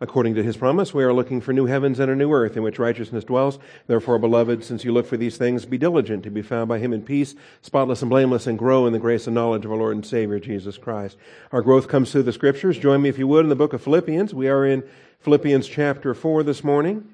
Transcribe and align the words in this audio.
According 0.00 0.34
to 0.34 0.42
his 0.42 0.56
promise, 0.56 0.92
we 0.92 1.04
are 1.04 1.12
looking 1.12 1.40
for 1.40 1.52
new 1.52 1.66
heavens 1.66 2.00
and 2.00 2.10
a 2.10 2.16
new 2.16 2.32
earth 2.32 2.56
in 2.56 2.64
which 2.64 2.80
righteousness 2.80 3.22
dwells. 3.22 3.60
Therefore, 3.86 4.18
beloved, 4.18 4.64
since 4.64 4.84
you 4.84 4.92
look 4.92 5.06
for 5.06 5.16
these 5.16 5.36
things, 5.36 5.64
be 5.66 5.78
diligent 5.78 6.24
to 6.24 6.30
be 6.30 6.42
found 6.42 6.68
by 6.68 6.80
him 6.80 6.92
in 6.92 7.02
peace, 7.02 7.36
spotless 7.62 8.02
and 8.02 8.10
blameless, 8.10 8.48
and 8.48 8.58
grow 8.58 8.86
in 8.86 8.92
the 8.92 8.98
grace 8.98 9.28
and 9.28 9.34
knowledge 9.34 9.64
of 9.64 9.70
our 9.70 9.76
Lord 9.76 9.94
and 9.94 10.04
Savior, 10.04 10.40
Jesus 10.40 10.78
Christ. 10.78 11.16
Our 11.52 11.62
growth 11.62 11.86
comes 11.86 12.10
through 12.10 12.24
the 12.24 12.32
scriptures. 12.32 12.76
Join 12.76 13.02
me, 13.02 13.08
if 13.08 13.18
you 13.18 13.28
would, 13.28 13.44
in 13.44 13.50
the 13.50 13.56
book 13.56 13.72
of 13.72 13.82
Philippians. 13.82 14.34
We 14.34 14.48
are 14.48 14.66
in 14.66 14.82
Philippians 15.20 15.68
chapter 15.68 16.12
4 16.12 16.42
this 16.42 16.64
morning. 16.64 17.08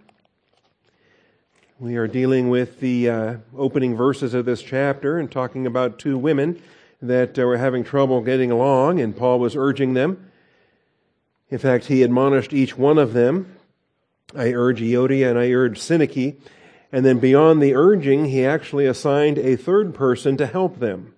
We 1.78 1.96
are 1.96 2.08
dealing 2.08 2.48
with 2.48 2.80
the 2.80 3.10
uh, 3.10 3.36
opening 3.56 3.94
verses 3.94 4.32
of 4.32 4.46
this 4.46 4.62
chapter 4.62 5.18
and 5.18 5.30
talking 5.30 5.66
about 5.66 5.98
two 5.98 6.16
women 6.16 6.60
that 7.02 7.38
uh, 7.38 7.42
were 7.42 7.58
having 7.58 7.84
trouble 7.84 8.22
getting 8.22 8.50
along, 8.50 9.00
and 9.00 9.14
Paul 9.14 9.38
was 9.38 9.54
urging 9.54 9.92
them 9.92 10.29
in 11.50 11.58
fact, 11.58 11.86
he 11.86 12.02
admonished 12.02 12.52
each 12.52 12.78
one 12.78 12.98
of 12.98 13.12
them. 13.12 13.56
I 14.36 14.52
urge 14.52 14.80
Euodia 14.80 15.30
and 15.30 15.38
I 15.38 15.50
urge 15.50 15.78
Syntyche. 15.78 16.36
And 16.92 17.04
then 17.04 17.18
beyond 17.18 17.60
the 17.60 17.74
urging, 17.74 18.26
he 18.26 18.44
actually 18.44 18.86
assigned 18.86 19.38
a 19.38 19.56
third 19.56 19.94
person 19.94 20.36
to 20.36 20.46
help 20.46 20.78
them. 20.78 21.14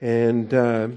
And 0.00 0.52
uh, 0.52 0.88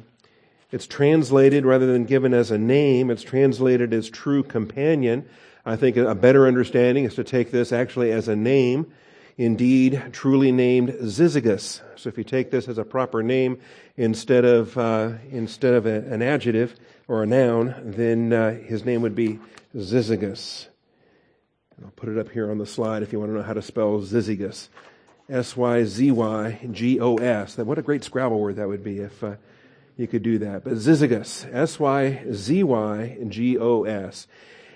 it's 0.71 0.87
translated 0.87 1.65
rather 1.65 1.85
than 1.85 2.05
given 2.05 2.33
as 2.33 2.51
a 2.51 2.57
name, 2.57 3.09
it's 3.09 3.23
translated 3.23 3.93
as 3.93 4.09
true 4.09 4.43
companion. 4.43 5.27
I 5.65 5.75
think 5.75 5.97
a 5.97 6.15
better 6.15 6.47
understanding 6.47 7.05
is 7.05 7.15
to 7.15 7.23
take 7.23 7.51
this 7.51 7.71
actually 7.71 8.11
as 8.11 8.27
a 8.27 8.35
name, 8.35 8.91
indeed 9.37 10.01
truly 10.11 10.51
named 10.51 10.89
Syzygos. 10.89 11.81
So 11.95 12.09
if 12.09 12.17
you 12.17 12.23
take 12.23 12.51
this 12.51 12.67
as 12.67 12.77
a 12.77 12.83
proper 12.83 13.21
name 13.21 13.59
instead 13.97 14.45
of 14.45 14.77
uh, 14.77 15.11
instead 15.29 15.73
of 15.73 15.85
a, 15.85 15.99
an 16.11 16.21
adjective, 16.21 16.75
or 17.11 17.23
a 17.23 17.25
noun, 17.25 17.75
then 17.83 18.31
uh, 18.31 18.53
his 18.53 18.85
name 18.85 19.01
would 19.01 19.15
be 19.15 19.37
Syzygos. 19.75 20.67
I'll 21.83 21.91
put 21.91 22.07
it 22.07 22.17
up 22.17 22.29
here 22.29 22.49
on 22.49 22.57
the 22.57 22.65
slide 22.65 23.03
if 23.03 23.11
you 23.11 23.19
want 23.19 23.31
to 23.31 23.35
know 23.35 23.43
how 23.43 23.51
to 23.51 23.61
spell 23.61 23.99
Syzygos. 23.99 24.69
S 25.27 25.57
Y 25.57 25.83
Z 25.83 26.09
Y 26.09 26.67
G 26.71 27.01
O 27.01 27.17
S. 27.17 27.57
What 27.57 27.77
a 27.77 27.81
great 27.81 28.05
Scrabble 28.05 28.39
word 28.39 28.55
that 28.55 28.67
would 28.69 28.81
be 28.81 28.99
if 28.99 29.21
uh, 29.25 29.35
you 29.97 30.07
could 30.07 30.23
do 30.23 30.37
that. 30.37 30.63
But 30.63 30.75
Syzygos, 30.75 31.53
S 31.53 31.77
Y 31.81 32.23
Z 32.31 32.63
Y 32.63 33.17
G 33.27 33.57
O 33.57 33.83
S. 33.83 34.27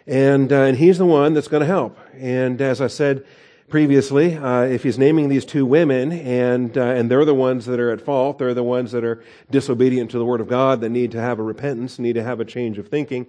And, 0.06 0.52
uh, 0.52 0.64
and 0.64 0.78
he's 0.78 0.98
the 0.98 1.06
one 1.06 1.36
that's 1.36 1.48
going 1.48 1.62
to 1.62 1.68
help. 1.68 1.98
And 2.16 2.62
as 2.62 2.82
I 2.82 2.88
said, 2.88 3.26
previously, 3.68 4.36
uh, 4.36 4.64
if 4.64 4.84
he's 4.84 4.98
naming 4.98 5.30
these 5.30 5.46
two 5.46 5.66
women, 5.66 6.12
and 6.12 6.78
uh, 6.78 6.82
and 6.82 7.10
they're 7.10 7.26
the 7.26 7.34
ones 7.34 7.66
that 7.66 7.80
are 7.80 7.92
at 7.92 8.02
fault, 8.02 8.38
they're 8.40 8.54
the 8.54 8.64
ones 8.64 8.92
that 8.92 9.04
are 9.04 9.24
disobedient 9.50 10.12
to 10.12 10.20
the 10.20 10.26
word 10.26 10.42
of 10.42 10.48
God, 10.48 10.82
that 10.82 10.90
need 10.90 11.12
to 11.12 11.20
have 11.20 11.40
a 11.40 11.44
repentance, 11.44 12.00
need 12.00 12.14
to 12.14 12.24
have 12.24 12.40
a 12.40 12.46
change 12.46 12.78
of 12.78 12.88
thinking, 12.88 13.28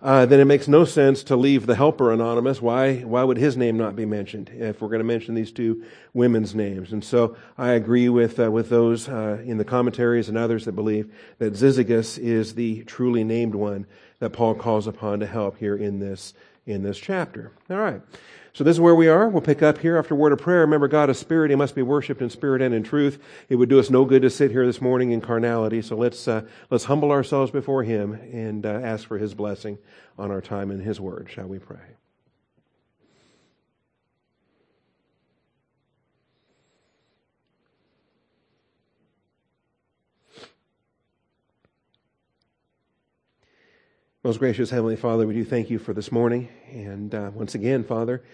uh, 0.00 0.26
then 0.26 0.38
it 0.38 0.44
makes 0.44 0.68
no 0.68 0.84
sense 0.84 1.24
to 1.24 1.34
leave 1.34 1.66
the 1.66 1.74
helper 1.74 2.12
anonymous. 2.12 2.62
Why 2.62 2.98
why 2.98 3.24
would 3.24 3.36
his 3.36 3.56
name 3.56 3.76
not 3.76 3.96
be 3.96 4.04
mentioned 4.04 4.50
if 4.50 4.80
we're 4.80 4.88
going 4.88 5.00
to 5.00 5.04
mention 5.04 5.34
these 5.34 5.50
two 5.50 5.84
women's 6.14 6.54
names? 6.54 6.92
And 6.92 7.02
so 7.02 7.36
I 7.56 7.70
agree 7.70 8.08
with 8.08 8.38
uh, 8.38 8.50
with 8.50 8.68
those 8.68 9.08
uh, 9.08 9.42
in 9.44 9.58
the 9.58 9.64
commentaries 9.64 10.28
and 10.28 10.38
others 10.38 10.66
that 10.66 10.72
believe 10.72 11.12
that 11.38 11.54
Syzygos 11.54 12.18
is 12.18 12.54
the 12.54 12.84
truly 12.84 13.24
named 13.24 13.56
one 13.56 13.86
that 14.20 14.30
Paul 14.30 14.54
calls 14.54 14.86
upon 14.86 15.18
to 15.20 15.26
help 15.26 15.58
here 15.58 15.76
in 15.76 15.98
this 15.98 16.32
in 16.64 16.84
this 16.84 16.98
chapter. 16.98 17.50
All 17.68 17.78
right. 17.78 18.02
So 18.58 18.64
this 18.64 18.74
is 18.74 18.80
where 18.80 18.96
we 18.96 19.06
are. 19.06 19.28
We'll 19.28 19.40
pick 19.40 19.62
up 19.62 19.78
here 19.78 19.96
after 19.96 20.16
word 20.16 20.32
of 20.32 20.40
prayer. 20.40 20.62
Remember, 20.62 20.88
God 20.88 21.10
is 21.10 21.16
spirit. 21.16 21.50
He 21.50 21.54
must 21.54 21.76
be 21.76 21.82
worshiped 21.82 22.20
in 22.20 22.28
spirit 22.28 22.60
and 22.60 22.74
in 22.74 22.82
truth. 22.82 23.22
It 23.48 23.54
would 23.54 23.68
do 23.68 23.78
us 23.78 23.88
no 23.88 24.04
good 24.04 24.22
to 24.22 24.30
sit 24.30 24.50
here 24.50 24.66
this 24.66 24.80
morning 24.80 25.12
in 25.12 25.20
carnality. 25.20 25.80
So 25.80 25.94
let's, 25.94 26.26
uh, 26.26 26.42
let's 26.68 26.82
humble 26.82 27.12
ourselves 27.12 27.52
before 27.52 27.84
Him 27.84 28.14
and 28.14 28.66
uh, 28.66 28.70
ask 28.70 29.06
for 29.06 29.16
His 29.16 29.32
blessing 29.32 29.78
on 30.18 30.32
our 30.32 30.40
time 30.40 30.72
in 30.72 30.80
His 30.80 31.00
Word. 31.00 31.28
Shall 31.30 31.46
we 31.46 31.60
pray? 31.60 31.78
Most 44.24 44.40
gracious 44.40 44.68
Heavenly 44.68 44.96
Father, 44.96 45.28
we 45.28 45.34
do 45.34 45.44
thank 45.44 45.70
you 45.70 45.78
for 45.78 45.94
this 45.94 46.10
morning. 46.10 46.48
And 46.72 47.14
uh, 47.14 47.30
once 47.32 47.54
again, 47.54 47.84
Father, 47.84 48.24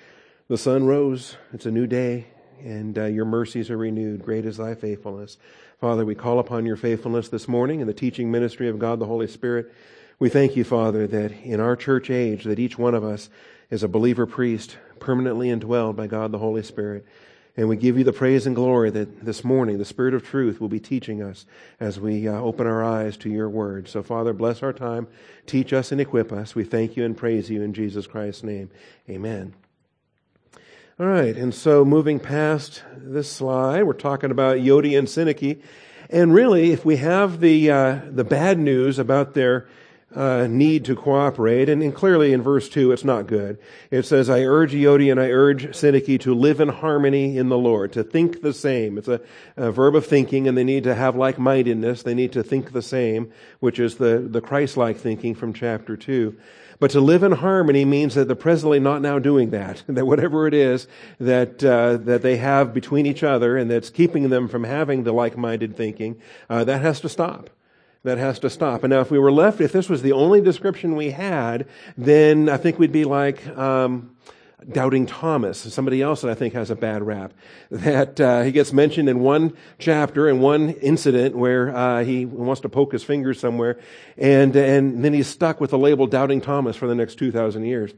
the 0.49 0.59
sun 0.59 0.85
rose. 0.85 1.37
It's 1.53 1.67
a 1.67 1.71
new 1.71 1.87
day, 1.87 2.27
and 2.63 2.99
uh, 2.99 3.05
your 3.05 3.25
mercies 3.25 3.71
are 3.71 3.79
renewed. 3.79 4.23
Great 4.23 4.45
is 4.45 4.59
thy 4.59 4.75
faithfulness. 4.75 5.39
Father, 5.81 6.05
we 6.05 6.15
call 6.15 6.39
upon 6.39 6.67
your 6.67 6.77
faithfulness 6.77 7.29
this 7.29 7.49
morning 7.49 7.81
in 7.81 7.87
the 7.87 7.95
teaching 7.95 8.31
ministry 8.31 8.69
of 8.69 8.79
God 8.79 8.99
the 8.99 9.07
Holy 9.07 9.27
Spirit. 9.27 9.73
We 10.19 10.29
thank 10.29 10.55
you, 10.55 10.65
Father, 10.65 11.07
that 11.07 11.33
in 11.43 11.61
our 11.61 11.77
church 11.77 12.11
age, 12.11 12.45
that 12.45 12.59
each 12.59 12.79
one 12.79 12.95
of 12.95 13.05
us 13.05 13.31
is 13.71 13.83
a 13.83 13.89
believer 13.89 14.27
priest, 14.27 14.77
permanently 15.01 15.49
indwelled 15.49 15.97
by 15.97 16.07
God 16.07 16.31
the 16.31 16.39
Holy 16.39 16.63
Spirit. 16.63 17.07
And 17.57 17.69
we 17.69 17.77
give 17.77 17.97
you 17.97 18.05
the 18.05 18.13
praise 18.13 18.47
and 18.47 18.55
glory 18.55 18.91
that 18.91 19.25
this 19.25 19.45
morning 19.45 19.79
the 19.79 19.85
Spirit 19.85 20.13
of 20.13 20.27
truth 20.27 20.61
will 20.61 20.69
be 20.69 20.81
teaching 20.81 21.23
us 21.23 21.47
as 21.81 21.99
we 21.99 22.29
uh, 22.29 22.33
open 22.33 22.67
our 22.67 22.85
eyes 22.85 23.17
to 23.19 23.31
your 23.31 23.49
word. 23.49 23.89
So, 23.89 24.03
Father, 24.03 24.33
bless 24.33 24.63
our 24.63 24.73
time. 24.73 25.07
Teach 25.47 25.73
us 25.73 25.91
and 25.91 26.01
equip 26.01 26.33
us. 26.33 26.55
We 26.55 26.65
thank 26.65 26.97
you 26.97 27.05
and 27.05 27.17
praise 27.17 27.49
you 27.49 27.63
in 27.63 27.73
Jesus 27.73 28.07
Christ's 28.07 28.43
name. 28.43 28.71
Amen. 29.09 29.55
All 30.97 31.07
right, 31.07 31.37
and 31.37 31.53
so 31.53 31.85
moving 31.85 32.21
past 32.21 32.85
this 32.97 33.29
slide, 33.29 33.83
we're 33.83 33.95
talking 33.95 34.31
about 34.31 34.59
Euodia 34.59 34.97
and 34.97 35.09
Syntyche. 35.09 35.61
And 36.09 36.33
really, 36.33 36.71
if 36.71 36.85
we 36.85 36.99
have 36.99 37.41
the, 37.41 37.69
uh, 37.69 38.01
the 38.09 38.23
bad 38.23 38.61
news 38.61 39.01
about 39.01 39.35
their 39.35 39.67
uh, 40.15 40.47
need 40.49 40.85
to 40.85 40.95
cooperate, 40.95 41.69
and, 41.69 41.83
and, 41.83 41.93
clearly 41.93 42.33
in 42.33 42.43
verse 42.43 42.69
2 42.69 42.93
it's 42.93 43.03
not 43.03 43.27
good. 43.27 43.59
It 43.91 44.05
says, 44.05 44.31
I 44.31 44.43
urge 44.43 44.73
Euodia 44.73 45.11
and 45.11 45.21
I 45.21 45.31
urge 45.31 45.67
Syntyche 45.71 46.21
to 46.21 46.33
live 46.33 46.61
in 46.61 46.69
harmony 46.69 47.39
in 47.39 47.49
the 47.49 47.59
Lord, 47.59 47.93
to 47.95 48.05
think 48.05 48.43
the 48.43 48.53
same. 48.53 48.97
It's 48.97 49.09
a, 49.09 49.21
a 49.57 49.73
verb 49.73 49.97
of 49.97 50.07
thinking, 50.07 50.47
and 50.47 50.57
they 50.57 50.63
need 50.63 50.85
to 50.85 50.95
have 50.95 51.17
like-mindedness. 51.17 52.05
They 52.05 52.15
need 52.15 52.31
to 52.35 52.45
think 52.45 52.71
the 52.71 52.83
same, 52.83 53.33
which 53.59 53.81
is 53.81 53.97
the, 53.97 54.19
the 54.21 54.41
Christ-like 54.41 54.99
thinking 54.99 55.35
from 55.35 55.55
chapter 55.55 55.97
2. 55.97 56.37
But 56.79 56.91
to 56.93 57.01
live 57.01 57.23
in 57.23 57.33
harmony 57.33 57.85
means 57.85 58.15
that 58.15 58.27
they're 58.27 58.37
presently 58.37 58.81
not 58.81 59.03
now 59.03 59.19
doing 59.19 59.51
that. 59.51 59.83
That 59.95 60.07
whatever 60.07 60.49
it 60.49 60.55
is 60.55 60.89
that 61.21 61.63
uh, 61.63 61.99
that 61.99 62.23
they 62.23 62.37
have 62.39 62.75
between 62.75 63.07
each 63.07 63.23
other 63.23 63.57
and 63.57 63.71
that's 63.71 63.91
keeping 63.91 64.29
them 64.29 64.49
from 64.49 64.65
having 64.65 65.05
the 65.05 65.13
like-minded 65.13 65.77
thinking, 65.77 66.21
uh, 66.51 66.65
that 66.65 66.83
has 66.83 67.01
to 67.03 67.09
stop. 67.09 67.51
That 68.03 68.19
has 68.19 68.41
to 68.41 68.51
stop. 68.51 68.83
And 68.83 68.91
now, 68.91 69.01
if 69.01 69.11
we 69.11 69.19
were 69.19 69.31
left, 69.31 69.61
if 69.61 69.73
this 69.73 69.89
was 69.89 70.03
the 70.03 70.13
only 70.13 70.41
description 70.41 70.97
we 70.97 71.11
had, 71.11 71.67
then 71.97 72.49
I 72.49 72.57
think 72.57 72.79
we'd 72.79 72.93
be 72.93 73.05
like. 73.05 73.47
Um, 73.57 74.17
Doubting 74.71 75.07
Thomas, 75.07 75.59
somebody 75.73 76.03
else 76.03 76.23
that 76.23 76.31
I 76.31 76.35
think 76.35 76.55
has 76.55 76.71
a 76.71 76.77
bad 76.77 77.03
rap. 77.03 77.33
That 77.71 78.21
uh, 78.21 78.43
he 78.43 78.53
gets 78.53 78.73
mentioned 78.73 79.09
in 79.09 79.21
one 79.21 79.57
chapter, 79.79 80.29
in 80.29 80.41
one 80.41 80.71
incident 80.71 81.37
where 81.37 81.75
uh, 81.75 82.05
he 82.05 82.25
wants 82.25 82.61
to 82.63 82.69
poke 82.69 82.93
his 82.93 83.03
finger 83.03 83.35
somewhere, 83.35 83.79
and 84.17 84.55
and 84.57 85.05
then 85.05 85.13
he's 85.13 85.27
stuck 85.27 85.61
with 85.61 85.71
the 85.71 85.79
label 85.79 86.07
Doubting 86.07 86.41
Thomas 86.41 86.77
for 86.77 86.87
the 86.87 86.95
next 86.95 87.17
two 87.17 87.33
thousand 87.33 87.65
years. 87.65 87.93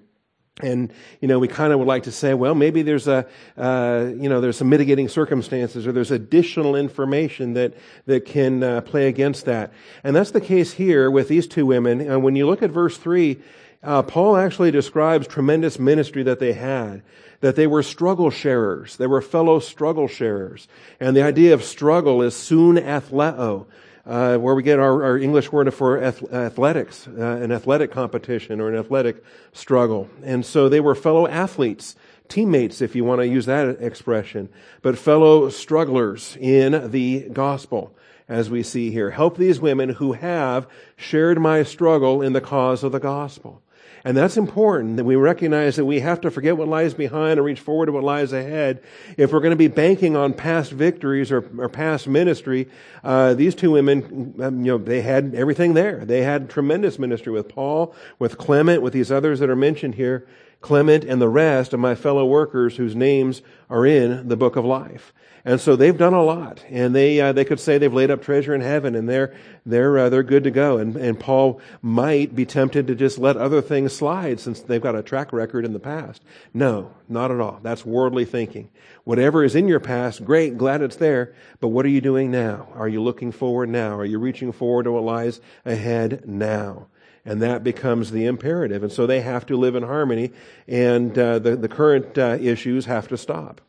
And 0.63 0.91
you 1.21 1.29
know, 1.29 1.39
we 1.39 1.49
kind 1.49 1.73
of 1.75 1.79
would 1.81 1.89
like 1.89 2.05
to 2.05 2.13
say, 2.13 2.33
well, 2.33 2.55
maybe 2.55 2.81
there's 2.81 3.07
a 3.07 3.27
uh, 3.59 4.11
you 4.17 4.29
know 4.29 4.41
there's 4.41 4.57
some 4.57 4.71
mitigating 4.71 5.09
circumstances, 5.09 5.87
or 5.87 5.93
there's 5.93 6.11
additional 6.11 6.75
information 6.75 7.53
that 7.55 7.75
that 8.07 8.25
can 8.25 8.63
uh, 8.63 8.81
play 8.81 9.09
against 9.09 9.45
that. 9.45 9.73
And 10.03 10.17
that's 10.17 10.31
the 10.31 10.41
case 10.41 10.73
here 10.73 11.11
with 11.11 11.29
these 11.29 11.47
two 11.47 11.67
women. 11.67 12.01
And 12.01 12.23
when 12.23 12.37
you 12.37 12.47
look 12.47 12.63
at 12.63 12.71
verse 12.71 12.97
three 12.97 13.43
uh, 13.87 14.03
Paul 14.03 14.37
actually 14.37 14.73
describes 14.73 15.29
tremendous 15.29 15.79
ministry 15.79 16.25
that 16.25 16.41
they 16.41 16.53
had, 16.53 17.03
that 17.41 17.55
they 17.55 17.69
were 17.69 17.85
struggle 17.85 18.31
sharers. 18.31 18.97
They 18.97 19.07
were 19.07 19.23
fellow 19.23 19.61
struggle 19.61 20.09
sharers. 20.09 20.67
And 20.99 21.17
the 21.17 21.23
idea 21.23 21.55
of 21.55 21.63
struggle 21.63 22.21
is 22.21 22.35
soon 22.35 22.77
athleo, 22.79 23.67
uh, 24.05 24.39
where 24.39 24.57
we 24.57 24.65
get 24.65 24.81
our, 24.81 25.05
our, 25.05 25.17
English 25.17 25.53
word 25.53 25.73
for 25.73 26.03
athletics, 26.03 27.07
uh, 27.07 27.21
an 27.21 27.53
athletic 27.53 27.93
competition 27.93 28.61
or 28.61 28.69
an 28.69 28.77
athletic 28.77 29.25
struggle. 29.53 30.11
And 30.25 30.45
so 30.45 30.69
they 30.69 30.81
were 30.81 30.97
fellow 30.97 31.29
athletes, 31.29 31.95
teammates, 32.29 32.81
if 32.81 32.97
you 32.97 33.05
want 33.05 33.21
to 33.21 33.29
use 33.29 33.47
that 33.47 33.81
expression, 33.81 34.49
but 34.83 34.99
fellow 34.99 35.49
strugglers 35.49 36.37
in 36.41 36.91
the 36.91 37.29
gospel 37.29 37.97
as 38.29 38.51
we 38.51 38.65
see 38.65 38.91
here. 38.91 39.11
Help 39.11 39.37
these 39.37 39.61
women 39.61 39.91
who 39.91 40.15
have 40.15 40.67
shared 40.97 41.41
my 41.41 41.63
struggle 41.63 42.21
in 42.21 42.33
the 42.33 42.41
cause 42.41 42.83
of 42.83 42.91
the 42.91 42.99
gospel. 42.99 43.63
And 44.07 44.17
that's 44.17 44.37
important 44.37 44.99
that 44.99 45.05
we 45.05 45.17
recognize 45.17 45.75
that 45.75 45.85
we 45.85 45.99
have 45.99 46.21
to 46.21 46.31
forget 46.31 46.57
what 46.57 46.69
lies 46.69 46.95
behind 46.95 47.41
and 47.41 47.45
reach 47.45 47.59
forward 47.59 47.87
to 47.87 47.93
what 47.93 48.05
lies 48.05 48.33
ahead. 48.33 48.81
If 49.17 49.33
we're 49.33 49.41
going 49.41 49.51
to 49.51 49.57
be 49.57 49.67
banking 49.67 50.15
on 50.15 50.33
past 50.33 50.71
victories 50.71 51.33
or, 51.33 51.45
or 51.59 51.69
past 51.69 52.07
ministry, 52.07 52.69
uh, 53.03 53.35
these 53.35 53.57
two 53.57 53.73
women, 53.73 54.33
um, 54.41 54.65
you 54.65 54.71
know, 54.71 54.79
they 54.79 55.03
had 55.03 55.35
everything 55.35 55.75
there. 55.75 56.05
They 56.05 56.23
had 56.23 56.49
tremendous 56.49 57.01
ministry 57.01 57.33
with 57.33 57.49
Paul, 57.49 57.97
with 58.21 58.39
Clement, 58.39 58.81
with 58.81 58.93
these 58.93 59.11
others 59.11 59.41
that 59.41 59.51
are 59.51 59.57
mentioned 59.57 59.97
here. 59.97 60.29
Clement 60.61 61.05
and 61.05 61.21
the 61.21 61.29
rest 61.29 61.73
of 61.73 61.81
my 61.81 61.95
fellow 61.95 62.25
workers 62.25 62.77
whose 62.77 62.97
names 62.97 63.43
are 63.71 63.87
in 63.87 64.29
the 64.29 64.37
book 64.37 64.57
of 64.57 64.65
life. 64.65 65.13
And 65.47 65.61
so 65.61 65.77
they've 65.77 65.97
done 65.97 66.13
a 66.13 66.25
lot, 66.25 66.65
and 66.71 66.93
they 66.93 67.21
uh, 67.21 67.31
they 67.31 67.45
could 67.45 67.61
say 67.61 67.79
they've 67.79 67.95
laid 67.95 68.11
up 68.11 68.21
treasure 68.21 68.53
in 68.53 68.63
heaven, 68.63 68.97
and 68.97 69.09
they're 69.09 69.33
they're 69.65 69.97
uh, 69.97 70.09
they're 70.09 70.25
good 70.25 70.43
to 70.43 70.51
go. 70.51 70.79
And, 70.79 70.97
and 70.97 71.21
Paul 71.21 71.61
might 71.81 72.35
be 72.35 72.45
tempted 72.45 72.89
to 72.89 72.97
just 72.97 73.17
let 73.17 73.37
other 73.37 73.63
things 73.63 73.93
slide 73.93 74.41
since 74.41 74.59
they've 74.59 74.83
got 74.83 74.97
a 74.97 75.05
track 75.05 75.33
record 75.33 75.65
in 75.65 75.73
the 75.73 75.79
past. 75.79 76.21
No, 76.53 76.91
not 77.09 77.31
at 77.31 77.39
all. 77.39 77.61
That's 77.63 77.87
worldly 77.87 78.25
thinking. 78.25 78.71
Whatever 79.05 79.45
is 79.45 79.55
in 79.55 79.69
your 79.69 79.79
past, 79.79 80.25
great, 80.25 80.59
glad 80.59 80.83
it's 80.83 80.97
there, 80.97 81.33
but 81.61 81.69
what 81.69 81.87
are 81.87 81.91
you 81.91 82.01
doing 82.01 82.33
now? 82.33 82.67
Are 82.75 82.89
you 82.89 83.01
looking 83.01 83.31
forward 83.31 83.69
now? 83.69 83.97
Are 83.97 84.05
you 84.05 84.19
reaching 84.19 84.51
forward 84.51 84.83
to 84.83 84.91
what 84.91 85.05
lies 85.05 85.41
ahead 85.65 86.27
now? 86.27 86.89
And 87.27 87.43
that 87.43 87.63
becomes 87.63 88.13
the 88.13 88.25
imperative. 88.25 88.83
And 88.83 88.91
so 88.91 89.07
they 89.07 89.21
have 89.21 89.45
to 89.47 89.57
live 89.59 89.75
in 89.75 89.83
harmony, 89.83 90.33
and 90.67 91.19
uh, 91.19 91.39
the, 91.41 91.57
the 91.57 91.69
current 91.69 92.17
uh, 92.17 92.39
issues 92.41 92.87
have 92.87 93.09
to 93.09 93.19
stop. 93.19 93.61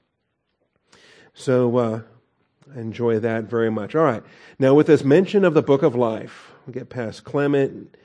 So, 1.33 1.77
uh, 1.77 2.01
I 2.75 2.80
enjoy 2.80 3.19
that 3.19 3.45
very 3.45 3.69
much. 3.69 3.95
All 3.95 4.04
right. 4.04 4.24
Now, 4.59 4.74
with 4.74 4.88
this 4.88 5.04
mention 5.04 5.45
of 5.45 5.54
the 5.54 5.62
book 5.62 5.83
of 5.83 5.95
life, 5.95 6.51
we 6.65 6.74
get 6.74 6.89
past 6.89 7.24
Clement. 7.24 7.95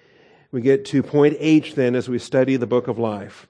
We 0.53 0.61
get 0.61 0.85
to 0.87 1.03
point 1.03 1.37
H 1.39 1.75
then 1.75 1.95
as 1.95 2.09
we 2.09 2.19
study 2.19 2.57
the 2.57 2.67
book 2.67 2.89
of 2.89 2.99
life. 2.99 3.49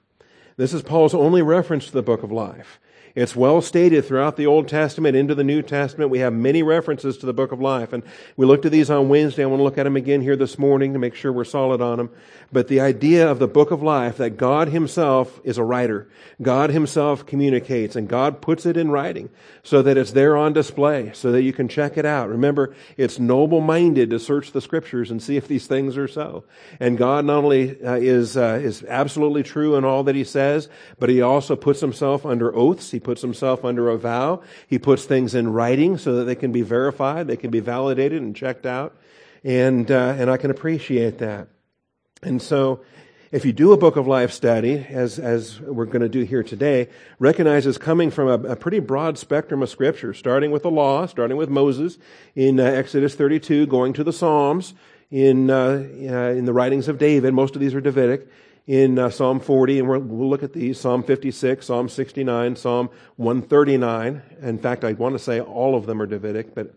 This 0.57 0.73
is 0.73 0.81
Paul's 0.81 1.13
only 1.13 1.41
reference 1.41 1.87
to 1.87 1.91
the 1.91 2.03
book 2.03 2.23
of 2.23 2.31
life. 2.31 2.79
It's 3.15 3.35
well 3.35 3.61
stated 3.61 4.05
throughout 4.05 4.37
the 4.37 4.47
Old 4.47 4.67
Testament 4.67 5.15
into 5.15 5.35
the 5.35 5.43
New 5.43 5.61
Testament. 5.61 6.09
We 6.09 6.19
have 6.19 6.33
many 6.33 6.63
references 6.63 7.15
to 7.19 7.27
the 7.27 7.33
book 7.33 7.51
of 7.51 7.61
life. 7.61 7.93
And 7.93 8.01
we 8.37 8.47
looked 8.47 8.65
at 8.65 8.71
these 8.71 8.89
on 8.89 9.07
Wednesday. 9.07 9.43
I 9.43 9.45
want 9.45 9.59
to 9.59 9.63
look 9.63 9.77
at 9.77 9.83
them 9.83 9.95
again 9.95 10.21
here 10.21 10.35
this 10.35 10.57
morning 10.57 10.93
to 10.93 10.99
make 10.99 11.13
sure 11.13 11.31
we're 11.31 11.43
solid 11.43 11.79
on 11.79 11.99
them. 11.99 12.09
But 12.51 12.69
the 12.69 12.79
idea 12.79 13.29
of 13.29 13.37
the 13.37 13.47
book 13.47 13.69
of 13.69 13.83
life 13.83 14.17
that 14.17 14.31
God 14.37 14.69
himself 14.69 15.39
is 15.43 15.59
a 15.59 15.63
writer. 15.63 16.09
God 16.41 16.71
himself 16.71 17.23
communicates 17.23 17.95
and 17.95 18.07
God 18.07 18.41
puts 18.41 18.65
it 18.65 18.77
in 18.77 18.89
writing 18.89 19.29
so 19.61 19.83
that 19.83 19.95
it's 19.95 20.11
there 20.11 20.35
on 20.35 20.53
display 20.53 21.11
so 21.13 21.31
that 21.31 21.43
you 21.43 21.53
can 21.53 21.67
check 21.67 21.97
it 21.99 22.07
out. 22.07 22.29
Remember, 22.29 22.73
it's 22.97 23.19
noble 23.19 23.61
minded 23.61 24.09
to 24.09 24.19
search 24.19 24.53
the 24.53 24.61
scriptures 24.61 25.11
and 25.11 25.21
see 25.21 25.37
if 25.37 25.47
these 25.47 25.67
things 25.67 25.97
are 25.97 26.07
so. 26.07 26.45
And 26.79 26.97
God 26.97 27.25
not 27.25 27.43
only 27.43 27.79
uh, 27.83 27.93
is, 27.93 28.35
uh, 28.37 28.59
is 28.63 28.83
absolutely 28.85 29.43
true 29.43 29.75
in 29.75 29.85
all 29.85 30.03
that 30.05 30.15
he 30.15 30.23
says, 30.23 30.67
but 30.97 31.09
he 31.09 31.21
also 31.21 31.55
puts 31.55 31.79
himself 31.79 32.25
under 32.25 32.55
oaths. 32.55 32.89
He 32.89 33.02
puts 33.03 33.21
himself 33.21 33.63
under 33.65 33.89
a 33.89 33.97
vow. 33.97 34.41
He 34.67 34.79
puts 34.79 35.05
things 35.05 35.35
in 35.35 35.51
writing 35.51 35.97
so 35.97 36.15
that 36.15 36.25
they 36.25 36.35
can 36.35 36.51
be 36.51 36.61
verified, 36.61 37.27
they 37.27 37.37
can 37.37 37.51
be 37.51 37.59
validated 37.59 38.21
and 38.21 38.35
checked 38.35 38.65
out. 38.65 38.95
And, 39.43 39.91
uh, 39.91 40.15
and 40.17 40.31
I 40.31 40.37
can 40.37 40.51
appreciate 40.51 41.17
that. 41.19 41.49
And 42.21 42.41
so, 42.41 42.81
if 43.33 43.45
you 43.45 43.51
do 43.51 43.73
a 43.73 43.77
book 43.77 43.95
of 43.95 44.05
life 44.05 44.31
study, 44.31 44.85
as, 44.89 45.17
as 45.17 45.59
we're 45.59 45.85
going 45.85 46.03
to 46.03 46.07
do 46.07 46.21
here 46.21 46.43
today, 46.43 46.87
recognize 47.17 47.65
it's 47.65 47.79
coming 47.79 48.11
from 48.11 48.27
a, 48.27 48.51
a, 48.51 48.55
pretty 48.55 48.79
broad 48.79 49.17
spectrum 49.17 49.63
of 49.63 49.71
scripture, 49.71 50.13
starting 50.13 50.51
with 50.51 50.61
the 50.61 50.69
law, 50.69 51.07
starting 51.07 51.35
with 51.35 51.49
Moses 51.49 51.97
in 52.35 52.59
uh, 52.59 52.63
Exodus 52.63 53.15
32, 53.15 53.65
going 53.65 53.91
to 53.93 54.03
the 54.03 54.13
Psalms, 54.13 54.75
in, 55.09 55.49
uh, 55.49 55.55
uh, 55.55 56.29
in 56.29 56.45
the 56.45 56.53
writings 56.53 56.87
of 56.87 56.99
David, 56.99 57.33
most 57.33 57.55
of 57.55 57.61
these 57.61 57.73
are 57.73 57.81
Davidic, 57.81 58.27
in 58.65 58.97
uh, 58.97 59.09
Psalm 59.09 59.39
40, 59.39 59.79
and 59.79 59.87
we'll 59.87 60.29
look 60.29 60.43
at 60.43 60.53
these 60.53 60.79
Psalm 60.79 61.03
56, 61.03 61.65
Psalm 61.65 61.89
69, 61.89 62.55
Psalm 62.55 62.89
139. 63.17 64.21
In 64.41 64.57
fact, 64.57 64.85
I 64.85 64.93
want 64.93 65.15
to 65.15 65.19
say 65.19 65.41
all 65.41 65.75
of 65.75 65.85
them 65.85 66.01
are 66.01 66.05
Davidic, 66.05 66.55
but 66.55 66.73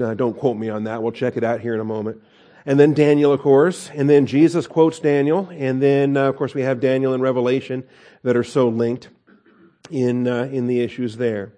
uh, 0.00 0.14
don't 0.14 0.36
quote 0.36 0.56
me 0.56 0.68
on 0.68 0.84
that. 0.84 1.02
We'll 1.02 1.12
check 1.12 1.36
it 1.36 1.44
out 1.44 1.60
here 1.60 1.74
in 1.74 1.80
a 1.80 1.84
moment. 1.84 2.20
And 2.66 2.80
then 2.80 2.94
Daniel, 2.94 3.32
of 3.32 3.40
course, 3.40 3.90
and 3.94 4.08
then 4.08 4.26
Jesus 4.26 4.66
quotes 4.66 4.98
Daniel, 4.98 5.48
and 5.52 5.82
then, 5.82 6.16
uh, 6.16 6.28
of 6.30 6.36
course, 6.36 6.54
we 6.54 6.62
have 6.62 6.80
Daniel 6.80 7.12
and 7.12 7.22
Revelation 7.22 7.84
that 8.22 8.36
are 8.36 8.44
so 8.44 8.68
linked 8.68 9.08
in, 9.90 10.26
uh, 10.26 10.44
in 10.44 10.66
the 10.66 10.80
issues 10.80 11.16
there. 11.18 11.52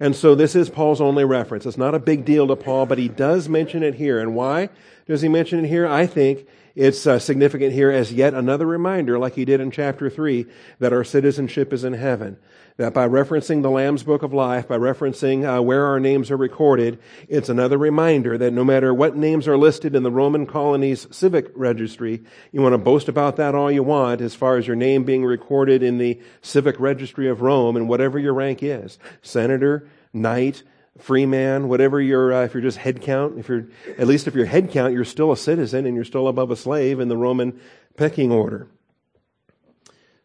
And 0.00 0.16
so 0.16 0.34
this 0.34 0.56
is 0.56 0.70
Paul's 0.70 1.00
only 1.00 1.24
reference. 1.24 1.66
It's 1.66 1.76
not 1.76 1.94
a 1.94 1.98
big 1.98 2.24
deal 2.24 2.46
to 2.46 2.56
Paul, 2.56 2.86
but 2.86 2.98
he 2.98 3.08
does 3.08 3.48
mention 3.48 3.82
it 3.82 3.96
here. 3.96 4.18
And 4.20 4.34
why 4.34 4.70
does 5.06 5.20
he 5.22 5.28
mention 5.28 5.64
it 5.64 5.68
here? 5.68 5.86
I 5.86 6.06
think 6.06 6.46
it's 6.74 7.06
uh, 7.06 7.18
significant 7.18 7.72
here 7.72 7.90
as 7.90 8.12
yet 8.12 8.34
another 8.34 8.66
reminder, 8.66 9.18
like 9.18 9.34
he 9.34 9.44
did 9.44 9.60
in 9.60 9.70
chapter 9.70 10.08
3, 10.08 10.46
that 10.78 10.92
our 10.92 11.04
citizenship 11.04 11.72
is 11.72 11.84
in 11.84 11.92
heaven. 11.92 12.38
That 12.78 12.94
by 12.94 13.06
referencing 13.06 13.60
the 13.60 13.70
Lamb's 13.70 14.02
Book 14.02 14.22
of 14.22 14.32
Life, 14.32 14.68
by 14.68 14.78
referencing 14.78 15.44
uh, 15.44 15.62
where 15.62 15.84
our 15.84 16.00
names 16.00 16.30
are 16.30 16.36
recorded, 16.38 16.98
it's 17.28 17.50
another 17.50 17.76
reminder 17.76 18.38
that 18.38 18.52
no 18.52 18.64
matter 18.64 18.94
what 18.94 19.14
names 19.14 19.46
are 19.46 19.58
listed 19.58 19.94
in 19.94 20.02
the 20.02 20.10
Roman 20.10 20.46
colony's 20.46 21.06
civic 21.10 21.50
registry, 21.54 22.22
you 22.50 22.62
want 22.62 22.72
to 22.72 22.78
boast 22.78 23.08
about 23.08 23.36
that 23.36 23.54
all 23.54 23.70
you 23.70 23.82
want 23.82 24.22
as 24.22 24.34
far 24.34 24.56
as 24.56 24.66
your 24.66 24.76
name 24.76 25.04
being 25.04 25.24
recorded 25.24 25.82
in 25.82 25.98
the 25.98 26.18
civic 26.40 26.80
registry 26.80 27.28
of 27.28 27.42
Rome 27.42 27.76
and 27.76 27.90
whatever 27.90 28.18
your 28.18 28.32
rank 28.32 28.62
is. 28.62 28.98
Senator, 29.20 29.86
knight, 30.14 30.62
free 30.98 31.26
man, 31.26 31.68
whatever 31.68 32.00
your, 32.00 32.32
uh, 32.32 32.44
if 32.44 32.54
you're 32.54 32.62
just 32.62 32.78
head 32.78 33.00
count, 33.00 33.38
if 33.38 33.48
you're, 33.48 33.66
at 33.98 34.06
least 34.06 34.26
if 34.26 34.34
you're 34.34 34.46
head 34.46 34.70
count, 34.70 34.92
you're 34.92 35.04
still 35.04 35.32
a 35.32 35.36
citizen 35.36 35.86
and 35.86 35.94
you're 35.94 36.04
still 36.04 36.28
above 36.28 36.50
a 36.50 36.56
slave 36.56 37.00
in 37.00 37.08
the 37.08 37.16
Roman 37.16 37.58
pecking 37.96 38.30
order. 38.30 38.68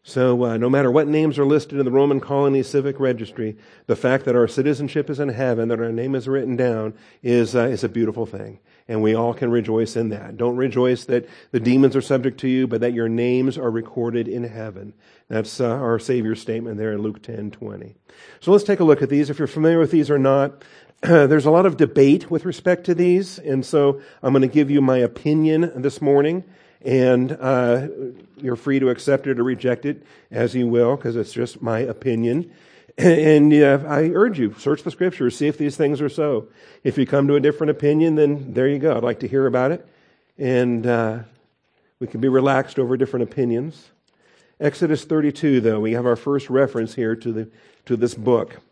So, 0.02 0.42
uh, 0.44 0.56
no 0.56 0.70
matter 0.70 0.90
what 0.90 1.06
names 1.06 1.38
are 1.38 1.44
listed 1.44 1.78
in 1.78 1.84
the 1.84 1.90
Roman 1.90 2.18
colony 2.18 2.62
civic 2.62 2.98
registry, 2.98 3.58
the 3.86 3.96
fact 3.96 4.24
that 4.24 4.36
our 4.36 4.48
citizenship 4.48 5.10
is 5.10 5.20
in 5.20 5.28
heaven, 5.28 5.68
that 5.68 5.80
our 5.80 5.92
name 5.92 6.14
is 6.14 6.26
written 6.26 6.56
down, 6.56 6.94
is, 7.22 7.54
uh, 7.54 7.64
is 7.64 7.84
a 7.84 7.90
beautiful 7.90 8.24
thing. 8.24 8.58
And 8.88 9.02
we 9.02 9.14
all 9.14 9.34
can 9.34 9.50
rejoice 9.50 9.96
in 9.96 10.08
that. 10.08 10.38
Don't 10.38 10.56
rejoice 10.56 11.04
that 11.04 11.28
the 11.50 11.60
demons 11.60 11.94
are 11.94 12.00
subject 12.00 12.40
to 12.40 12.48
you, 12.48 12.66
but 12.66 12.80
that 12.80 12.94
your 12.94 13.08
names 13.08 13.58
are 13.58 13.70
recorded 13.70 14.28
in 14.28 14.44
heaven. 14.44 14.94
That's 15.28 15.60
uh, 15.60 15.68
our 15.68 15.98
Savior's 15.98 16.40
statement 16.40 16.78
there 16.78 16.92
in 16.92 17.02
Luke 17.02 17.22
10 17.22 17.50
20. 17.50 17.94
So 18.40 18.50
let's 18.50 18.64
take 18.64 18.80
a 18.80 18.84
look 18.84 19.02
at 19.02 19.10
these. 19.10 19.28
If 19.28 19.38
you're 19.38 19.46
familiar 19.46 19.78
with 19.78 19.90
these 19.90 20.10
or 20.10 20.18
not, 20.18 20.62
there's 21.02 21.44
a 21.44 21.50
lot 21.50 21.66
of 21.66 21.76
debate 21.76 22.30
with 22.30 22.46
respect 22.46 22.84
to 22.84 22.94
these. 22.94 23.38
And 23.38 23.64
so 23.64 24.00
I'm 24.22 24.32
going 24.32 24.42
to 24.42 24.48
give 24.48 24.70
you 24.70 24.80
my 24.80 24.98
opinion 24.98 25.70
this 25.82 26.00
morning. 26.00 26.44
And 26.82 27.32
uh, 27.32 27.88
you're 28.36 28.56
free 28.56 28.78
to 28.78 28.88
accept 28.88 29.26
it 29.26 29.38
or 29.38 29.44
reject 29.44 29.84
it 29.84 30.04
as 30.30 30.54
you 30.54 30.68
will, 30.68 30.96
because 30.96 31.16
it's 31.16 31.32
just 31.32 31.60
my 31.60 31.80
opinion. 31.80 32.52
And 33.04 33.54
uh, 33.54 33.78
I 33.86 34.10
urge 34.10 34.40
you, 34.40 34.56
search 34.58 34.82
the 34.82 34.90
scriptures, 34.90 35.36
see 35.36 35.46
if 35.46 35.56
these 35.56 35.76
things 35.76 36.00
are 36.00 36.08
so. 36.08 36.48
If 36.82 36.98
you 36.98 37.06
come 37.06 37.28
to 37.28 37.36
a 37.36 37.40
different 37.40 37.70
opinion, 37.70 38.16
then 38.16 38.54
there 38.54 38.66
you 38.66 38.80
go. 38.80 38.96
I'd 38.96 39.04
like 39.04 39.20
to 39.20 39.28
hear 39.28 39.46
about 39.46 39.70
it. 39.70 39.86
And 40.36 40.84
uh, 40.84 41.20
we 42.00 42.08
can 42.08 42.20
be 42.20 42.26
relaxed 42.26 42.76
over 42.76 42.96
different 42.96 43.30
opinions. 43.30 43.90
Exodus 44.58 45.04
32, 45.04 45.60
though, 45.60 45.78
we 45.78 45.92
have 45.92 46.06
our 46.06 46.16
first 46.16 46.50
reference 46.50 46.96
here 46.96 47.14
to, 47.14 47.32
the, 47.32 47.50
to 47.86 47.96
this 47.96 48.14
book. 48.14 48.60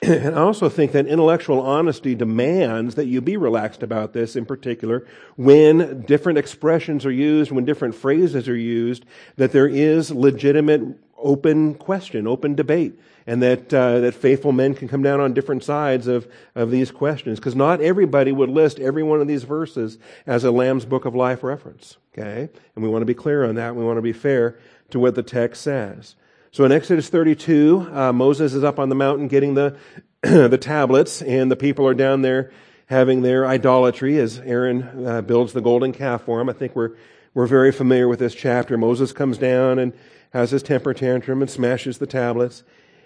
And 0.00 0.36
I 0.36 0.38
also 0.38 0.68
think 0.68 0.92
that 0.92 1.08
intellectual 1.08 1.60
honesty 1.60 2.14
demands 2.14 2.94
that 2.94 3.06
you 3.06 3.20
be 3.20 3.36
relaxed 3.36 3.82
about 3.82 4.12
this 4.12 4.36
in 4.36 4.46
particular 4.46 5.04
when 5.34 6.02
different 6.02 6.38
expressions 6.38 7.04
are 7.04 7.10
used, 7.10 7.50
when 7.50 7.64
different 7.64 7.96
phrases 7.96 8.48
are 8.48 8.56
used, 8.56 9.04
that 9.34 9.50
there 9.50 9.66
is 9.66 10.12
legitimate 10.12 11.00
open 11.18 11.74
question, 11.74 12.26
open 12.26 12.54
debate, 12.54 12.98
and 13.26 13.42
that, 13.42 13.72
uh, 13.74 14.00
that 14.00 14.14
faithful 14.14 14.52
men 14.52 14.74
can 14.74 14.88
come 14.88 15.02
down 15.02 15.20
on 15.20 15.34
different 15.34 15.62
sides 15.62 16.06
of, 16.06 16.26
of 16.54 16.70
these 16.70 16.90
questions. 16.90 17.38
Because 17.38 17.54
not 17.54 17.80
everybody 17.80 18.32
would 18.32 18.48
list 18.48 18.78
every 18.78 19.02
one 19.02 19.20
of 19.20 19.28
these 19.28 19.44
verses 19.44 19.98
as 20.26 20.44
a 20.44 20.50
Lamb's 20.50 20.84
Book 20.84 21.04
of 21.04 21.14
Life 21.14 21.42
reference. 21.42 21.98
Okay? 22.12 22.48
And 22.74 22.84
we 22.84 22.88
want 22.88 23.02
to 23.02 23.06
be 23.06 23.14
clear 23.14 23.44
on 23.44 23.56
that. 23.56 23.76
We 23.76 23.84
want 23.84 23.98
to 23.98 24.02
be 24.02 24.12
fair 24.12 24.58
to 24.90 24.98
what 24.98 25.14
the 25.14 25.22
text 25.22 25.62
says. 25.62 26.16
So 26.50 26.64
in 26.64 26.72
Exodus 26.72 27.08
32, 27.08 27.90
uh, 27.92 28.12
Moses 28.12 28.54
is 28.54 28.64
up 28.64 28.78
on 28.78 28.88
the 28.88 28.94
mountain 28.94 29.28
getting 29.28 29.54
the, 29.54 29.76
the 30.22 30.58
tablets, 30.58 31.20
and 31.20 31.50
the 31.50 31.56
people 31.56 31.86
are 31.86 31.94
down 31.94 32.22
there 32.22 32.50
having 32.86 33.20
their 33.20 33.46
idolatry 33.46 34.18
as 34.18 34.38
Aaron 34.38 35.06
uh, 35.06 35.20
builds 35.20 35.52
the 35.52 35.60
golden 35.60 35.92
calf 35.92 36.22
for 36.22 36.40
him. 36.40 36.48
I 36.48 36.54
think 36.54 36.74
we're, 36.74 36.92
we're 37.34 37.46
very 37.46 37.70
familiar 37.70 38.08
with 38.08 38.18
this 38.18 38.34
chapter. 38.34 38.78
Moses 38.78 39.12
comes 39.12 39.36
down 39.36 39.78
and 39.78 39.92
has 40.30 40.50
his 40.50 40.62
temper 40.62 40.94
tantrum 40.94 41.40
and 41.42 41.50
smashes 41.50 41.98
the 41.98 42.06
tablets. 42.06 42.62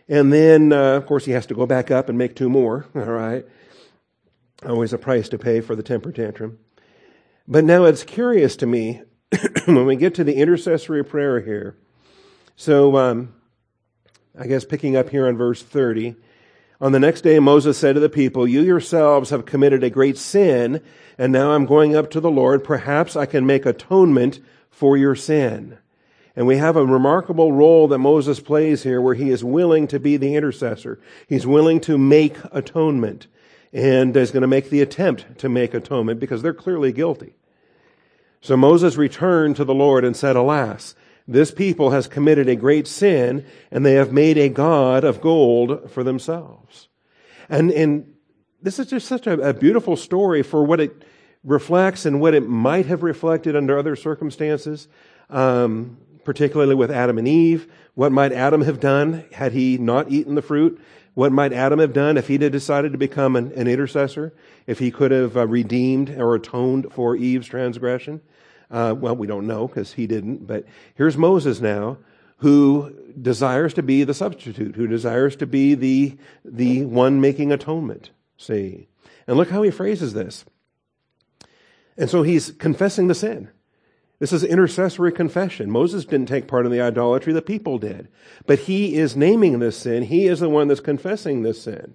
And 0.09 0.33
then, 0.33 0.73
uh, 0.73 0.97
of 0.97 1.07
course, 1.07 1.25
he 1.25 1.33
has 1.33 1.47
to 1.47 1.55
go 1.55 1.67
back 1.67 1.91
up 1.91 2.09
and 2.09 2.19
make 2.19 2.35
two 2.35 2.49
more, 2.49 2.87
all 2.95 3.03
right? 3.03 3.45
Always 4.67 4.93
a 4.93 4.99
price 4.99 5.29
to 5.31 5.39
pay 5.39 5.61
for 5.61 5.75
the 5.75 5.83
temper 5.83 6.13
tantrum. 6.13 6.59
But 7.49 7.65
now 7.65 7.85
it's 7.85 8.05
curious 8.05 8.57
to 8.57 8.67
me 8.67 9.03
when 9.67 9.87
we 9.87 9.97
get 9.97 10.15
to 10.17 10.25
the 10.25 10.35
intercessory 10.35 11.05
prayer 11.05 11.41
here 11.41 11.77
so, 12.57 12.97
um, 12.97 13.35
I 14.39 14.47
guess 14.47 14.65
picking 14.65 14.97
up 14.97 15.11
here 15.11 15.27
on 15.27 15.37
verse 15.37 15.63
30. 15.63 16.17
On 16.81 16.93
the 16.93 17.01
next 17.01 17.23
day, 17.23 17.39
Moses 17.39 17.79
said 17.79 17.95
to 17.95 18.01
the 18.01 18.09
people, 18.09 18.47
You 18.47 18.63
yourselves 18.63 19.31
have 19.31 19.47
committed 19.47 19.83
a 19.85 19.91
great 19.91 20.19
sin, 20.19 20.83
and 21.19 21.33
now 21.33 21.53
I'm 21.53 21.67
going 21.67 21.97
up 21.97 22.11
to 22.11 22.21
the 22.21 22.31
Lord. 22.31 22.65
Perhaps 22.65 23.17
I 23.17 23.27
can 23.27 23.47
make 23.47 23.67
atonement 23.67 24.41
for 24.71 24.97
your 24.97 25.15
sin. 25.15 25.79
And 26.35 26.47
we 26.47 26.57
have 26.57 26.77
a 26.77 26.87
remarkable 26.87 27.53
role 27.53 27.89
that 27.89 27.99
Moses 27.99 28.41
plays 28.41 28.83
here 28.83 29.01
where 29.01 29.15
he 29.15 29.31
is 29.31 29.45
willing 29.45 29.87
to 29.89 30.01
be 30.01 30.17
the 30.17 30.35
intercessor. 30.35 30.99
He's 31.29 31.47
willing 31.47 31.81
to 31.83 31.99
make 31.99 32.37
atonement 32.53 33.27
and 33.73 34.17
is 34.17 34.31
going 34.31 34.43
to 34.43 34.47
make 34.47 34.71
the 34.71 34.81
attempt 34.81 35.39
to 35.39 35.49
make 35.49 35.75
atonement 35.75 36.21
because 36.21 36.43
they're 36.43 36.55
clearly 36.55 36.93
guilty. 36.93 37.35
So 38.41 38.57
Moses 38.57 38.97
returned 38.97 39.57
to 39.57 39.65
the 39.65 39.75
Lord 39.75 40.05
and 40.05 40.17
said, 40.17 40.37
Alas, 40.37 40.95
this 41.29 41.51
people 41.51 41.91
has 41.91 42.09
committed 42.09 42.49
a 42.49 42.57
great 42.57 42.87
sin 42.87 43.47
and 43.71 43.85
they 43.85 43.95
have 43.95 44.13
made 44.13 44.39
a 44.39 44.49
God 44.49 45.05
of 45.05 45.21
gold 45.21 45.91
for 45.91 46.03
themselves. 46.03 46.89
And, 47.49 47.71
and 47.71 48.15
this 48.61 48.79
is 48.79 48.87
just 48.87 49.07
such 49.07 49.27
a, 49.27 49.35
a 49.41 49.53
beautiful 49.53 49.97
story 49.97 50.43
for 50.43 50.65
what 50.65 50.81
it, 50.81 51.05
reflects 51.45 52.07
and 52.07 52.21
what 52.21 52.35
it 52.35 52.49
might 52.49 52.87
have 52.87 53.03
reflected 53.03 53.57
under 53.57 53.79
other 53.79 53.97
circumstances, 53.97 54.89
um, 55.31 55.99
particularly 56.25 56.75
with 56.75 56.91
Adam 56.91 57.19
and 57.19 57.29
Eve. 57.29 57.71
What 57.95 58.13
might 58.13 58.33
Adam 58.33 58.63
have 58.63 58.81
done 58.81 59.25
had 59.33 59.53
he 59.53 59.79
not 59.79 60.11
eaten 60.11 60.35
the 60.35 60.43
fruit? 60.43 60.81
What 61.15 61.33
might 61.33 61.53
Adam 61.53 61.79
have 61.79 61.93
done 61.93 62.17
if 62.17 62.29
he 62.29 62.39
had 62.39 62.53
decided 62.53 62.93
to 62.93 62.99
become 62.99 63.37
an, 63.37 63.53
an 63.53 63.69
intercessor? 63.69 64.33
If 64.67 64.79
he 64.79 64.91
could 64.91 65.11
have 65.11 65.37
uh, 65.37 65.47
redeemed 65.47 66.11
or 66.11 66.35
atoned 66.35 66.93
for 66.93 67.17
Eve's 67.17 67.47
transgression? 67.47 68.23
Uh, 68.71 68.95
well, 68.99 69.15
we 69.15 69.27
don't 69.27 69.47
know 69.47 69.69
because 69.69 69.93
he 69.93 70.07
didn't. 70.07 70.47
But 70.47 70.65
here's 70.95 71.19
Moses 71.19 71.61
now, 71.61 71.99
who 72.39 72.95
desires 73.21 73.75
to 73.75 73.83
be 73.83 74.05
the 74.05 74.15
substitute, 74.15 74.75
who 74.75 74.87
desires 74.87 75.37
to 75.37 75.47
be 75.47 75.75
the 75.75 76.17
the 76.45 76.87
one 76.87 77.21
making 77.21 77.53
atonement. 77.53 78.11
See, 78.39 78.89
and 79.27 79.37
look 79.37 79.51
how 79.51 79.63
he 79.63 79.71
phrases 79.71 80.15
this. 80.15 80.45
And 81.97 82.09
so 82.09 82.23
he's 82.23 82.51
confessing 82.53 83.09
the 83.09 83.15
sin. 83.15 83.51
This 84.23 84.33
is 84.33 84.45
intercessory 84.45 85.11
confession. 85.11 85.69
Moses 85.69 86.05
didn't 86.05 86.29
take 86.29 86.47
part 86.47 86.65
in 86.65 86.71
the 86.71 86.81
idolatry, 86.81 87.33
the 87.33 87.43
people 87.43 87.79
did. 87.79 88.07
But 88.47 88.61
he 88.61 88.95
is 88.95 89.17
naming 89.17 89.59
this 89.59 89.77
sin. 89.77 90.05
He 90.05 90.29
is 90.29 90.39
the 90.39 90.49
one 90.49 90.69
that's 90.69 90.79
confessing 90.79 91.43
this 91.43 91.61
sin. 91.61 91.95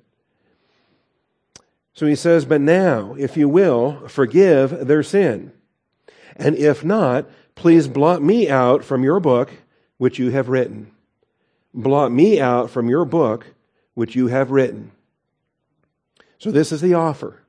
So 1.93 2.05
he 2.05 2.15
says, 2.15 2.43
But 2.43 2.59
now, 2.59 3.15
if 3.17 3.37
you 3.37 3.47
will, 3.47 4.09
forgive 4.09 4.87
their 4.87 5.03
sin. 5.03 5.53
And 6.35 6.57
if 6.57 6.83
not, 6.83 7.29
please 7.55 7.87
blot 7.87 8.21
me 8.21 8.49
out 8.49 8.83
from 8.83 9.05
your 9.05 9.21
book, 9.21 9.49
which 9.97 10.19
you 10.19 10.31
have 10.31 10.49
written. 10.49 10.91
Blot 11.73 12.11
me 12.11 12.41
out 12.41 12.69
from 12.69 12.89
your 12.89 13.05
book, 13.05 13.53
which 13.93 14.17
you 14.17 14.27
have 14.27 14.51
written. 14.51 14.91
So 16.39 16.51
this 16.51 16.73
is 16.73 16.81
the 16.81 16.93
offer. 16.93 17.41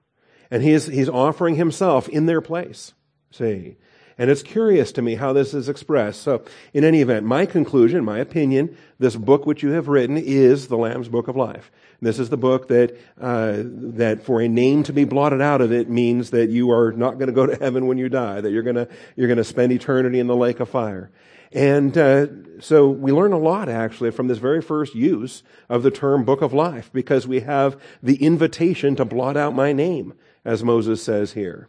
And 0.53 0.63
he 0.63 0.71
is, 0.71 0.87
he's 0.87 1.09
offering 1.09 1.57
himself 1.57 2.09
in 2.09 2.27
their 2.27 2.41
place. 2.41 2.95
See? 3.33 3.77
And 4.21 4.31
it's 4.31 4.43
curious 4.43 4.91
to 4.93 5.03
me 5.03 5.15
how 5.15 5.33
this 5.33 5.55
is 5.55 5.69
expressed. 5.69 6.23
So, 6.23 6.43
in 6.75 6.83
any 6.83 7.01
event, 7.03 7.25
my 7.25 7.47
conclusion, 7.47 8.05
my 8.05 8.19
opinion, 8.19 8.77
this 8.99 9.15
book 9.15 9.47
which 9.47 9.63
you 9.63 9.71
have 9.71 9.87
written 9.87 10.17
is 10.17 10.67
the 10.67 10.77
Lamb's 10.77 11.09
Book 11.09 11.29
of 11.29 11.37
Life. 11.37 11.71
This 12.03 12.19
is 12.19 12.29
the 12.29 12.37
book 12.37 12.67
that, 12.67 12.99
uh, 13.21 13.59
that 13.63 14.25
for 14.25 14.41
a 14.41 14.49
name 14.49 14.83
to 14.85 14.93
be 14.93 15.05
blotted 15.05 15.41
out 15.41 15.61
of 15.61 15.73
it 15.73 15.89
means 15.89 16.31
that 16.31 16.51
you 16.51 16.73
are 16.73 16.91
not 16.91 17.15
going 17.15 17.29
to 17.29 17.33
go 17.33 17.47
to 17.47 17.55
heaven 17.57 17.87
when 17.87 17.97
you 17.97 18.09
die, 18.09 18.41
that 18.41 18.51
you're 18.51 18.65
going 18.65 18.77
to, 18.77 18.89
you're 19.15 19.29
going 19.29 19.39
to 19.39 19.45
spend 19.45 19.71
eternity 19.71 20.19
in 20.19 20.27
the 20.27 20.37
lake 20.37 20.59
of 20.59 20.69
fire. 20.69 21.13
And 21.53 21.97
uh, 21.97 22.27
so 22.61 22.89
we 22.91 23.13
learn 23.13 23.33
a 23.33 23.39
lot 23.39 23.69
actually 23.69 24.11
from 24.11 24.27
this 24.27 24.39
very 24.39 24.61
first 24.61 24.97
use 24.97 25.45
of 25.69 25.85
the 25.85 25.93
term 25.93 26.25
book 26.25 26.43
of 26.43 26.53
life 26.53 26.91
because 26.93 27.27
we 27.29 27.41
have 27.41 27.81
the 28.03 28.17
invitation 28.17 28.97
to 28.97 29.05
blot 29.05 29.37
out 29.37 29.55
my 29.55 29.73
name, 29.73 30.15
as 30.45 30.65
Moses 30.65 31.03
says 31.03 31.35
here 31.35 31.69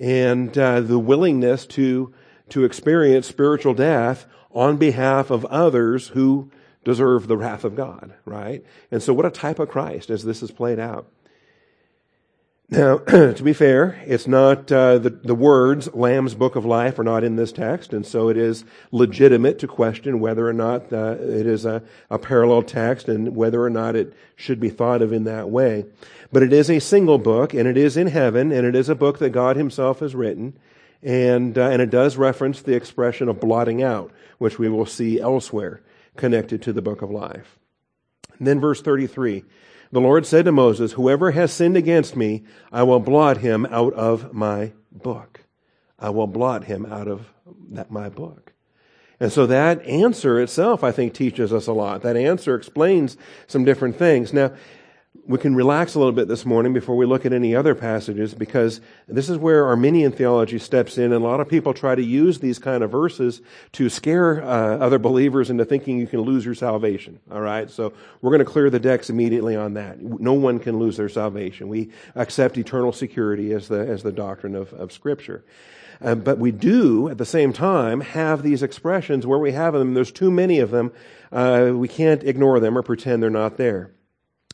and 0.00 0.56
uh, 0.58 0.80
the 0.80 0.98
willingness 0.98 1.66
to 1.66 2.12
to 2.48 2.64
experience 2.64 3.28
spiritual 3.28 3.74
death 3.74 4.26
on 4.50 4.76
behalf 4.76 5.30
of 5.30 5.44
others 5.44 6.08
who 6.08 6.50
deserve 6.84 7.28
the 7.28 7.36
wrath 7.36 7.64
of 7.64 7.76
God, 7.76 8.14
right? 8.24 8.64
And 8.90 9.02
so, 9.02 9.14
what 9.14 9.26
a 9.26 9.30
type 9.30 9.58
of 9.58 9.68
Christ 9.68 10.10
as 10.10 10.24
this 10.24 10.42
is 10.42 10.50
played 10.50 10.78
out. 10.78 11.06
Now, 12.72 12.98
to 12.98 13.42
be 13.42 13.52
fair, 13.52 14.00
it's 14.06 14.28
not 14.28 14.70
uh, 14.70 14.98
the 14.98 15.10
the 15.10 15.34
words 15.34 15.92
"Lamb's 15.92 16.34
Book 16.34 16.54
of 16.54 16.64
Life" 16.64 17.00
are 17.00 17.04
not 17.04 17.24
in 17.24 17.34
this 17.34 17.50
text, 17.50 17.92
and 17.92 18.06
so 18.06 18.28
it 18.28 18.36
is 18.36 18.64
legitimate 18.92 19.58
to 19.58 19.66
question 19.66 20.20
whether 20.20 20.46
or 20.46 20.52
not 20.52 20.92
uh, 20.92 21.16
it 21.18 21.48
is 21.48 21.64
a, 21.64 21.82
a 22.10 22.18
parallel 22.18 22.62
text 22.62 23.08
and 23.08 23.34
whether 23.34 23.60
or 23.60 23.70
not 23.70 23.96
it 23.96 24.14
should 24.36 24.60
be 24.60 24.70
thought 24.70 25.02
of 25.02 25.12
in 25.12 25.24
that 25.24 25.50
way. 25.50 25.84
But 26.30 26.44
it 26.44 26.52
is 26.52 26.70
a 26.70 26.78
single 26.78 27.18
book, 27.18 27.54
and 27.54 27.66
it 27.66 27.76
is 27.76 27.96
in 27.96 28.06
heaven, 28.06 28.52
and 28.52 28.64
it 28.64 28.76
is 28.76 28.88
a 28.88 28.94
book 28.94 29.18
that 29.18 29.30
God 29.30 29.56
Himself 29.56 29.98
has 29.98 30.14
written, 30.14 30.56
and 31.02 31.58
uh, 31.58 31.70
and 31.70 31.82
it 31.82 31.90
does 31.90 32.16
reference 32.16 32.62
the 32.62 32.76
expression 32.76 33.28
of 33.28 33.40
blotting 33.40 33.82
out, 33.82 34.12
which 34.38 34.60
we 34.60 34.68
will 34.68 34.86
see 34.86 35.18
elsewhere 35.18 35.82
connected 36.16 36.62
to 36.62 36.72
the 36.72 36.82
book 36.82 37.02
of 37.02 37.10
life. 37.10 37.58
And 38.38 38.46
then 38.46 38.60
verse 38.60 38.80
thirty-three. 38.80 39.42
The 39.92 40.00
Lord 40.00 40.24
said 40.24 40.44
to 40.44 40.52
Moses, 40.52 40.92
Whoever 40.92 41.32
has 41.32 41.52
sinned 41.52 41.76
against 41.76 42.14
me, 42.14 42.44
I 42.70 42.82
will 42.84 43.00
blot 43.00 43.38
him 43.38 43.66
out 43.66 43.92
of 43.94 44.32
my 44.32 44.72
book. 44.92 45.40
I 45.98 46.10
will 46.10 46.28
blot 46.28 46.64
him 46.64 46.86
out 46.86 47.08
of 47.08 47.32
that, 47.70 47.90
my 47.90 48.08
book. 48.08 48.52
And 49.18 49.30
so 49.30 49.46
that 49.46 49.84
answer 49.84 50.40
itself, 50.40 50.82
I 50.82 50.92
think, 50.92 51.12
teaches 51.12 51.52
us 51.52 51.66
a 51.66 51.72
lot. 51.72 52.02
That 52.02 52.16
answer 52.16 52.54
explains 52.54 53.16
some 53.46 53.64
different 53.64 53.96
things. 53.96 54.32
Now, 54.32 54.52
we 55.26 55.38
can 55.38 55.54
relax 55.54 55.94
a 55.94 55.98
little 55.98 56.12
bit 56.12 56.28
this 56.28 56.44
morning 56.44 56.72
before 56.72 56.96
we 56.96 57.06
look 57.06 57.24
at 57.24 57.32
any 57.32 57.54
other 57.54 57.74
passages 57.74 58.34
because 58.34 58.80
this 59.06 59.28
is 59.28 59.38
where 59.38 59.66
Arminian 59.66 60.12
theology 60.12 60.58
steps 60.58 60.98
in, 60.98 61.04
and 61.04 61.14
a 61.14 61.18
lot 61.18 61.40
of 61.40 61.48
people 61.48 61.74
try 61.74 61.94
to 61.94 62.02
use 62.02 62.38
these 62.38 62.58
kind 62.58 62.82
of 62.82 62.90
verses 62.90 63.40
to 63.72 63.88
scare 63.88 64.42
uh, 64.42 64.78
other 64.78 64.98
believers 64.98 65.50
into 65.50 65.64
thinking 65.64 65.98
you 65.98 66.06
can 66.06 66.20
lose 66.20 66.44
your 66.44 66.54
salvation. 66.54 67.20
All 67.30 67.40
right, 67.40 67.70
so 67.70 67.92
we're 68.20 68.30
going 68.30 68.44
to 68.44 68.50
clear 68.50 68.70
the 68.70 68.80
decks 68.80 69.10
immediately 69.10 69.56
on 69.56 69.74
that. 69.74 70.00
No 70.00 70.32
one 70.32 70.58
can 70.58 70.78
lose 70.78 70.96
their 70.96 71.08
salvation. 71.08 71.68
We 71.68 71.90
accept 72.14 72.58
eternal 72.58 72.92
security 72.92 73.52
as 73.52 73.68
the 73.68 73.80
as 73.80 74.02
the 74.02 74.12
doctrine 74.12 74.54
of, 74.54 74.72
of 74.72 74.92
Scripture. 74.92 75.44
Uh, 76.02 76.14
but 76.14 76.38
we 76.38 76.50
do, 76.50 77.10
at 77.10 77.18
the 77.18 77.26
same 77.26 77.52
time, 77.52 78.00
have 78.00 78.42
these 78.42 78.62
expressions 78.62 79.26
where 79.26 79.38
we 79.38 79.52
have 79.52 79.74
them. 79.74 79.92
There's 79.92 80.10
too 80.10 80.30
many 80.30 80.58
of 80.58 80.70
them. 80.70 80.92
Uh, 81.30 81.72
we 81.74 81.88
can't 81.88 82.24
ignore 82.24 82.58
them 82.58 82.76
or 82.78 82.82
pretend 82.82 83.22
they're 83.22 83.30
not 83.30 83.58
there 83.58 83.92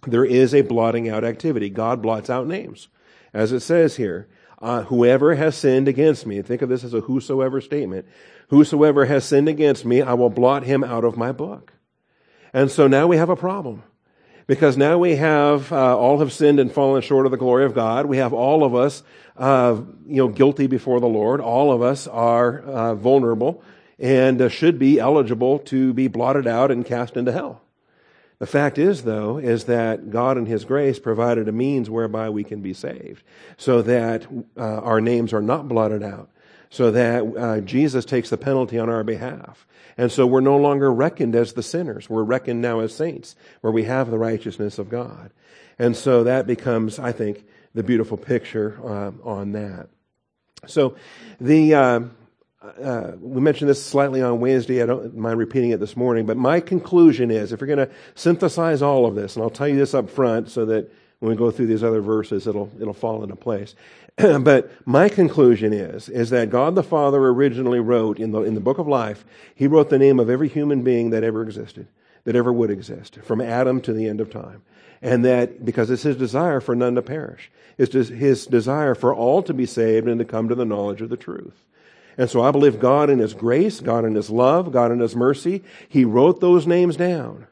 there 0.07 0.25
is 0.25 0.55
a 0.55 0.63
blotting 0.63 1.09
out 1.09 1.25
activity. 1.25 1.71
God 1.71 2.03
blots 2.03 2.31
out 2.31 2.47
names. 2.47 2.89
As 3.35 3.53
it 3.53 3.61
says 3.61 3.97
here, 3.97 4.29
uh, 4.61 4.83
whoever 4.85 5.35
has 5.35 5.57
sinned 5.57 5.89
against 5.89 6.27
me, 6.27 6.41
think 6.43 6.63
of 6.63 6.69
this 6.69 6.85
as 6.85 6.95
a 6.95 7.01
whosoever 7.01 7.61
statement. 7.61 8.07
Whosoever 8.49 9.05
has 9.05 9.25
sinned 9.25 9.49
against 9.49 9.85
me, 9.85 10.01
I 10.03 10.15
will 10.15 10.31
blot 10.31 10.63
him 10.63 10.83
out 10.83 11.05
of 11.05 11.17
my 11.17 11.33
book. 11.33 11.73
And 12.53 12.71
so 12.71 12.87
now 12.87 13.07
we 13.07 13.17
have 13.17 13.29
a 13.29 13.37
problem. 13.37 13.83
Because 14.47 14.77
now 14.77 14.97
we 14.97 15.17
have, 15.17 15.73
uh, 15.73 15.99
all 15.99 16.21
have 16.21 16.33
sinned 16.33 16.61
and 16.61 16.73
fallen 16.73 17.03
short 17.03 17.27
of 17.27 17.33
the 17.33 17.37
glory 17.37 17.65
of 17.65 17.75
God. 17.75 18.07
We 18.07 18.19
have 18.19 18.33
all 18.33 18.63
of 18.63 18.77
us, 18.77 19.03
uh, 19.37 19.81
you 20.07 20.17
know, 20.17 20.29
guilty 20.29 20.69
before 20.69 21.01
the 21.01 21.09
Lord. 21.09 21.41
All 21.41 21.73
of 21.73 21.83
us 21.83 22.07
are 22.07 22.61
uh, 22.61 22.95
vulnerable 22.95 23.63
and 23.99 24.41
uh, 24.41 24.49
should 24.49 24.79
be 24.79 25.01
eligible 25.01 25.59
to 25.59 25.93
be 25.93 26.07
blotted 26.07 26.47
out 26.47 26.71
and 26.71 26.87
cast 26.87 27.17
into 27.17 27.33
hell. 27.33 27.61
The 28.38 28.47
fact 28.47 28.76
is, 28.76 29.05
though, 29.05 29.38
is 29.38 29.64
that 29.64 30.11
God 30.11 30.37
in 30.37 30.47
His 30.47 30.64
grace 30.64 30.99
provided 30.99 31.49
a 31.49 31.52
means 31.52 31.88
whereby 31.88 32.28
we 32.28 32.45
can 32.45 32.61
be 32.61 32.75
saved, 32.75 33.23
so 33.57 33.81
that 33.83 34.26
uh, 34.57 34.61
our 34.61 35.00
names 35.00 35.33
are 35.33 35.40
not 35.40 35.69
blotted 35.69 36.02
out, 36.02 36.28
so 36.69 36.90
that 36.90 37.23
uh, 37.23 37.61
Jesus 37.61 38.05
takes 38.05 38.28
the 38.28 38.37
penalty 38.37 38.78
on 38.78 38.90
our 38.90 39.05
behalf. 39.05 39.66
And 39.97 40.12
so 40.12 40.26
we're 40.26 40.40
no 40.40 40.59
longer 40.59 40.93
reckoned 40.93 41.35
as 41.35 41.55
the 41.55 41.62
sinners. 41.62 42.11
We're 42.11 42.23
reckoned 42.25 42.61
now 42.61 42.81
as 42.81 42.95
saints, 42.95 43.37
where 43.62 43.73
we 43.73 43.85
have 43.85 44.11
the 44.11 44.19
righteousness 44.19 44.78
of 44.78 44.90
God. 44.90 45.31
And 45.78 45.97
so 45.97 46.25
that 46.25 46.47
becomes, 46.47 46.99
I 46.99 47.12
think, 47.12 47.45
the 47.73 47.83
beautiful 47.83 48.19
picture 48.19 48.78
uh, 48.85 49.12
on 49.25 49.52
that. 49.52 49.88
So 50.66 50.97
the 51.40 52.11
uh, 52.83 53.13
we 53.21 53.41
mentioned 53.41 53.69
this 53.71 53.85
slightly 53.85 54.23
on 54.23 54.41
Wednesday. 54.41 54.83
I 54.83 54.87
don't 54.87 55.17
mind 55.17 55.39
repeating 55.39 55.71
it 55.71 55.81
this 55.81 55.97
morning, 55.97 56.27
but 56.27 56.37
my 56.37 56.61
conclusion 56.61 57.31
is 57.31 57.53
if 57.53 57.61
you're 57.61 57.67
going 57.67 57.87
to 57.87 57.91
synthesize 58.15 58.83
all 58.83 59.07
of 59.07 59.15
this, 59.15 59.37
and 59.37 59.43
I'll 59.43 59.51
tell 59.51 59.69
you 59.69 59.77
this 59.77 59.95
up 59.95 60.11
front 60.11 60.51
so 60.51 60.65
that 60.67 60.91
when 61.21 61.31
we 61.31 61.37
go 61.37 61.51
through 61.51 61.67
these 61.67 61.83
other 61.83 62.01
verses, 62.01 62.47
it'll, 62.47 62.71
it'll 62.81 62.93
fall 62.93 63.23
into 63.23 63.37
place. 63.37 63.75
but 64.17 64.71
my 64.87 65.09
conclusion 65.09 65.73
is, 65.73 66.09
is 66.09 66.31
that 66.31 66.51
God 66.51 66.75
the 66.75 66.83
Father 66.83 67.19
originally 67.19 67.81
wrote 67.81 68.19
in 68.19 68.33
the, 68.33 68.43
in 68.43 68.55
the 68.55 68.61
book 68.61 68.79
of 68.79 68.89
life, 68.89 69.25
He 69.55 69.67
wrote 69.67 69.91
the 69.91 69.99
name 69.99 70.19
of 70.19 70.31
every 70.31 70.49
human 70.49 70.83
being 70.83 71.11
that 71.11 71.25
ever 71.25 71.43
existed, 71.43 71.89
that 72.25 72.37
ever 72.37 72.53
would 72.53 72.71
exist, 72.71 73.19
from 73.23 73.41
Adam 73.41 73.81
to 73.83 73.93
the 73.93 74.09
end 74.09 74.21
of 74.21 74.31
time. 74.31 74.63
And 75.03 75.25
that, 75.25 75.65
because 75.65 75.91
it's 75.91 76.03
His 76.03 76.17
desire 76.17 76.61
for 76.61 76.75
none 76.75 76.95
to 76.95 77.03
perish, 77.03 77.51
it's 77.79 77.93
His 77.93 78.47
desire 78.47 78.95
for 78.95 79.15
all 79.15 79.43
to 79.43 79.55
be 79.55 79.67
saved 79.67 80.09
and 80.09 80.19
to 80.19 80.25
come 80.25 80.49
to 80.49 80.55
the 80.55 80.65
knowledge 80.65 81.03
of 81.03 81.11
the 81.11 81.17
truth. 81.17 81.66
And 82.19 82.31
so 82.31 82.43
I 82.43 82.51
believe 82.51 82.81
God 82.81 83.11
in 83.11 83.19
His 83.19 83.35
grace, 83.35 83.81
God 83.81 84.05
in 84.05 84.15
His 84.15 84.31
love, 84.31 84.73
God 84.73 84.91
in 84.91 85.01
His 85.01 85.15
mercy, 85.15 85.63
He 85.89 86.05
wrote 86.05 86.41
those 86.41 86.67
names 86.67 86.97
down. 86.97 87.47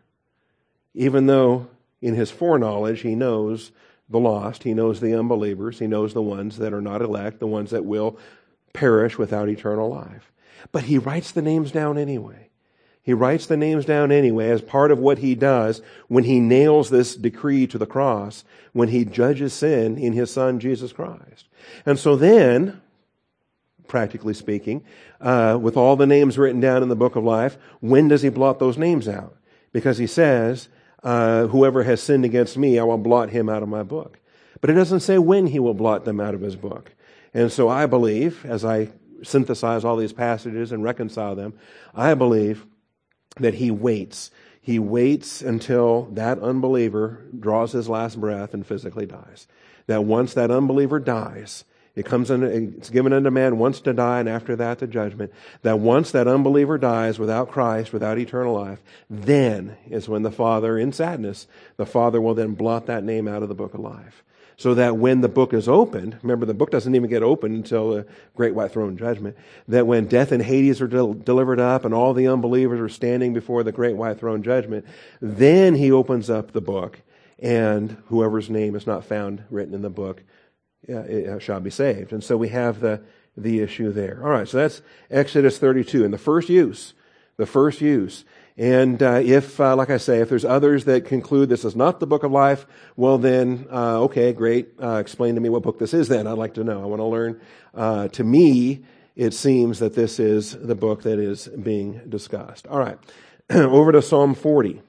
Even 0.94 1.26
though 1.26 1.66
in 2.00 2.14
His 2.14 2.30
foreknowledge 2.30 3.00
He 3.00 3.14
knows 3.14 3.72
the 4.08 4.20
lost, 4.20 4.62
He 4.62 4.74
knows 4.74 5.00
the 5.00 5.18
unbelievers, 5.18 5.78
He 5.78 5.86
knows 5.86 6.14
the 6.14 6.22
ones 6.22 6.58
that 6.58 6.72
are 6.72 6.80
not 6.80 7.02
elect, 7.02 7.40
the 7.40 7.46
ones 7.46 7.70
that 7.70 7.84
will 7.84 8.18
perish 8.72 9.18
without 9.18 9.48
eternal 9.48 9.90
life. 9.90 10.32
But 10.72 10.84
He 10.84 10.98
writes 10.98 11.32
the 11.32 11.42
names 11.42 11.70
down 11.70 11.98
anyway. 11.98 12.48
He 13.04 13.12
writes 13.12 13.44
the 13.44 13.58
names 13.58 13.84
down 13.84 14.10
anyway 14.10 14.48
as 14.48 14.62
part 14.62 14.90
of 14.90 14.98
what 14.98 15.18
he 15.18 15.34
does 15.34 15.82
when 16.08 16.24
he 16.24 16.40
nails 16.40 16.88
this 16.88 17.14
decree 17.14 17.66
to 17.66 17.76
the 17.76 17.84
cross, 17.84 18.44
when 18.72 18.88
he 18.88 19.04
judges 19.04 19.52
sin 19.52 19.98
in 19.98 20.14
his 20.14 20.32
son 20.32 20.58
Jesus 20.58 20.90
Christ. 20.90 21.46
And 21.84 21.98
so 21.98 22.16
then, 22.16 22.80
practically 23.86 24.34
speaking, 24.34 24.84
uh, 25.20 25.58
with 25.60 25.76
all 25.76 25.96
the 25.96 26.06
names 26.06 26.38
written 26.38 26.60
down 26.60 26.82
in 26.82 26.88
the 26.88 26.96
book 26.96 27.16
of 27.16 27.24
life, 27.24 27.56
when 27.80 28.08
does 28.08 28.22
he 28.22 28.28
blot 28.28 28.58
those 28.58 28.78
names 28.78 29.08
out? 29.08 29.36
Because 29.72 29.98
he 29.98 30.06
says, 30.06 30.68
uh, 31.02 31.46
whoever 31.48 31.82
has 31.82 32.02
sinned 32.02 32.24
against 32.24 32.56
me, 32.56 32.78
I 32.78 32.84
will 32.84 32.98
blot 32.98 33.30
him 33.30 33.48
out 33.48 33.62
of 33.62 33.68
my 33.68 33.82
book. 33.82 34.18
But 34.60 34.70
it 34.70 34.74
doesn't 34.74 35.00
say 35.00 35.18
when 35.18 35.48
he 35.48 35.58
will 35.58 35.74
blot 35.74 36.04
them 36.04 36.20
out 36.20 36.34
of 36.34 36.40
his 36.40 36.56
book. 36.56 36.92
And 37.34 37.52
so 37.52 37.68
I 37.68 37.86
believe, 37.86 38.46
as 38.46 38.64
I 38.64 38.90
synthesize 39.22 39.84
all 39.84 39.96
these 39.96 40.12
passages 40.12 40.72
and 40.72 40.82
reconcile 40.82 41.34
them, 41.34 41.54
I 41.94 42.14
believe 42.14 42.66
that 43.36 43.54
he 43.54 43.70
waits. 43.70 44.30
He 44.60 44.78
waits 44.78 45.42
until 45.42 46.08
that 46.12 46.38
unbeliever 46.38 47.22
draws 47.38 47.72
his 47.72 47.88
last 47.88 48.18
breath 48.18 48.54
and 48.54 48.66
physically 48.66 49.04
dies. 49.04 49.46
That 49.86 50.04
once 50.04 50.32
that 50.34 50.50
unbeliever 50.50 51.00
dies, 51.00 51.64
it 51.96 52.04
comes 52.04 52.30
in, 52.30 52.42
it's 52.42 52.90
given 52.90 53.12
unto 53.12 53.30
man 53.30 53.58
once 53.58 53.80
to 53.80 53.92
die 53.92 54.18
and 54.18 54.28
after 54.28 54.56
that 54.56 54.80
the 54.80 54.86
judgment. 54.86 55.32
That 55.62 55.78
once 55.78 56.10
that 56.10 56.26
unbeliever 56.26 56.76
dies 56.76 57.20
without 57.20 57.50
Christ, 57.50 57.92
without 57.92 58.18
eternal 58.18 58.54
life, 58.54 58.80
then 59.08 59.76
is 59.88 60.08
when 60.08 60.22
the 60.22 60.32
Father, 60.32 60.76
in 60.76 60.92
sadness, 60.92 61.46
the 61.76 61.86
Father 61.86 62.20
will 62.20 62.34
then 62.34 62.54
blot 62.54 62.86
that 62.86 63.04
name 63.04 63.28
out 63.28 63.44
of 63.44 63.48
the 63.48 63.54
book 63.54 63.74
of 63.74 63.80
life. 63.80 64.24
So 64.56 64.74
that 64.74 64.96
when 64.96 65.20
the 65.20 65.28
book 65.28 65.52
is 65.52 65.68
opened, 65.68 66.18
remember 66.22 66.46
the 66.46 66.54
book 66.54 66.70
doesn't 66.70 66.94
even 66.94 67.10
get 67.10 67.24
opened 67.24 67.56
until 67.56 67.90
the 67.90 68.06
great 68.36 68.54
white 68.54 68.70
throne 68.72 68.96
judgment, 68.96 69.36
that 69.66 69.86
when 69.86 70.06
death 70.06 70.30
and 70.30 70.42
Hades 70.42 70.80
are 70.80 70.86
del- 70.86 71.14
delivered 71.14 71.58
up 71.58 71.84
and 71.84 71.92
all 71.92 72.12
the 72.12 72.28
unbelievers 72.28 72.80
are 72.80 72.88
standing 72.88 73.34
before 73.34 73.64
the 73.64 73.72
great 73.72 73.96
white 73.96 74.18
throne 74.18 74.44
judgment, 74.44 74.84
then 75.20 75.74
he 75.74 75.90
opens 75.90 76.30
up 76.30 76.52
the 76.52 76.60
book 76.60 77.00
and 77.40 77.96
whoever's 78.06 78.48
name 78.48 78.76
is 78.76 78.86
not 78.86 79.04
found 79.04 79.42
written 79.50 79.74
in 79.74 79.82
the 79.82 79.90
book 79.90 80.22
uh, 80.88 81.38
shall 81.38 81.60
be 81.60 81.70
saved. 81.70 82.12
And 82.12 82.22
so 82.22 82.36
we 82.36 82.48
have 82.48 82.80
the, 82.80 83.02
the 83.36 83.60
issue 83.60 83.92
there. 83.92 84.20
All 84.22 84.30
right, 84.30 84.48
so 84.48 84.58
that's 84.58 84.82
Exodus 85.10 85.58
32. 85.58 86.04
And 86.04 86.12
the 86.12 86.18
first 86.18 86.48
use, 86.48 86.94
the 87.36 87.46
first 87.46 87.80
use. 87.80 88.24
And 88.56 89.02
uh, 89.02 89.20
if, 89.24 89.60
uh, 89.60 89.74
like 89.74 89.90
I 89.90 89.96
say, 89.96 90.20
if 90.20 90.28
there's 90.28 90.44
others 90.44 90.84
that 90.84 91.06
conclude 91.06 91.48
this 91.48 91.64
is 91.64 91.74
not 91.74 91.98
the 91.98 92.06
book 92.06 92.22
of 92.22 92.30
life, 92.30 92.66
well 92.96 93.18
then, 93.18 93.66
uh, 93.70 94.02
okay, 94.02 94.32
great. 94.32 94.74
Uh, 94.80 94.96
explain 94.96 95.34
to 95.34 95.40
me 95.40 95.48
what 95.48 95.62
book 95.62 95.78
this 95.78 95.92
is 95.92 96.08
then. 96.08 96.26
I'd 96.26 96.38
like 96.38 96.54
to 96.54 96.64
know. 96.64 96.80
I 96.80 96.86
want 96.86 97.00
to 97.00 97.06
learn. 97.06 97.40
Uh, 97.74 98.08
to 98.08 98.22
me, 98.22 98.84
it 99.16 99.34
seems 99.34 99.80
that 99.80 99.94
this 99.94 100.20
is 100.20 100.56
the 100.56 100.74
book 100.76 101.02
that 101.02 101.18
is 101.18 101.48
being 101.48 102.00
discussed. 102.08 102.66
All 102.68 102.78
right, 102.78 102.98
over 103.50 103.90
to 103.90 104.02
Psalm 104.02 104.34
40. 104.34 104.80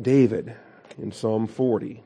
David 0.00 0.54
in 0.98 1.12
Psalm 1.12 1.46
40. 1.46 2.02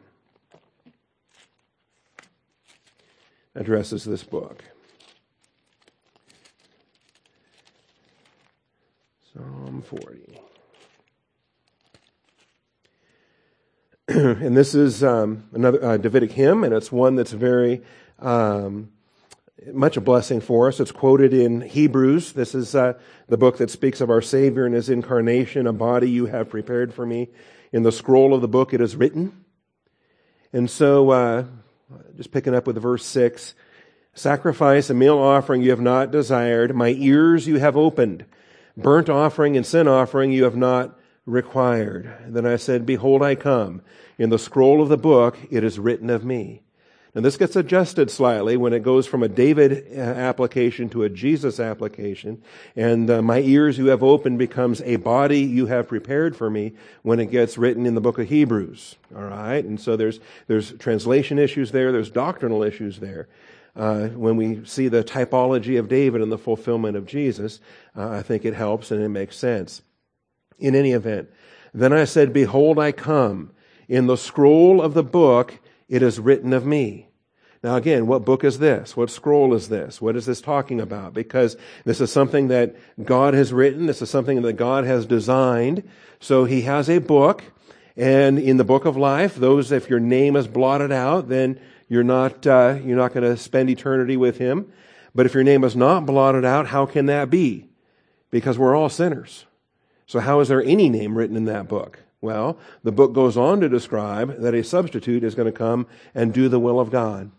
Addresses 3.58 4.04
this 4.04 4.22
book. 4.22 4.62
Psalm 9.34 9.82
40. 9.84 10.40
and 14.08 14.56
this 14.56 14.76
is 14.76 15.02
um, 15.02 15.48
another 15.52 15.84
uh, 15.84 15.96
Davidic 15.96 16.30
hymn, 16.32 16.62
and 16.62 16.72
it's 16.72 16.92
one 16.92 17.16
that's 17.16 17.32
very 17.32 17.82
um, 18.20 18.90
much 19.72 19.96
a 19.96 20.00
blessing 20.00 20.40
for 20.40 20.68
us. 20.68 20.78
It's 20.78 20.92
quoted 20.92 21.34
in 21.34 21.60
Hebrews. 21.60 22.34
This 22.34 22.54
is 22.54 22.76
uh, 22.76 22.94
the 23.26 23.36
book 23.36 23.58
that 23.58 23.70
speaks 23.70 24.00
of 24.00 24.08
our 24.08 24.22
Savior 24.22 24.66
and 24.66 24.74
His 24.74 24.88
incarnation, 24.88 25.66
a 25.66 25.72
body 25.72 26.08
you 26.08 26.26
have 26.26 26.48
prepared 26.48 26.94
for 26.94 27.04
me. 27.04 27.28
In 27.72 27.82
the 27.82 27.92
scroll 27.92 28.34
of 28.34 28.40
the 28.40 28.48
book, 28.48 28.72
it 28.72 28.80
is 28.80 28.94
written. 28.94 29.44
And 30.52 30.70
so, 30.70 31.10
uh, 31.10 31.44
just 32.16 32.30
picking 32.30 32.54
up 32.54 32.66
with 32.66 32.80
verse 32.80 33.04
6 33.06 33.54
Sacrifice 34.14 34.90
and 34.90 34.98
meal 34.98 35.18
offering 35.18 35.62
you 35.62 35.70
have 35.70 35.80
not 35.80 36.10
desired, 36.10 36.74
my 36.74 36.88
ears 36.88 37.46
you 37.46 37.58
have 37.58 37.76
opened. 37.76 38.24
Burnt 38.76 39.08
offering 39.08 39.56
and 39.56 39.64
sin 39.64 39.86
offering 39.86 40.32
you 40.32 40.44
have 40.44 40.56
not 40.56 40.98
required. 41.24 42.12
Then 42.26 42.46
I 42.46 42.56
said, 42.56 42.86
Behold, 42.86 43.22
I 43.22 43.34
come. 43.34 43.82
In 44.18 44.30
the 44.30 44.38
scroll 44.38 44.82
of 44.82 44.88
the 44.88 44.96
book 44.96 45.38
it 45.50 45.62
is 45.62 45.78
written 45.78 46.10
of 46.10 46.24
me. 46.24 46.62
Now 47.18 47.22
this 47.22 47.36
gets 47.36 47.56
adjusted 47.56 48.12
slightly 48.12 48.56
when 48.56 48.72
it 48.72 48.84
goes 48.84 49.08
from 49.08 49.24
a 49.24 49.28
David 49.28 49.88
uh, 49.90 49.98
application 49.98 50.88
to 50.90 51.02
a 51.02 51.08
Jesus 51.08 51.58
application. 51.58 52.40
And 52.76 53.10
uh, 53.10 53.22
my 53.22 53.40
ears 53.40 53.76
you 53.76 53.86
have 53.86 54.04
opened 54.04 54.38
becomes 54.38 54.80
a 54.82 54.94
body 54.94 55.40
you 55.40 55.66
have 55.66 55.88
prepared 55.88 56.36
for 56.36 56.48
me 56.48 56.74
when 57.02 57.18
it 57.18 57.32
gets 57.32 57.58
written 57.58 57.86
in 57.86 57.96
the 57.96 58.00
book 58.00 58.20
of 58.20 58.28
Hebrews. 58.28 58.94
All 59.16 59.24
right. 59.24 59.64
And 59.64 59.80
so 59.80 59.96
there's, 59.96 60.20
there's 60.46 60.70
translation 60.74 61.40
issues 61.40 61.72
there. 61.72 61.90
There's 61.90 62.08
doctrinal 62.08 62.62
issues 62.62 63.00
there. 63.00 63.26
Uh, 63.74 64.10
when 64.10 64.36
we 64.36 64.64
see 64.64 64.86
the 64.86 65.02
typology 65.02 65.76
of 65.76 65.88
David 65.88 66.22
and 66.22 66.30
the 66.30 66.38
fulfillment 66.38 66.96
of 66.96 67.04
Jesus, 67.04 67.58
uh, 67.96 68.10
I 68.10 68.22
think 68.22 68.44
it 68.44 68.54
helps 68.54 68.92
and 68.92 69.02
it 69.02 69.08
makes 69.08 69.36
sense. 69.36 69.82
In 70.60 70.76
any 70.76 70.92
event, 70.92 71.28
then 71.74 71.92
I 71.92 72.04
said, 72.04 72.32
Behold, 72.32 72.78
I 72.78 72.92
come. 72.92 73.50
In 73.88 74.06
the 74.06 74.16
scroll 74.16 74.80
of 74.80 74.94
the 74.94 75.02
book, 75.02 75.58
it 75.88 76.00
is 76.00 76.20
written 76.20 76.52
of 76.52 76.64
me. 76.64 77.07
Now, 77.62 77.74
again, 77.74 78.06
what 78.06 78.24
book 78.24 78.44
is 78.44 78.60
this? 78.60 78.96
What 78.96 79.10
scroll 79.10 79.52
is 79.52 79.68
this? 79.68 80.00
What 80.00 80.16
is 80.16 80.26
this 80.26 80.40
talking 80.40 80.80
about? 80.80 81.12
Because 81.12 81.56
this 81.84 82.00
is 82.00 82.12
something 82.12 82.48
that 82.48 82.76
God 83.04 83.34
has 83.34 83.52
written. 83.52 83.86
This 83.86 84.00
is 84.00 84.10
something 84.10 84.42
that 84.42 84.52
God 84.52 84.84
has 84.84 85.06
designed. 85.06 85.88
So 86.20 86.44
he 86.44 86.62
has 86.62 86.88
a 86.88 86.98
book. 86.98 87.42
And 87.96 88.38
in 88.38 88.58
the 88.58 88.64
book 88.64 88.84
of 88.84 88.96
life, 88.96 89.34
those, 89.34 89.72
if 89.72 89.90
your 89.90 89.98
name 89.98 90.36
is 90.36 90.46
blotted 90.46 90.92
out, 90.92 91.28
then 91.28 91.58
you're 91.88 92.04
not, 92.04 92.46
uh, 92.46 92.78
you're 92.84 92.96
not 92.96 93.12
going 93.12 93.28
to 93.28 93.36
spend 93.36 93.70
eternity 93.70 94.16
with 94.16 94.38
him. 94.38 94.72
But 95.14 95.26
if 95.26 95.34
your 95.34 95.42
name 95.42 95.64
is 95.64 95.74
not 95.74 96.06
blotted 96.06 96.44
out, 96.44 96.68
how 96.68 96.86
can 96.86 97.06
that 97.06 97.28
be? 97.28 97.66
Because 98.30 98.56
we're 98.56 98.76
all 98.76 98.88
sinners. 98.88 99.46
So 100.06 100.20
how 100.20 100.38
is 100.38 100.46
there 100.46 100.62
any 100.62 100.88
name 100.88 101.18
written 101.18 101.36
in 101.36 101.46
that 101.46 101.66
book? 101.66 102.04
Well, 102.20 102.56
the 102.84 102.92
book 102.92 103.12
goes 103.12 103.36
on 103.36 103.60
to 103.60 103.68
describe 103.68 104.40
that 104.40 104.54
a 104.54 104.62
substitute 104.62 105.24
is 105.24 105.34
going 105.34 105.46
to 105.46 105.52
come 105.52 105.88
and 106.14 106.32
do 106.32 106.48
the 106.48 106.60
will 106.60 106.78
of 106.78 106.90
God. 106.90 107.32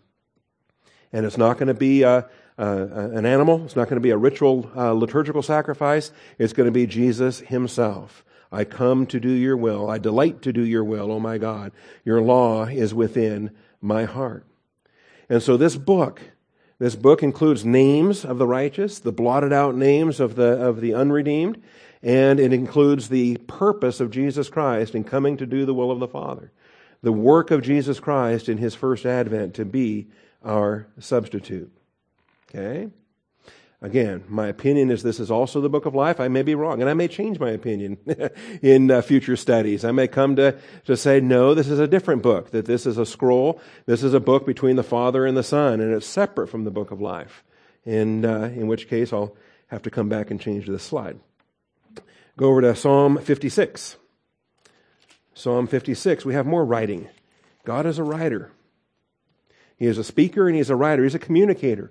And 1.12 1.26
it's 1.26 1.38
not 1.38 1.58
going 1.58 1.68
to 1.68 1.74
be 1.74 2.02
a, 2.02 2.28
a, 2.58 2.66
an 2.66 3.26
animal. 3.26 3.64
It's 3.64 3.76
not 3.76 3.88
going 3.88 3.96
to 3.96 4.00
be 4.00 4.10
a 4.10 4.16
ritual 4.16 4.70
uh, 4.76 4.92
liturgical 4.92 5.42
sacrifice. 5.42 6.12
It's 6.38 6.52
going 6.52 6.66
to 6.66 6.72
be 6.72 6.86
Jesus 6.86 7.40
himself. 7.40 8.24
I 8.52 8.64
come 8.64 9.06
to 9.06 9.20
do 9.20 9.30
your 9.30 9.56
will. 9.56 9.88
I 9.88 9.98
delight 9.98 10.42
to 10.42 10.52
do 10.52 10.64
your 10.64 10.84
will, 10.84 11.12
oh 11.12 11.20
my 11.20 11.38
God. 11.38 11.72
Your 12.04 12.20
law 12.20 12.64
is 12.64 12.92
within 12.92 13.50
my 13.80 14.04
heart. 14.04 14.44
And 15.28 15.42
so 15.42 15.56
this 15.56 15.76
book, 15.76 16.20
this 16.78 16.96
book 16.96 17.22
includes 17.22 17.64
names 17.64 18.24
of 18.24 18.38
the 18.38 18.46
righteous, 18.46 18.98
the 18.98 19.12
blotted 19.12 19.52
out 19.52 19.76
names 19.76 20.18
of 20.18 20.34
the, 20.34 20.60
of 20.60 20.80
the 20.80 20.94
unredeemed, 20.94 21.62
and 22.02 22.40
it 22.40 22.52
includes 22.52 23.08
the 23.08 23.36
purpose 23.46 24.00
of 24.00 24.10
Jesus 24.10 24.48
Christ 24.48 24.94
in 24.94 25.04
coming 25.04 25.36
to 25.36 25.46
do 25.46 25.64
the 25.64 25.74
will 25.74 25.92
of 25.92 26.00
the 26.00 26.08
Father. 26.08 26.50
The 27.02 27.12
work 27.12 27.50
of 27.50 27.62
Jesus 27.62 28.00
Christ 28.00 28.48
in 28.48 28.58
his 28.58 28.74
first 28.74 29.06
advent 29.06 29.54
to 29.54 29.64
be 29.64 30.08
our 30.44 30.86
substitute. 30.98 31.70
Okay? 32.48 32.90
Again, 33.82 34.24
my 34.28 34.48
opinion 34.48 34.90
is 34.90 35.02
this 35.02 35.20
is 35.20 35.30
also 35.30 35.62
the 35.62 35.70
book 35.70 35.86
of 35.86 35.94
life. 35.94 36.20
I 36.20 36.28
may 36.28 36.42
be 36.42 36.54
wrong, 36.54 36.82
and 36.82 36.90
I 36.90 36.92
may 36.92 37.08
change 37.08 37.40
my 37.40 37.50
opinion 37.50 37.96
in 38.62 38.90
uh, 38.90 39.00
future 39.00 39.36
studies. 39.36 39.86
I 39.86 39.90
may 39.90 40.06
come 40.06 40.36
to, 40.36 40.58
to 40.84 40.98
say, 40.98 41.20
no, 41.20 41.54
this 41.54 41.68
is 41.68 41.78
a 41.78 41.88
different 41.88 42.22
book, 42.22 42.50
that 42.50 42.66
this 42.66 42.84
is 42.84 42.98
a 42.98 43.06
scroll. 43.06 43.58
This 43.86 44.02
is 44.02 44.12
a 44.12 44.20
book 44.20 44.44
between 44.44 44.76
the 44.76 44.82
Father 44.82 45.24
and 45.24 45.34
the 45.34 45.42
Son, 45.42 45.80
and 45.80 45.94
it's 45.94 46.06
separate 46.06 46.48
from 46.48 46.64
the 46.64 46.70
book 46.70 46.90
of 46.90 47.00
life. 47.00 47.42
And 47.86 48.26
uh, 48.26 48.50
in 48.54 48.66
which 48.66 48.86
case, 48.86 49.14
I'll 49.14 49.34
have 49.68 49.80
to 49.82 49.90
come 49.90 50.10
back 50.10 50.30
and 50.30 50.38
change 50.38 50.66
this 50.66 50.82
slide. 50.82 51.18
Go 52.36 52.50
over 52.50 52.60
to 52.60 52.76
Psalm 52.76 53.16
56. 53.16 53.96
Psalm 55.32 55.66
56, 55.66 56.26
we 56.26 56.34
have 56.34 56.44
more 56.44 56.66
writing. 56.66 57.08
God 57.64 57.86
is 57.86 57.98
a 57.98 58.04
writer. 58.04 58.52
He 59.80 59.86
is 59.86 59.98
a 59.98 60.04
speaker 60.04 60.46
and 60.46 60.56
he's 60.56 60.70
a 60.70 60.76
writer. 60.76 61.02
He's 61.02 61.14
a 61.16 61.18
communicator. 61.18 61.90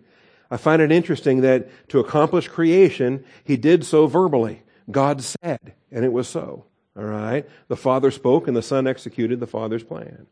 I 0.51 0.57
find 0.57 0.81
it 0.81 0.91
interesting 0.91 1.41
that 1.41 1.89
to 1.89 1.99
accomplish 1.99 2.47
creation, 2.47 3.25
he 3.43 3.57
did 3.57 3.83
so 3.83 4.05
verbally. 4.05 4.61
God 4.89 5.21
said, 5.21 5.73
and 5.91 6.05
it 6.05 6.13
was 6.13 6.27
so. 6.27 6.65
All 6.95 7.03
right? 7.03 7.49
The 7.67 7.75
Father 7.75 8.11
spoke 8.11 8.47
and 8.47 8.55
the 8.55 8.61
Son 8.61 8.85
executed 8.87 9.39
the 9.39 9.47
Father's 9.47 9.83
plan. 9.83 10.27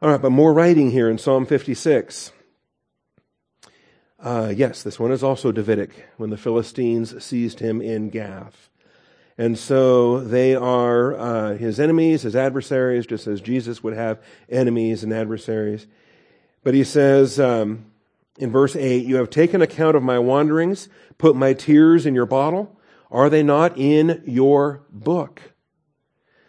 All 0.00 0.10
right, 0.10 0.22
but 0.22 0.30
more 0.30 0.52
writing 0.52 0.92
here 0.92 1.10
in 1.10 1.18
Psalm 1.18 1.46
56. 1.46 2.30
Uh, 4.20 4.52
yes, 4.54 4.82
this 4.82 5.00
one 5.00 5.10
is 5.10 5.24
also 5.24 5.50
Davidic 5.50 6.06
when 6.16 6.30
the 6.30 6.36
Philistines 6.36 7.24
seized 7.24 7.58
him 7.58 7.80
in 7.80 8.08
Gath. 8.08 8.70
And 9.36 9.58
so 9.58 10.20
they 10.20 10.54
are 10.54 11.18
uh, 11.18 11.56
his 11.56 11.80
enemies, 11.80 12.22
his 12.22 12.36
adversaries, 12.36 13.06
just 13.06 13.26
as 13.26 13.40
Jesus 13.40 13.82
would 13.82 13.94
have 13.94 14.22
enemies 14.48 15.02
and 15.02 15.12
adversaries. 15.12 15.88
But 16.64 16.74
he 16.74 16.82
says, 16.82 17.38
um, 17.38 17.84
in 18.38 18.50
verse 18.50 18.74
8, 18.74 19.04
You 19.04 19.16
have 19.16 19.30
taken 19.30 19.62
account 19.62 19.96
of 19.96 20.02
my 20.02 20.18
wanderings, 20.18 20.88
put 21.18 21.36
my 21.36 21.52
tears 21.52 22.06
in 22.06 22.14
your 22.14 22.26
bottle. 22.26 22.80
Are 23.10 23.30
they 23.30 23.44
not 23.44 23.78
in 23.78 24.22
your 24.26 24.82
book? 24.90 25.52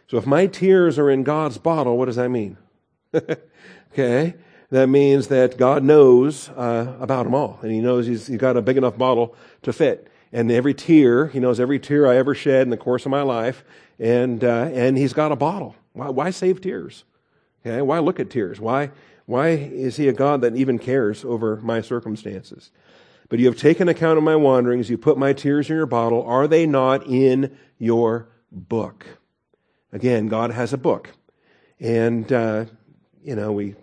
So 0.07 0.17
if 0.17 0.25
my 0.25 0.47
tears 0.47 0.97
are 0.97 1.09
in 1.09 1.23
God's 1.23 1.57
bottle, 1.57 1.97
what 1.97 2.05
does 2.05 2.15
that 2.15 2.29
mean? 2.29 2.57
okay. 3.93 4.35
That 4.71 4.87
means 4.87 5.27
that 5.27 5.57
God 5.57 5.83
knows 5.83 6.49
uh, 6.49 6.95
about 6.99 7.25
them 7.25 7.35
all, 7.35 7.59
and 7.61 7.71
He 7.71 7.79
knows 7.79 8.07
he's, 8.07 8.27
he's 8.27 8.37
got 8.37 8.57
a 8.57 8.61
big 8.61 8.77
enough 8.77 8.97
bottle 8.97 9.35
to 9.61 9.71
fit. 9.71 10.09
And 10.31 10.51
every 10.51 10.73
tear, 10.73 11.27
He 11.27 11.39
knows 11.39 11.59
every 11.59 11.79
tear 11.79 12.07
I 12.07 12.17
ever 12.17 12.33
shed 12.33 12.63
in 12.63 12.71
the 12.71 12.77
course 12.77 13.05
of 13.05 13.11
my 13.11 13.21
life, 13.21 13.63
and 13.99 14.43
uh, 14.43 14.69
and 14.73 14.97
He's 14.97 15.13
got 15.13 15.31
a 15.31 15.35
bottle. 15.35 15.75
Why, 15.93 16.09
why 16.09 16.29
save 16.31 16.61
tears? 16.61 17.03
Okay, 17.65 17.81
why 17.81 17.99
look 17.99 18.19
at 18.19 18.29
tears? 18.29 18.59
Why 18.59 18.91
Why 19.25 19.49
is 19.49 19.97
he 19.97 20.07
a 20.07 20.13
God 20.13 20.41
that 20.41 20.55
even 20.55 20.77
cares 20.77 21.25
over 21.25 21.57
my 21.57 21.81
circumstances? 21.81 22.71
But 23.27 23.39
you 23.39 23.47
have 23.47 23.57
taken 23.57 23.89
account 23.89 24.17
of 24.17 24.23
my 24.23 24.35
wanderings. 24.35 24.89
You 24.89 24.97
put 24.97 25.17
my 25.17 25.33
tears 25.33 25.69
in 25.69 25.75
your 25.75 25.87
bottle. 25.87 26.23
Are 26.23 26.47
they 26.47 26.67
not 26.67 27.07
in 27.07 27.57
your 27.79 28.29
book? 28.51 29.05
Again, 29.91 30.27
God 30.27 30.51
has 30.51 30.73
a 30.73 30.77
book. 30.77 31.11
And, 31.79 32.31
uh, 32.31 32.65
you 33.23 33.35
know, 33.35 33.51
we, 33.51 33.75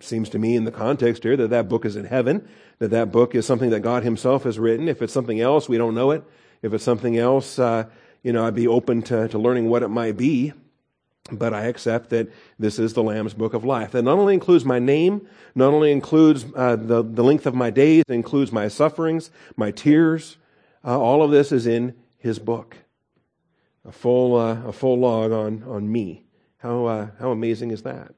seems 0.00 0.28
to 0.30 0.38
me 0.38 0.56
in 0.56 0.64
the 0.64 0.72
context 0.72 1.22
here 1.22 1.36
that 1.36 1.50
that 1.50 1.68
book 1.68 1.84
is 1.84 1.94
in 1.94 2.04
heaven, 2.04 2.48
that 2.78 2.90
that 2.90 3.12
book 3.12 3.34
is 3.34 3.46
something 3.46 3.70
that 3.70 3.80
God 3.80 4.02
himself 4.02 4.42
has 4.42 4.58
written. 4.58 4.88
If 4.88 5.02
it's 5.02 5.12
something 5.12 5.40
else, 5.40 5.68
we 5.68 5.78
don't 5.78 5.94
know 5.94 6.10
it. 6.10 6.24
If 6.62 6.72
it's 6.74 6.84
something 6.84 7.16
else, 7.16 7.58
uh, 7.58 7.84
you 8.22 8.32
know, 8.32 8.44
I'd 8.44 8.54
be 8.54 8.66
open 8.66 9.02
to, 9.02 9.28
to 9.28 9.38
learning 9.38 9.68
what 9.68 9.82
it 9.82 9.88
might 9.88 10.16
be. 10.16 10.52
But 11.32 11.54
I 11.54 11.64
accept 11.64 12.10
that 12.10 12.30
this 12.58 12.78
is 12.78 12.92
the 12.92 13.02
Lamb's 13.02 13.32
Book 13.32 13.54
of 13.54 13.64
Life. 13.64 13.92
That 13.92 14.02
not 14.02 14.18
only 14.18 14.34
includes 14.34 14.64
my 14.64 14.78
name, 14.78 15.26
not 15.54 15.72
only 15.72 15.90
includes 15.90 16.44
uh, 16.54 16.76
the, 16.76 17.02
the 17.02 17.24
length 17.24 17.46
of 17.46 17.54
my 17.54 17.70
days, 17.70 18.04
includes 18.08 18.52
my 18.52 18.68
sufferings, 18.68 19.30
my 19.56 19.70
tears. 19.70 20.36
Uh, 20.84 20.98
all 20.98 21.22
of 21.22 21.30
this 21.30 21.50
is 21.50 21.66
in 21.66 21.94
His 22.18 22.38
book. 22.38 22.76
A 23.86 23.92
full, 23.92 24.36
uh, 24.36 24.66
a 24.66 24.72
full 24.72 24.98
log 24.98 25.32
on, 25.32 25.62
on 25.62 25.90
me. 25.90 26.24
How, 26.58 26.84
uh, 26.84 27.08
how 27.18 27.30
amazing 27.30 27.70
is 27.70 27.82
that? 27.82 28.14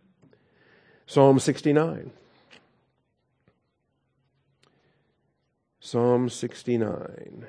Psalm 1.06 1.38
69. 1.38 2.10
Psalm 5.78 6.28
69. 6.28 7.46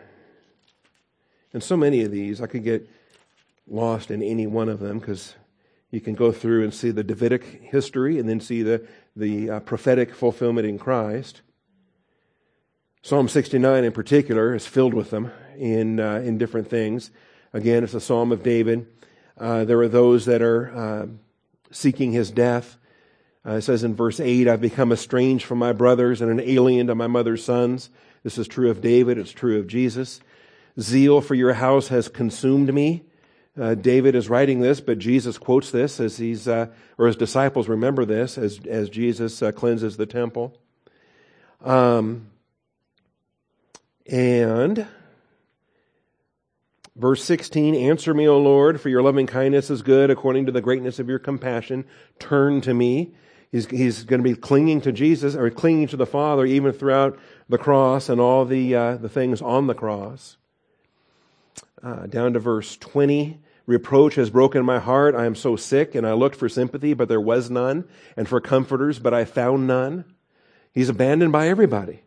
And 1.53 1.63
so 1.63 1.75
many 1.75 2.03
of 2.03 2.11
these, 2.11 2.39
I 2.39 2.45
could 2.45 2.63
get 2.63 2.87
lost 3.67 4.11
in 4.11 4.21
any 4.21 4.45
one 4.45 4.69
of 4.69 4.79
them 4.79 4.99
because 4.99 5.33
you 5.91 6.01
can 6.01 6.15
go 6.15 6.31
through 6.31 6.63
and 6.63 6.73
see 6.73 6.91
the 6.91 7.03
Davidic 7.03 7.61
history 7.63 8.19
and 8.19 8.27
then 8.27 8.39
see 8.39 8.61
the, 8.61 8.85
the 9.15 9.49
uh, 9.49 9.59
prophetic 9.61 10.13
fulfillment 10.13 10.67
in 10.67 10.77
Christ. 10.77 11.41
Psalm 13.01 13.29
69 13.29 13.85
in 13.85 13.91
particular 13.93 14.53
is 14.53 14.67
filled 14.67 14.93
with 14.93 15.11
them 15.11 15.31
in, 15.57 15.99
uh, 15.99 16.15
in 16.15 16.37
different 16.37 16.69
things. 16.69 17.09
Again, 17.53 17.83
it's 17.83 17.93
a 17.93 18.01
psalm 18.01 18.31
of 18.33 18.43
David. 18.43 18.85
Uh, 19.37 19.63
there 19.63 19.79
are 19.79 19.87
those 19.87 20.25
that 20.25 20.41
are 20.41 20.75
uh, 20.75 21.07
seeking 21.71 22.11
his 22.11 22.31
death. 22.31 22.77
Uh, 23.45 23.53
it 23.53 23.61
says 23.61 23.83
in 23.83 23.95
verse 23.95 24.19
8, 24.19 24.49
I've 24.49 24.59
become 24.59 24.91
estranged 24.91 25.45
from 25.45 25.59
my 25.59 25.71
brothers 25.71 26.21
and 26.21 26.29
an 26.29 26.41
alien 26.41 26.87
to 26.87 26.95
my 26.95 27.07
mother's 27.07 27.45
sons. 27.45 27.89
This 28.23 28.37
is 28.37 28.47
true 28.47 28.69
of 28.69 28.81
David, 28.81 29.17
it's 29.17 29.31
true 29.31 29.57
of 29.57 29.67
Jesus. 29.67 30.19
Zeal 30.79 31.21
for 31.21 31.33
your 31.33 31.53
house 31.53 31.87
has 31.87 32.09
consumed 32.09 32.73
me. 32.73 33.03
Uh, 33.59 33.73
David 33.73 34.13
is 34.13 34.29
writing 34.29 34.59
this, 34.59 34.79
but 34.81 34.99
Jesus 34.99 35.39
quotes 35.39 35.71
this 35.71 35.99
as 35.99 36.17
he's, 36.17 36.47
uh, 36.47 36.67
or 36.97 37.07
his 37.07 37.15
disciples 37.15 37.67
remember 37.67 38.05
this 38.05 38.37
as, 38.37 38.59
as 38.67 38.89
Jesus 38.89 39.41
uh, 39.41 39.51
cleanses 39.51 39.97
the 39.97 40.05
temple. 40.05 40.55
Um, 41.63 42.27
and 44.05 44.85
verse 46.95 47.23
16 47.23 47.73
Answer 47.73 48.13
me, 48.13 48.27
O 48.27 48.39
Lord, 48.39 48.79
for 48.79 48.89
your 48.89 49.01
loving 49.01 49.25
kindness 49.25 49.71
is 49.71 49.81
good 49.81 50.11
according 50.11 50.45
to 50.45 50.51
the 50.51 50.61
greatness 50.61 50.99
of 50.99 51.09
your 51.09 51.19
compassion. 51.19 51.85
Turn 52.19 52.61
to 52.61 52.75
me. 52.75 53.15
He's, 53.51 53.65
he's 53.67 54.03
going 54.03 54.21
to 54.21 54.29
be 54.29 54.35
clinging 54.35 54.81
to 54.81 54.91
Jesus 54.91 55.33
or 55.33 55.49
clinging 55.49 55.87
to 55.87 55.97
the 55.97 56.05
Father 56.05 56.45
even 56.45 56.73
throughout 56.73 57.17
the 57.49 57.57
cross 57.57 58.07
and 58.07 58.21
all 58.21 58.45
the, 58.45 58.75
uh, 58.75 58.97
the 58.97 59.09
things 59.09 59.41
on 59.41 59.65
the 59.65 59.73
cross. 59.73 60.37
Uh, 61.81 62.05
down 62.05 62.33
to 62.33 62.39
verse 62.39 62.77
20. 62.77 63.39
Reproach 63.67 64.15
has 64.15 64.29
broken 64.29 64.65
my 64.65 64.79
heart. 64.79 65.13
I 65.13 65.25
am 65.25 65.35
so 65.35 65.57
sick, 65.57 65.93
and 65.93 66.07
I 66.07 66.13
looked 66.13 66.37
for 66.37 66.47
sympathy, 66.47 66.93
but 66.93 67.09
there 67.09 67.21
was 67.21 67.51
none, 67.51 67.87
and 68.15 68.27
for 68.27 68.39
comforters, 68.39 68.97
but 68.97 69.13
I 69.13 69.25
found 69.25 69.67
none. 69.67 70.05
He's 70.73 70.89
abandoned 70.89 71.33
by 71.33 71.49
everybody. 71.49 72.01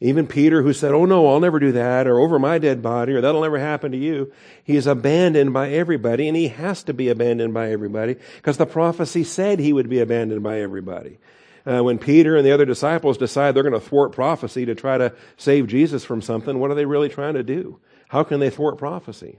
Even 0.00 0.26
Peter, 0.26 0.62
who 0.62 0.72
said, 0.72 0.92
Oh 0.92 1.04
no, 1.04 1.26
I'll 1.26 1.40
never 1.40 1.58
do 1.58 1.72
that, 1.72 2.06
or 2.06 2.20
over 2.20 2.38
my 2.38 2.58
dead 2.58 2.80
body, 2.80 3.12
or 3.12 3.20
that'll 3.20 3.42
never 3.42 3.58
happen 3.58 3.92
to 3.92 3.98
you. 3.98 4.32
He's 4.64 4.86
abandoned 4.86 5.52
by 5.52 5.70
everybody, 5.70 6.28
and 6.28 6.36
he 6.36 6.48
has 6.48 6.84
to 6.84 6.94
be 6.94 7.08
abandoned 7.08 7.52
by 7.52 7.70
everybody, 7.72 8.16
because 8.36 8.56
the 8.56 8.64
prophecy 8.64 9.24
said 9.24 9.58
he 9.58 9.72
would 9.72 9.90
be 9.90 9.98
abandoned 9.98 10.44
by 10.44 10.60
everybody. 10.60 11.18
Uh, 11.66 11.82
when 11.82 11.98
Peter 11.98 12.36
and 12.36 12.46
the 12.46 12.52
other 12.52 12.64
disciples 12.64 13.18
decide 13.18 13.54
they're 13.54 13.62
going 13.62 13.74
to 13.74 13.80
thwart 13.80 14.12
prophecy 14.12 14.64
to 14.64 14.74
try 14.74 14.96
to 14.96 15.12
save 15.36 15.66
Jesus 15.66 16.04
from 16.04 16.22
something, 16.22 16.58
what 16.58 16.70
are 16.70 16.74
they 16.74 16.86
really 16.86 17.08
trying 17.08 17.34
to 17.34 17.42
do? 17.42 17.80
How 18.08 18.22
can 18.22 18.40
they 18.40 18.48
thwart 18.48 18.78
prophecy? 18.78 19.38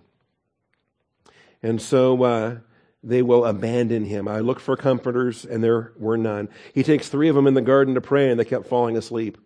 And 1.64 1.82
so 1.82 2.24
uh, 2.24 2.58
they 3.04 3.22
will 3.22 3.46
abandon 3.46 4.06
him. 4.06 4.28
I 4.28 4.40
looked 4.40 4.62
for 4.62 4.76
comforters, 4.76 5.46
and 5.46 5.64
there 5.64 5.94
were 5.98 6.18
none. 6.18 6.50
He 6.74 6.84
takes 6.84 7.10
three 7.10 7.30
of 7.30 7.36
them 7.36 7.48
in 7.48 7.54
the 7.54 7.62
garden 7.62 7.96
to 7.96 8.02
pray, 8.02 8.30
and 8.30 8.40
they 8.40 8.46
kept 8.46 8.68
falling 8.68 8.98
asleep. 8.98 9.38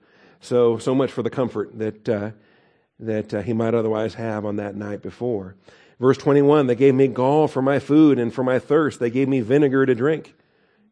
So, 0.41 0.77
so 0.77 0.93
much 0.93 1.11
for 1.11 1.23
the 1.23 1.29
comfort 1.29 1.77
that, 1.79 2.09
uh, 2.09 2.31
that 2.99 3.33
uh, 3.33 3.41
he 3.41 3.53
might 3.53 3.73
otherwise 3.73 4.13
have 4.15 4.45
on 4.45 4.57
that 4.57 4.75
night 4.75 5.01
before. 5.01 5.55
Verse 5.99 6.17
21 6.17 6.67
They 6.67 6.75
gave 6.75 6.95
me 6.95 7.07
gall 7.07 7.47
for 7.47 7.61
my 7.61 7.79
food, 7.79 8.19
and 8.19 8.33
for 8.33 8.43
my 8.43 8.59
thirst, 8.59 8.99
they 8.99 9.09
gave 9.09 9.27
me 9.27 9.41
vinegar 9.41 9.85
to 9.85 9.95
drink. 9.95 10.35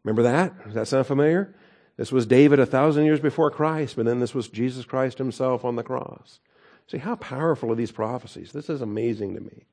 Remember 0.02 0.22
that? 0.22 0.64
Does 0.64 0.74
that 0.74 0.88
sound 0.88 1.06
familiar? 1.06 1.54
This 1.96 2.10
was 2.10 2.26
David 2.26 2.58
a 2.58 2.66
thousand 2.66 3.04
years 3.04 3.20
before 3.20 3.50
Christ, 3.50 3.96
but 3.96 4.04
then 4.04 4.20
this 4.20 4.34
was 4.34 4.48
Jesus 4.48 4.84
Christ 4.84 5.18
himself 5.18 5.64
on 5.64 5.76
the 5.76 5.82
cross. 5.82 6.40
See, 6.88 6.98
how 6.98 7.14
powerful 7.16 7.70
are 7.70 7.76
these 7.76 7.92
prophecies? 7.92 8.52
This 8.52 8.68
is 8.68 8.80
amazing 8.80 9.34
to 9.34 9.40
me. 9.40 9.66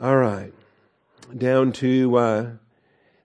All 0.00 0.16
right. 0.16 0.52
Down 1.36 1.72
to, 1.72 2.16
uh, 2.16 2.50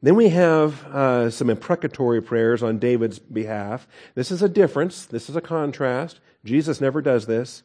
then 0.01 0.15
we 0.15 0.29
have 0.29 0.85
uh, 0.85 1.29
some 1.29 1.49
imprecatory 1.49 2.21
prayers 2.21 2.61
on 2.61 2.77
David's 2.77 3.19
behalf. 3.19 3.87
This 4.15 4.31
is 4.31 4.41
a 4.41 4.49
difference. 4.49 5.05
This 5.05 5.29
is 5.29 5.35
a 5.35 5.41
contrast. 5.41 6.19
Jesus 6.45 6.81
never 6.81 7.01
does 7.01 7.25
this. 7.25 7.63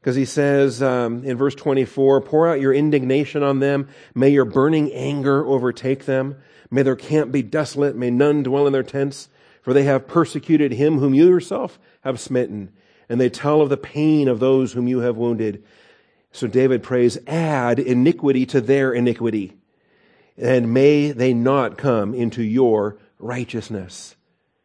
Because 0.00 0.16
he 0.16 0.24
says 0.24 0.82
um, 0.82 1.24
in 1.24 1.36
verse 1.36 1.54
24, 1.54 2.22
pour 2.22 2.48
out 2.48 2.60
your 2.60 2.74
indignation 2.74 3.42
on 3.42 3.60
them. 3.60 3.88
May 4.14 4.30
your 4.30 4.44
burning 4.44 4.92
anger 4.92 5.46
overtake 5.46 6.04
them. 6.04 6.36
May 6.70 6.82
their 6.82 6.96
camp 6.96 7.32
be 7.32 7.42
desolate. 7.42 7.96
May 7.96 8.10
none 8.10 8.42
dwell 8.42 8.66
in 8.66 8.72
their 8.72 8.82
tents. 8.82 9.28
For 9.62 9.72
they 9.72 9.84
have 9.84 10.06
persecuted 10.06 10.72
him 10.72 10.98
whom 10.98 11.14
you 11.14 11.28
yourself 11.28 11.78
have 12.02 12.20
smitten. 12.20 12.72
And 13.08 13.20
they 13.20 13.30
tell 13.30 13.62
of 13.62 13.70
the 13.70 13.76
pain 13.76 14.28
of 14.28 14.40
those 14.40 14.72
whom 14.72 14.88
you 14.88 14.98
have 15.00 15.16
wounded. 15.16 15.64
So 16.34 16.48
David 16.48 16.82
prays, 16.82 17.16
add 17.28 17.78
iniquity 17.78 18.44
to 18.46 18.60
their 18.60 18.92
iniquity, 18.92 19.52
and 20.36 20.74
may 20.74 21.12
they 21.12 21.32
not 21.32 21.78
come 21.78 22.12
into 22.12 22.42
your 22.42 22.98
righteousness. 23.20 24.16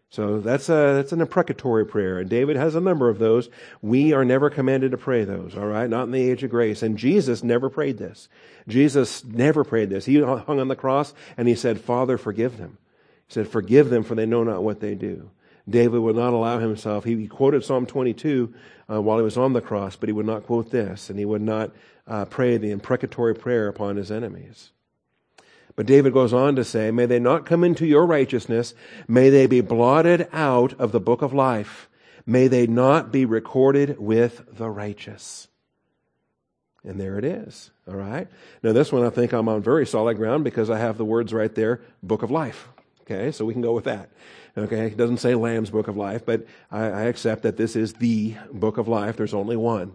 So 0.10 0.40
that's 0.40 0.68
a, 0.68 0.96
that's 0.96 1.12
an 1.12 1.22
imprecatory 1.22 1.86
prayer. 1.86 2.18
And 2.18 2.28
David 2.28 2.56
has 2.56 2.74
a 2.74 2.82
number 2.82 3.08
of 3.08 3.20
those. 3.20 3.50
We 3.84 4.14
are 4.14 4.26
never 4.26 4.50
commanded 4.50 4.90
to 4.92 4.98
pray 4.98 5.26
those, 5.26 5.56
all 5.56 5.68
right? 5.68 5.88
Not 5.88 6.06
in 6.06 6.12
the 6.12 6.32
age 6.32 6.44
of 6.44 6.50
grace. 6.50 6.82
And 6.82 6.98
Jesus 6.98 7.44
never 7.44 7.70
prayed 7.70 8.00
this. 8.00 8.30
Jesus 8.68 9.24
never 9.24 9.64
prayed 9.64 9.92
this. 9.92 10.06
He 10.06 10.20
hung 10.20 10.60
on 10.60 10.70
the 10.70 10.76
cross 10.76 11.14
and 11.38 11.48
he 11.48 11.54
said, 11.54 11.80
Father, 11.80 12.18
forgive 12.18 12.58
them. 12.58 12.80
He 13.28 13.34
said, 13.36 13.48
forgive 13.48 13.92
them 13.92 14.02
for 14.02 14.16
they 14.16 14.26
know 14.26 14.44
not 14.44 14.64
what 14.64 14.80
they 14.80 14.96
do. 14.96 15.30
David 15.70 16.00
would 16.00 16.16
not 16.16 16.34
allow 16.34 16.60
himself. 16.60 17.04
He, 17.04 17.28
quoted 17.28 17.64
Psalm 17.64 17.86
22 17.86 18.54
uh, 18.90 19.02
while 19.02 19.18
he 19.18 19.24
was 19.24 19.38
on 19.38 19.54
the 19.54 19.62
cross, 19.62 19.96
but 19.96 20.10
he 20.10 20.14
would 20.14 20.26
not 20.26 20.46
quote 20.46 20.72
this, 20.72 21.10
and 21.10 21.20
he 21.20 21.26
would 21.26 21.42
not 21.42 21.72
uh, 22.08 22.26
pray 22.26 22.58
the 22.58 22.72
imprecatory 22.72 23.36
prayer 23.36 23.68
upon 23.68 23.96
his 23.96 24.12
enemies. 24.12 24.72
But 25.76 25.86
David 25.86 26.14
goes 26.14 26.34
on 26.34 26.56
to 26.56 26.64
say, 26.64 26.92
May 26.92 27.06
they 27.06 27.20
not 27.20 27.46
come 27.46 27.64
into 27.64 27.86
your 27.86 28.06
righteousness. 28.06 28.74
May 29.08 29.30
they 29.30 29.48
be 29.48 29.62
blotted 29.62 30.28
out 30.34 30.74
of 30.80 30.92
the 30.92 31.00
book 31.00 31.22
of 31.22 31.34
life. 31.34 31.88
May 32.26 32.48
they 32.48 32.68
not 32.68 33.12
be 33.12 33.26
recorded 33.26 33.98
with 33.98 34.58
the 34.58 34.70
righteous. 34.70 35.48
And 36.84 37.00
there 37.00 37.18
it 37.18 37.26
is. 37.26 37.72
All 37.88 37.96
right. 37.96 38.28
Now, 38.64 38.74
this 38.74 38.92
one 38.92 39.04
I 39.04 39.10
think 39.10 39.34
I'm 39.34 39.50
on 39.50 39.62
very 39.62 39.86
solid 39.86 40.18
ground 40.18 40.44
because 40.44 40.70
I 40.70 40.80
have 40.80 40.98
the 40.98 41.06
words 41.06 41.34
right 41.34 41.54
there, 41.54 41.82
book 42.04 42.24
of 42.24 42.32
life. 42.32 42.68
Okay, 43.02 43.32
so 43.32 43.44
we 43.44 43.54
can 43.54 43.62
go 43.62 43.74
with 43.74 43.86
that. 43.86 44.10
Okay, 44.60 44.88
it 44.88 44.98
doesn't 44.98 45.18
say 45.18 45.36
Lamb's 45.36 45.70
Book 45.70 45.88
of 45.88 45.96
Life, 45.96 46.26
but 46.26 46.46
I, 46.70 46.84
I 46.84 47.02
accept 47.04 47.44
that 47.44 47.56
this 47.56 47.78
is 47.78 47.94
the 47.94 48.36
Book 48.52 48.78
of 48.78 48.90
Life. 48.90 49.16
There's 49.16 49.34
only 49.34 49.56
one. 49.56 49.94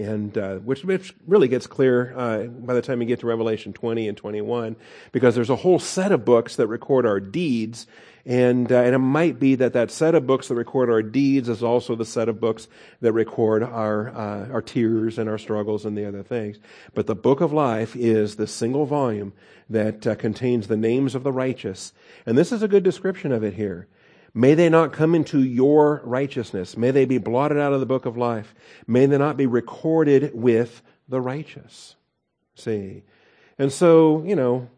And 0.00 0.36
uh, 0.38 0.54
which, 0.56 0.82
which, 0.82 1.14
really 1.26 1.46
gets 1.46 1.66
clear 1.66 2.14
uh, 2.16 2.44
by 2.44 2.72
the 2.72 2.80
time 2.80 3.02
you 3.02 3.06
get 3.06 3.20
to 3.20 3.26
Revelation 3.26 3.74
20 3.74 4.08
and 4.08 4.16
21, 4.16 4.76
because 5.12 5.34
there's 5.34 5.50
a 5.50 5.56
whole 5.56 5.78
set 5.78 6.10
of 6.10 6.24
books 6.24 6.56
that 6.56 6.68
record 6.68 7.04
our 7.04 7.20
deeds, 7.20 7.86
and, 8.24 8.72
uh, 8.72 8.76
and 8.76 8.94
it 8.94 8.98
might 8.98 9.38
be 9.38 9.56
that 9.56 9.74
that 9.74 9.90
set 9.90 10.14
of 10.14 10.26
books 10.26 10.48
that 10.48 10.54
record 10.54 10.88
our 10.88 11.02
deeds 11.02 11.50
is 11.50 11.62
also 11.62 11.96
the 11.96 12.06
set 12.06 12.30
of 12.30 12.40
books 12.40 12.66
that 13.02 13.12
record 13.12 13.62
our, 13.62 14.08
uh, 14.08 14.48
our 14.48 14.62
tears 14.62 15.18
and 15.18 15.28
our 15.28 15.36
struggles 15.36 15.84
and 15.84 15.98
the 15.98 16.06
other 16.06 16.22
things. 16.22 16.58
But 16.94 17.06
the 17.06 17.14
book 17.14 17.42
of 17.42 17.52
life 17.52 17.94
is 17.94 18.36
the 18.36 18.46
single 18.46 18.86
volume 18.86 19.34
that 19.68 20.06
uh, 20.06 20.14
contains 20.14 20.66
the 20.66 20.78
names 20.78 21.14
of 21.14 21.24
the 21.24 21.32
righteous. 21.32 21.92
And 22.24 22.38
this 22.38 22.52
is 22.52 22.62
a 22.62 22.68
good 22.68 22.84
description 22.84 23.32
of 23.32 23.44
it 23.44 23.52
here. 23.52 23.86
May 24.32 24.54
they 24.54 24.68
not 24.68 24.92
come 24.92 25.14
into 25.14 25.42
your 25.42 26.02
righteousness. 26.04 26.76
May 26.76 26.90
they 26.90 27.04
be 27.04 27.18
blotted 27.18 27.58
out 27.58 27.72
of 27.72 27.80
the 27.80 27.86
book 27.86 28.06
of 28.06 28.16
life. 28.16 28.54
May 28.86 29.06
they 29.06 29.18
not 29.18 29.36
be 29.36 29.46
recorded 29.46 30.32
with 30.34 30.82
the 31.08 31.20
righteous. 31.20 31.96
See? 32.54 33.02
And 33.58 33.72
so, 33.72 34.22
you 34.24 34.36
know, 34.36 34.68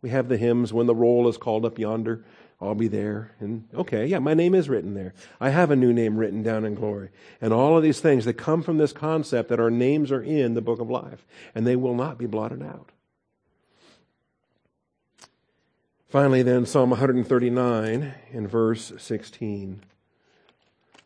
we 0.00 0.10
have 0.10 0.28
the 0.28 0.36
hymns, 0.36 0.72
when 0.72 0.86
the 0.86 0.94
roll 0.94 1.28
is 1.28 1.36
called 1.36 1.64
up 1.64 1.78
yonder 1.78 2.24
I'll 2.62 2.76
be 2.76 2.88
there. 2.88 3.32
And 3.40 3.68
okay, 3.74 4.06
yeah, 4.06 4.20
my 4.20 4.34
name 4.34 4.54
is 4.54 4.68
written 4.68 4.94
there. 4.94 5.14
I 5.40 5.50
have 5.50 5.72
a 5.72 5.76
new 5.76 5.92
name 5.92 6.16
written 6.16 6.44
down 6.44 6.64
in 6.64 6.76
glory. 6.76 7.08
And 7.40 7.52
all 7.52 7.76
of 7.76 7.82
these 7.82 7.98
things 7.98 8.24
that 8.24 8.34
come 8.34 8.62
from 8.62 8.78
this 8.78 8.92
concept 8.92 9.48
that 9.48 9.58
our 9.58 9.70
names 9.70 10.12
are 10.12 10.22
in 10.22 10.54
the 10.54 10.62
book 10.62 10.78
of 10.78 10.88
life 10.88 11.26
and 11.56 11.66
they 11.66 11.74
will 11.74 11.96
not 11.96 12.18
be 12.18 12.26
blotted 12.26 12.62
out. 12.62 12.91
Finally, 16.12 16.42
then, 16.42 16.66
Psalm 16.66 16.90
139 16.90 18.14
in 18.32 18.46
verse 18.46 18.92
16. 18.98 19.82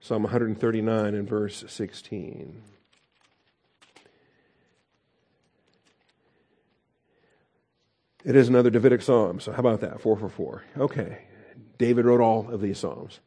Psalm 0.01 0.25
139 0.25 1.14
in 1.14 1.25
verse 1.25 1.62
16. 1.69 2.61
It 8.25 8.35
is 8.35 8.49
another 8.49 8.69
Davidic 8.69 9.01
psalm, 9.01 9.38
so 9.38 9.53
how 9.53 9.61
about 9.61 9.81
that? 9.83 10.01
Four 10.01 10.16
for 10.16 10.29
four. 10.29 10.64
Okay. 10.77 11.19
David 11.79 12.05
wrote 12.05 12.21
all 12.21 12.51
of 12.51 12.61
these 12.61 12.81
psalms. 12.81 13.21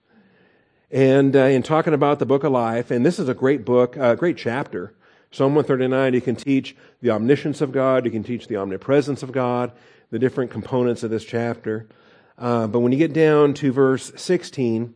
And 0.92 1.34
uh, 1.34 1.44
in 1.44 1.63
talking 1.63 1.94
about 1.94 2.20
the 2.20 2.26
book 2.26 2.44
of 2.44 2.52
life, 2.52 2.92
and 2.92 3.06
this 3.06 3.20
is 3.20 3.30
a 3.30 3.34
great 3.34 3.63
book, 3.63 3.96
a 3.96 4.04
uh, 4.04 4.15
great 4.15 4.36
chapter. 4.36 4.94
Psalm 5.32 5.56
139, 5.56 6.13
you 6.13 6.20
can 6.20 6.36
teach 6.36 6.76
the 7.02 7.12
omniscience 7.12 7.62
of 7.62 7.72
God, 7.72 8.04
you 8.04 8.12
can 8.12 8.24
teach 8.24 8.48
the 8.48 8.58
omnipresence 8.58 9.24
of 9.24 9.32
God, 9.32 9.72
the 10.12 10.19
different 10.19 10.52
components 10.52 11.04
of 11.04 11.12
this 11.12 11.24
chapter. 11.24 11.88
Uh, 12.38 12.67
but 12.67 12.80
when 12.80 12.91
you 12.91 12.98
get 12.98 13.13
down 13.13 13.54
to 13.54 13.72
verse 13.72 14.12
16 14.15 14.93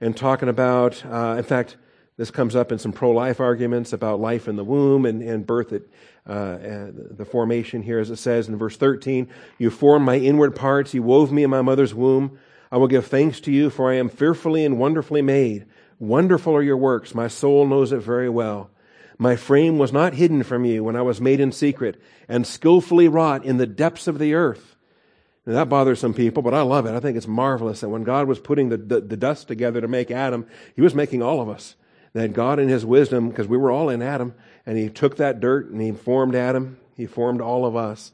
and 0.00 0.16
talking 0.16 0.48
about, 0.48 1.04
uh, 1.06 1.36
in 1.38 1.44
fact, 1.44 1.76
this 2.16 2.30
comes 2.30 2.54
up 2.54 2.70
in 2.70 2.78
some 2.78 2.92
pro 2.92 3.12
life 3.12 3.40
arguments 3.40 3.92
about 3.92 4.20
life 4.20 4.46
in 4.46 4.56
the 4.56 4.64
womb 4.64 5.06
and, 5.06 5.22
and 5.22 5.46
birth 5.46 5.72
at 5.72 5.82
uh, 6.26 6.58
the 6.92 7.26
formation 7.28 7.82
here, 7.82 7.98
as 7.98 8.10
it 8.10 8.16
says 8.16 8.48
in 8.48 8.58
verse 8.58 8.76
13 8.76 9.28
You 9.56 9.70
formed 9.70 10.04
my 10.04 10.16
inward 10.16 10.54
parts, 10.54 10.92
you 10.92 11.02
wove 11.02 11.32
me 11.32 11.44
in 11.44 11.50
my 11.50 11.62
mother's 11.62 11.94
womb. 11.94 12.38
I 12.70 12.76
will 12.76 12.88
give 12.88 13.06
thanks 13.06 13.40
to 13.40 13.52
you, 13.52 13.70
for 13.70 13.90
I 13.90 13.96
am 13.96 14.08
fearfully 14.08 14.64
and 14.64 14.78
wonderfully 14.78 15.22
made. 15.22 15.66
Wonderful 15.98 16.54
are 16.54 16.62
your 16.62 16.76
works. 16.76 17.14
My 17.14 17.26
soul 17.26 17.66
knows 17.66 17.90
it 17.90 17.98
very 17.98 18.28
well. 18.28 18.70
My 19.20 19.36
frame 19.36 19.76
was 19.76 19.92
not 19.92 20.14
hidden 20.14 20.42
from 20.44 20.64
you 20.64 20.82
when 20.82 20.96
I 20.96 21.02
was 21.02 21.20
made 21.20 21.40
in 21.40 21.52
secret 21.52 22.00
and 22.26 22.46
skillfully 22.46 23.06
wrought 23.06 23.44
in 23.44 23.58
the 23.58 23.66
depths 23.66 24.06
of 24.06 24.18
the 24.18 24.32
earth. 24.32 24.76
Now, 25.44 25.52
that 25.52 25.68
bothers 25.68 26.00
some 26.00 26.14
people, 26.14 26.42
but 26.42 26.54
I 26.54 26.62
love 26.62 26.86
it. 26.86 26.94
I 26.94 27.00
think 27.00 27.18
it's 27.18 27.26
marvelous 27.26 27.80
that 27.80 27.90
when 27.90 28.02
God 28.02 28.26
was 28.26 28.40
putting 28.40 28.70
the, 28.70 28.78
the, 28.78 29.02
the 29.02 29.18
dust 29.18 29.46
together 29.46 29.82
to 29.82 29.88
make 29.88 30.10
Adam, 30.10 30.46
He 30.74 30.80
was 30.80 30.94
making 30.94 31.22
all 31.22 31.42
of 31.42 31.50
us. 31.50 31.74
That 32.14 32.32
God, 32.32 32.58
in 32.58 32.70
His 32.70 32.86
wisdom, 32.86 33.28
because 33.28 33.46
we 33.46 33.58
were 33.58 33.70
all 33.70 33.90
in 33.90 34.00
Adam, 34.00 34.32
and 34.64 34.78
He 34.78 34.88
took 34.88 35.18
that 35.18 35.38
dirt 35.38 35.68
and 35.68 35.82
He 35.82 35.92
formed 35.92 36.34
Adam, 36.34 36.78
He 36.96 37.04
formed 37.04 37.42
all 37.42 37.66
of 37.66 37.76
us 37.76 38.12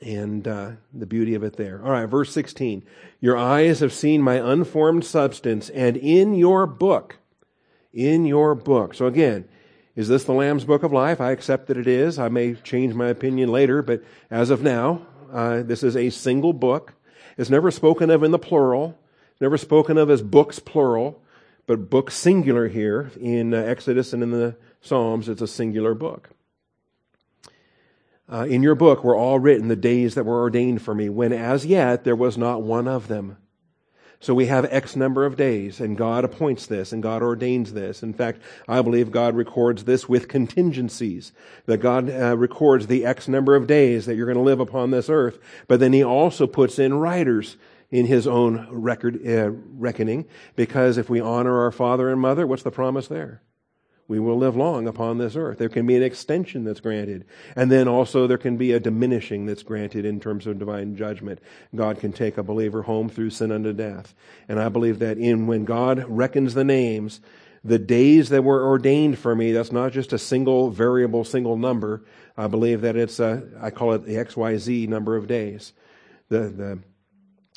and 0.00 0.46
uh, 0.46 0.70
the 0.94 1.06
beauty 1.06 1.34
of 1.34 1.42
it 1.42 1.56
there. 1.56 1.82
All 1.84 1.90
right, 1.90 2.06
verse 2.06 2.32
16. 2.32 2.84
Your 3.20 3.36
eyes 3.36 3.80
have 3.80 3.92
seen 3.92 4.22
my 4.22 4.36
unformed 4.36 5.04
substance, 5.04 5.70
and 5.70 5.96
in 5.96 6.34
your 6.34 6.68
book, 6.68 7.16
in 7.92 8.26
your 8.26 8.54
book. 8.54 8.94
So 8.94 9.06
again, 9.06 9.48
is 9.98 10.06
this 10.06 10.22
the 10.22 10.32
Lamb's 10.32 10.64
Book 10.64 10.84
of 10.84 10.92
Life? 10.92 11.20
I 11.20 11.32
accept 11.32 11.66
that 11.66 11.76
it 11.76 11.88
is. 11.88 12.20
I 12.20 12.28
may 12.28 12.54
change 12.54 12.94
my 12.94 13.08
opinion 13.08 13.50
later, 13.50 13.82
but 13.82 14.04
as 14.30 14.48
of 14.48 14.62
now, 14.62 15.04
uh, 15.32 15.64
this 15.64 15.82
is 15.82 15.96
a 15.96 16.10
single 16.10 16.52
book. 16.52 16.94
It's 17.36 17.50
never 17.50 17.72
spoken 17.72 18.08
of 18.08 18.22
in 18.22 18.30
the 18.30 18.38
plural, 18.38 18.96
never 19.40 19.58
spoken 19.58 19.98
of 19.98 20.08
as 20.08 20.22
books 20.22 20.60
plural, 20.60 21.20
but 21.66 21.90
book 21.90 22.12
singular 22.12 22.68
here 22.68 23.10
in 23.20 23.52
uh, 23.52 23.56
Exodus 23.56 24.12
and 24.12 24.22
in 24.22 24.30
the 24.30 24.56
Psalms. 24.80 25.28
It's 25.28 25.42
a 25.42 25.48
singular 25.48 25.94
book. 25.94 26.30
Uh, 28.32 28.46
in 28.48 28.62
your 28.62 28.76
book 28.76 29.02
were 29.02 29.16
all 29.16 29.40
written 29.40 29.66
the 29.66 29.74
days 29.74 30.14
that 30.14 30.24
were 30.24 30.40
ordained 30.40 30.80
for 30.80 30.94
me, 30.94 31.08
when 31.08 31.32
as 31.32 31.66
yet 31.66 32.04
there 32.04 32.14
was 32.14 32.38
not 32.38 32.62
one 32.62 32.86
of 32.86 33.08
them. 33.08 33.36
So 34.20 34.34
we 34.34 34.46
have 34.46 34.64
X 34.64 34.96
number 34.96 35.24
of 35.24 35.36
days, 35.36 35.78
and 35.78 35.96
God 35.96 36.24
appoints 36.24 36.66
this, 36.66 36.92
and 36.92 37.02
God 37.02 37.22
ordains 37.22 37.72
this. 37.72 38.02
In 38.02 38.12
fact, 38.12 38.40
I 38.66 38.82
believe 38.82 39.12
God 39.12 39.36
records 39.36 39.84
this 39.84 40.08
with 40.08 40.26
contingencies. 40.26 41.32
That 41.66 41.78
God 41.78 42.10
uh, 42.10 42.36
records 42.36 42.88
the 42.88 43.06
X 43.06 43.28
number 43.28 43.54
of 43.54 43.68
days 43.68 44.06
that 44.06 44.16
you're 44.16 44.26
going 44.26 44.36
to 44.36 44.42
live 44.42 44.58
upon 44.60 44.90
this 44.90 45.08
earth, 45.08 45.38
but 45.68 45.78
then 45.78 45.92
He 45.92 46.02
also 46.02 46.48
puts 46.48 46.80
in 46.80 46.94
writers 46.94 47.56
in 47.90 48.06
His 48.06 48.26
own 48.26 48.66
record 48.70 49.24
uh, 49.24 49.50
reckoning, 49.76 50.26
because 50.56 50.98
if 50.98 51.08
we 51.08 51.20
honor 51.20 51.60
our 51.60 51.70
father 51.70 52.10
and 52.10 52.20
mother, 52.20 52.44
what's 52.44 52.64
the 52.64 52.72
promise 52.72 53.06
there? 53.06 53.40
We 54.08 54.18
will 54.18 54.38
live 54.38 54.56
long 54.56 54.88
upon 54.88 55.18
this 55.18 55.36
earth. 55.36 55.58
There 55.58 55.68
can 55.68 55.86
be 55.86 55.94
an 55.94 56.02
extension 56.02 56.64
that's 56.64 56.80
granted. 56.80 57.26
And 57.54 57.70
then 57.70 57.86
also 57.86 58.26
there 58.26 58.38
can 58.38 58.56
be 58.56 58.72
a 58.72 58.80
diminishing 58.80 59.44
that's 59.44 59.62
granted 59.62 60.06
in 60.06 60.18
terms 60.18 60.46
of 60.46 60.58
divine 60.58 60.96
judgment. 60.96 61.40
God 61.74 62.00
can 62.00 62.12
take 62.12 62.38
a 62.38 62.42
believer 62.42 62.82
home 62.82 63.10
through 63.10 63.30
sin 63.30 63.52
unto 63.52 63.74
death. 63.74 64.14
And 64.48 64.58
I 64.58 64.70
believe 64.70 64.98
that 65.00 65.18
in 65.18 65.46
when 65.46 65.66
God 65.66 66.06
reckons 66.08 66.54
the 66.54 66.64
names, 66.64 67.20
the 67.62 67.78
days 67.78 68.30
that 68.30 68.44
were 68.44 68.66
ordained 68.66 69.18
for 69.18 69.36
me, 69.36 69.52
that's 69.52 69.72
not 69.72 69.92
just 69.92 70.14
a 70.14 70.18
single 70.18 70.70
variable, 70.70 71.22
single 71.22 71.58
number. 71.58 72.02
I 72.34 72.46
believe 72.46 72.80
that 72.80 72.96
it's 72.96 73.20
a, 73.20 73.42
I 73.60 73.70
call 73.70 73.92
it 73.92 74.06
the 74.06 74.14
XYZ 74.14 74.88
number 74.88 75.16
of 75.16 75.26
days. 75.26 75.74
The, 76.30 76.48
the, 76.48 76.78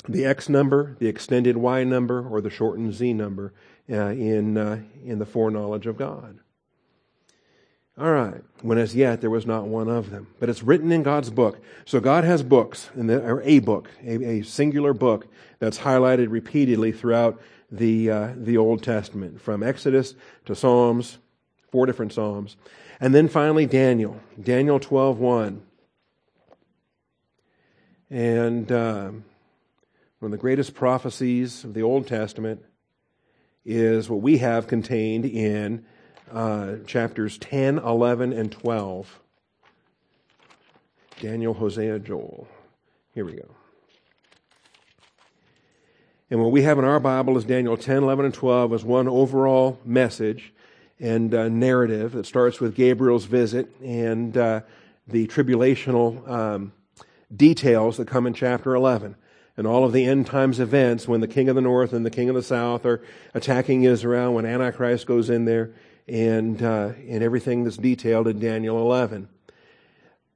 the 0.06 0.26
X 0.26 0.50
number, 0.50 0.96
the 0.98 1.06
extended 1.06 1.56
Y 1.56 1.82
number, 1.84 2.28
or 2.28 2.42
the 2.42 2.50
shortened 2.50 2.92
Z 2.92 3.14
number 3.14 3.54
uh, 3.90 4.08
in, 4.08 4.58
uh, 4.58 4.82
in 5.02 5.18
the 5.18 5.26
foreknowledge 5.26 5.86
of 5.86 5.96
God. 5.96 6.40
All 7.98 8.10
right. 8.10 8.42
When 8.62 8.78
as 8.78 8.94
yet 8.94 9.20
there 9.20 9.30
was 9.30 9.46
not 9.46 9.66
one 9.66 9.88
of 9.88 10.10
them. 10.10 10.28
But 10.40 10.48
it's 10.48 10.62
written 10.62 10.90
in 10.92 11.02
God's 11.02 11.30
book. 11.30 11.60
So 11.84 12.00
God 12.00 12.24
has 12.24 12.42
books, 12.42 12.90
and 12.94 13.08
there 13.08 13.22
or 13.22 13.42
a 13.42 13.58
book, 13.58 13.90
a, 14.02 14.38
a 14.38 14.42
singular 14.42 14.94
book 14.94 15.26
that's 15.58 15.78
highlighted 15.78 16.28
repeatedly 16.30 16.92
throughout 16.92 17.40
the, 17.70 18.10
uh, 18.10 18.28
the 18.36 18.56
Old 18.56 18.82
Testament, 18.82 19.40
from 19.40 19.62
Exodus 19.62 20.14
to 20.46 20.54
Psalms, 20.54 21.18
four 21.70 21.86
different 21.86 22.12
Psalms. 22.12 22.56
And 23.00 23.14
then 23.14 23.28
finally 23.28 23.66
Daniel, 23.66 24.20
Daniel 24.42 24.78
12 24.78 25.18
1. 25.18 25.62
And 28.10 28.70
uh, 28.70 29.10
one 29.10 29.22
of 30.22 30.30
the 30.30 30.36
greatest 30.36 30.74
prophecies 30.74 31.64
of 31.64 31.74
the 31.74 31.82
Old 31.82 32.06
Testament 32.06 32.62
is 33.64 34.08
what 34.08 34.20
we 34.20 34.38
have 34.38 34.66
contained 34.66 35.24
in 35.24 35.84
uh, 36.32 36.76
chapters 36.86 37.38
10, 37.38 37.78
11, 37.78 38.32
and 38.32 38.50
12. 38.50 39.20
Daniel, 41.20 41.54
Hosea, 41.54 41.98
Joel. 41.98 42.48
Here 43.14 43.24
we 43.24 43.34
go. 43.34 43.48
And 46.30 46.40
what 46.40 46.50
we 46.50 46.62
have 46.62 46.78
in 46.78 46.84
our 46.84 46.98
Bible 46.98 47.36
is 47.36 47.44
Daniel 47.44 47.76
10, 47.76 47.98
11, 47.98 48.24
and 48.24 48.34
12 48.34 48.72
as 48.72 48.84
one 48.84 49.06
overall 49.06 49.78
message 49.84 50.52
and 50.98 51.34
uh, 51.34 51.48
narrative 51.48 52.12
that 52.12 52.26
starts 52.26 52.58
with 52.58 52.74
Gabriel's 52.74 53.26
visit 53.26 53.68
and 53.82 54.36
uh, 54.36 54.62
the 55.06 55.26
tribulational 55.26 56.26
um, 56.28 56.72
details 57.34 57.98
that 57.98 58.08
come 58.08 58.26
in 58.26 58.32
chapter 58.32 58.74
11 58.74 59.16
and 59.56 59.66
all 59.66 59.84
of 59.84 59.92
the 59.92 60.04
end 60.06 60.26
times 60.26 60.58
events 60.58 61.06
when 61.06 61.20
the 61.20 61.28
king 61.28 61.48
of 61.48 61.54
the 61.54 61.60
north 61.60 61.92
and 61.92 62.06
the 62.06 62.10
king 62.10 62.28
of 62.28 62.34
the 62.34 62.42
south 62.42 62.86
are 62.86 63.02
attacking 63.34 63.84
Israel, 63.84 64.32
when 64.32 64.46
Antichrist 64.46 65.06
goes 65.06 65.28
in 65.28 65.44
there, 65.44 65.72
and, 66.08 66.62
uh, 66.62 66.92
and 67.08 67.22
everything 67.22 67.64
that's 67.64 67.76
detailed 67.76 68.28
in 68.28 68.38
Daniel 68.38 68.78
11. 68.78 69.28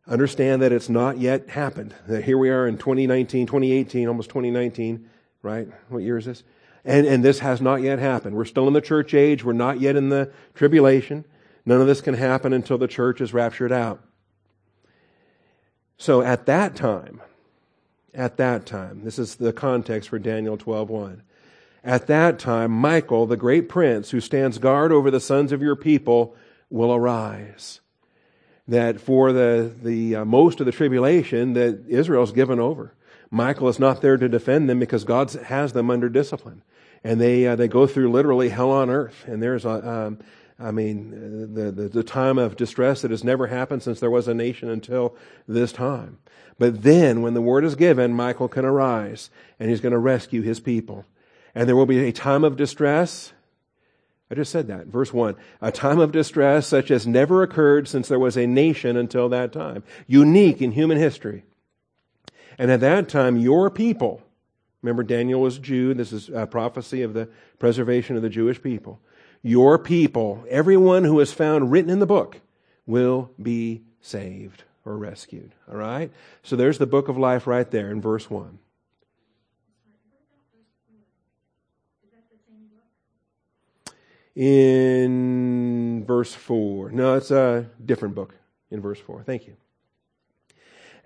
Understand 0.07 0.63
that 0.63 0.73
it's 0.73 0.89
not 0.89 1.19
yet 1.19 1.51
happened. 1.51 1.95
That 2.07 2.25
here 2.25 2.39
we 2.39 2.51
are 2.51 2.67
in 2.67 2.79
2019, 2.79 3.47
2018, 3.47 4.09
almost 4.09 4.29
2019, 4.29 5.09
right? 5.43 5.69
What 5.89 6.03
year 6.03 6.17
is 6.17 6.27
this? 6.27 6.45
And, 6.85 7.07
and 7.07 7.25
this 7.25 7.41
has 7.41 7.61
not 7.61 7.83
yet 7.83 7.99
happened. 7.99 8.37
We're 8.37 8.45
still 8.45 8.69
in 8.69 8.73
the 8.73 8.81
church 8.81 9.15
age. 9.15 9.43
We're 9.43 9.53
not 9.53 9.81
yet 9.81 9.97
in 9.97 10.09
the 10.09 10.31
tribulation. 10.55 11.25
None 11.65 11.81
of 11.81 11.89
this 11.89 12.01
can 12.01 12.15
happen 12.15 12.53
until 12.53 12.79
the 12.79 12.87
church 12.87 13.21
is 13.21 13.35
raptured 13.35 13.73
out. 13.73 14.01
So 15.99 16.23
at 16.23 16.47
that 16.47 16.77
time, 16.77 17.21
at 18.17 18.39
that 18.39 18.67
time. 18.67 19.03
This 19.05 19.19
is 19.19 19.37
the 19.37 19.53
context 19.53 20.09
for 20.09 20.19
Daniel 20.19 20.57
12:1. 20.57 21.23
At 21.87 22.09
that 22.09 22.41
time 22.41 22.73
Michael, 22.73 23.27
the 23.27 23.37
great 23.37 23.69
prince 23.69 24.11
who 24.11 24.21
stands 24.21 24.59
guard 24.59 24.91
over 24.91 25.11
the 25.11 25.21
sons 25.21 25.53
of 25.53 25.63
your 25.63 25.77
people, 25.77 26.35
will 26.69 26.93
arise. 26.93 27.81
That 28.69 29.01
for 29.01 29.33
the 29.33 29.73
the 29.81 30.17
uh, 30.17 30.25
most 30.25 30.59
of 30.59 30.67
the 30.67 30.73
tribulation 30.73 31.53
that 31.53 31.85
Israel's 31.89 32.33
given 32.33 32.59
over. 32.59 32.93
Michael 33.31 33.69
is 33.69 33.79
not 33.79 34.03
there 34.03 34.17
to 34.17 34.29
defend 34.29 34.69
them 34.69 34.81
because 34.81 35.05
God 35.05 35.31
has 35.33 35.73
them 35.73 35.91
under 35.91 36.09
discipline. 36.09 36.63
And 37.05 37.21
they 37.21 37.47
uh, 37.47 37.55
they 37.55 37.69
go 37.69 37.87
through 37.87 38.11
literally 38.11 38.49
hell 38.49 38.73
on 38.73 38.91
earth. 38.91 39.25
And 39.29 39.41
there's 39.41 39.65
a 39.65 39.89
um, 39.89 40.19
I 40.59 40.73
mean, 40.73 41.55
the, 41.55 41.71
the, 41.71 41.89
the, 41.89 42.03
time 42.03 42.39
of 42.39 42.57
distress 42.57 43.03
that 43.03 43.11
has 43.11 43.23
never 43.23 43.47
happened 43.47 43.83
since 43.83 44.01
there 44.01 44.11
was 44.11 44.27
a 44.27 44.33
nation 44.33 44.71
until 44.71 45.15
this 45.47 45.71
time. 45.71 46.17
But 46.59 46.83
then, 46.83 47.21
when 47.21 47.35
the 47.35 47.43
word 47.43 47.63
is 47.63 47.75
given, 47.75 48.15
Michael 48.15 48.49
can 48.49 48.65
arise 48.65 49.29
and 49.61 49.69
he's 49.69 49.83
going 49.83 49.93
to 49.93 49.99
rescue 49.99 50.41
his 50.41 50.59
people. 50.59 51.05
And 51.57 51.69
there 51.69 51.75
will 51.75 51.87
be 51.87 52.07
a 52.07 52.13
time 52.13 52.45
of 52.45 52.57
distress. 52.57 53.33
I 54.31 54.37
just 54.37 54.53
said 54.53 54.69
that. 54.69 54.87
Verse 54.87 55.13
1. 55.13 55.35
A 55.61 55.73
time 55.73 55.99
of 55.99 56.13
distress 56.13 56.69
such 56.69 56.93
as 56.93 57.07
never 57.07 57.43
occurred 57.43 57.89
since 57.89 58.07
there 58.07 58.19
was 58.21 58.37
a 58.37 58.47
nation 58.47 58.97
until 58.97 59.29
that 59.31 59.53
time. 59.53 59.83
Unique 60.07 60.63
in 60.63 60.71
human 60.71 60.99
history. 60.99 61.45
And 62.59 62.71
at 62.71 62.81
that 62.81 63.09
time, 63.09 63.37
your 63.37 63.71
people, 63.71 64.23
Remember, 64.87 65.03
Daniel 65.03 65.41
was 65.41 65.57
a 65.57 65.61
Jew. 65.61 65.95
This 65.95 66.13
is 66.13 66.29
a 66.29 66.47
prophecy 66.47 67.03
of 67.03 67.13
the 67.13 67.29
preservation 67.59 68.15
of 68.15 68.23
the 68.23 68.29
Jewish 68.29 68.63
people. 68.63 69.01
Your 69.43 69.81
people, 69.81 70.45
everyone 70.49 71.03
who 71.03 71.19
is 71.19 71.33
found 71.33 71.73
written 71.73 71.91
in 71.91 71.99
the 71.99 72.07
book, 72.07 72.41
will 72.87 73.33
be 73.43 73.83
saved 74.01 74.63
or 74.85 74.97
rescued. 74.97 75.57
All 75.69 75.77
right? 75.77 76.13
So 76.45 76.55
there's 76.55 76.79
the 76.79 76.87
book 76.87 77.09
of 77.09 77.19
life 77.19 77.49
right 77.49 77.69
there 77.69 77.91
in 77.91 78.01
verse 78.01 78.31
1. 78.31 78.61
In 84.37 86.05
verse 86.07 86.35
4. 86.35 86.91
No, 86.91 87.15
it's 87.15 87.31
a 87.31 87.71
different 87.85 88.15
book 88.15 88.35
in 88.71 88.81
verse 88.81 89.01
4. 89.01 89.23
Thank 89.25 89.47
you. 89.47 89.57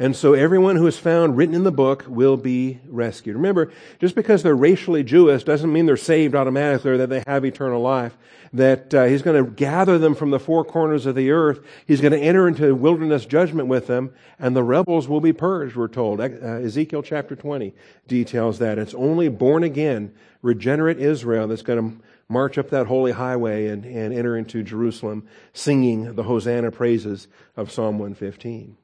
And 0.01 0.16
so 0.16 0.33
everyone 0.33 0.77
who 0.77 0.87
is 0.87 0.99
found 0.99 1.37
written 1.37 1.55
in 1.55 1.62
the 1.62 1.71
book 1.71 2.07
will 2.09 2.38
be 2.38 2.81
rescued. 2.88 3.37
Remember, 3.37 3.71
just 3.99 4.14
because 4.14 4.43
they're 4.43 4.57
racially 4.57 5.05
Jewish 5.05 5.45
doesn't 5.45 5.71
mean 5.71 5.85
they're 5.85 5.99
saved 5.99 6.35
automatically 6.35 6.93
or 6.93 6.97
that 6.97 7.11
they 7.11 7.23
have 7.27 7.45
eternal 7.45 7.83
life. 7.83 8.16
That 8.55 8.95
uh, 8.95 9.05
he's 9.05 9.21
going 9.21 9.45
to 9.45 9.51
gather 9.51 9.99
them 9.99 10.14
from 10.14 10.31
the 10.31 10.40
four 10.40 10.64
corners 10.64 11.05
of 11.05 11.16
the 11.16 11.31
earth. 11.31 11.61
He's 11.87 12.01
going 12.01 12.14
to 12.14 12.19
enter 12.19 12.49
into 12.49 12.75
wilderness 12.75 13.27
judgment 13.27 13.69
with 13.69 13.88
them, 13.88 14.14
and 14.38 14.57
the 14.57 14.64
rebels 14.64 15.07
will 15.07 15.21
be 15.21 15.35
purged, 15.35 15.77
we're 15.77 15.87
told. 15.87 16.19
Uh, 16.19 16.25
Ezekiel 16.25 17.03
chapter 17.03 17.37
20 17.37 17.75
details 18.09 18.59
that. 18.59 18.79
It's 18.79 18.95
only 18.95 19.29
born 19.29 19.62
again, 19.62 20.14
regenerate 20.40 20.99
Israel 20.99 21.47
that's 21.47 21.62
going 21.62 21.99
to 21.99 22.05
march 22.31 22.57
up 22.57 22.71
that 22.71 22.87
holy 22.87 23.12
highway 23.12 23.66
and, 23.66 23.85
and 23.85 24.14
enter 24.14 24.37
into 24.37 24.62
Jerusalem 24.62 25.27
singing 25.53 26.14
the 26.14 26.23
Hosanna 26.23 26.71
praises 26.71 27.29
of 27.57 27.71
Psalm 27.71 27.99
115. 27.99 28.77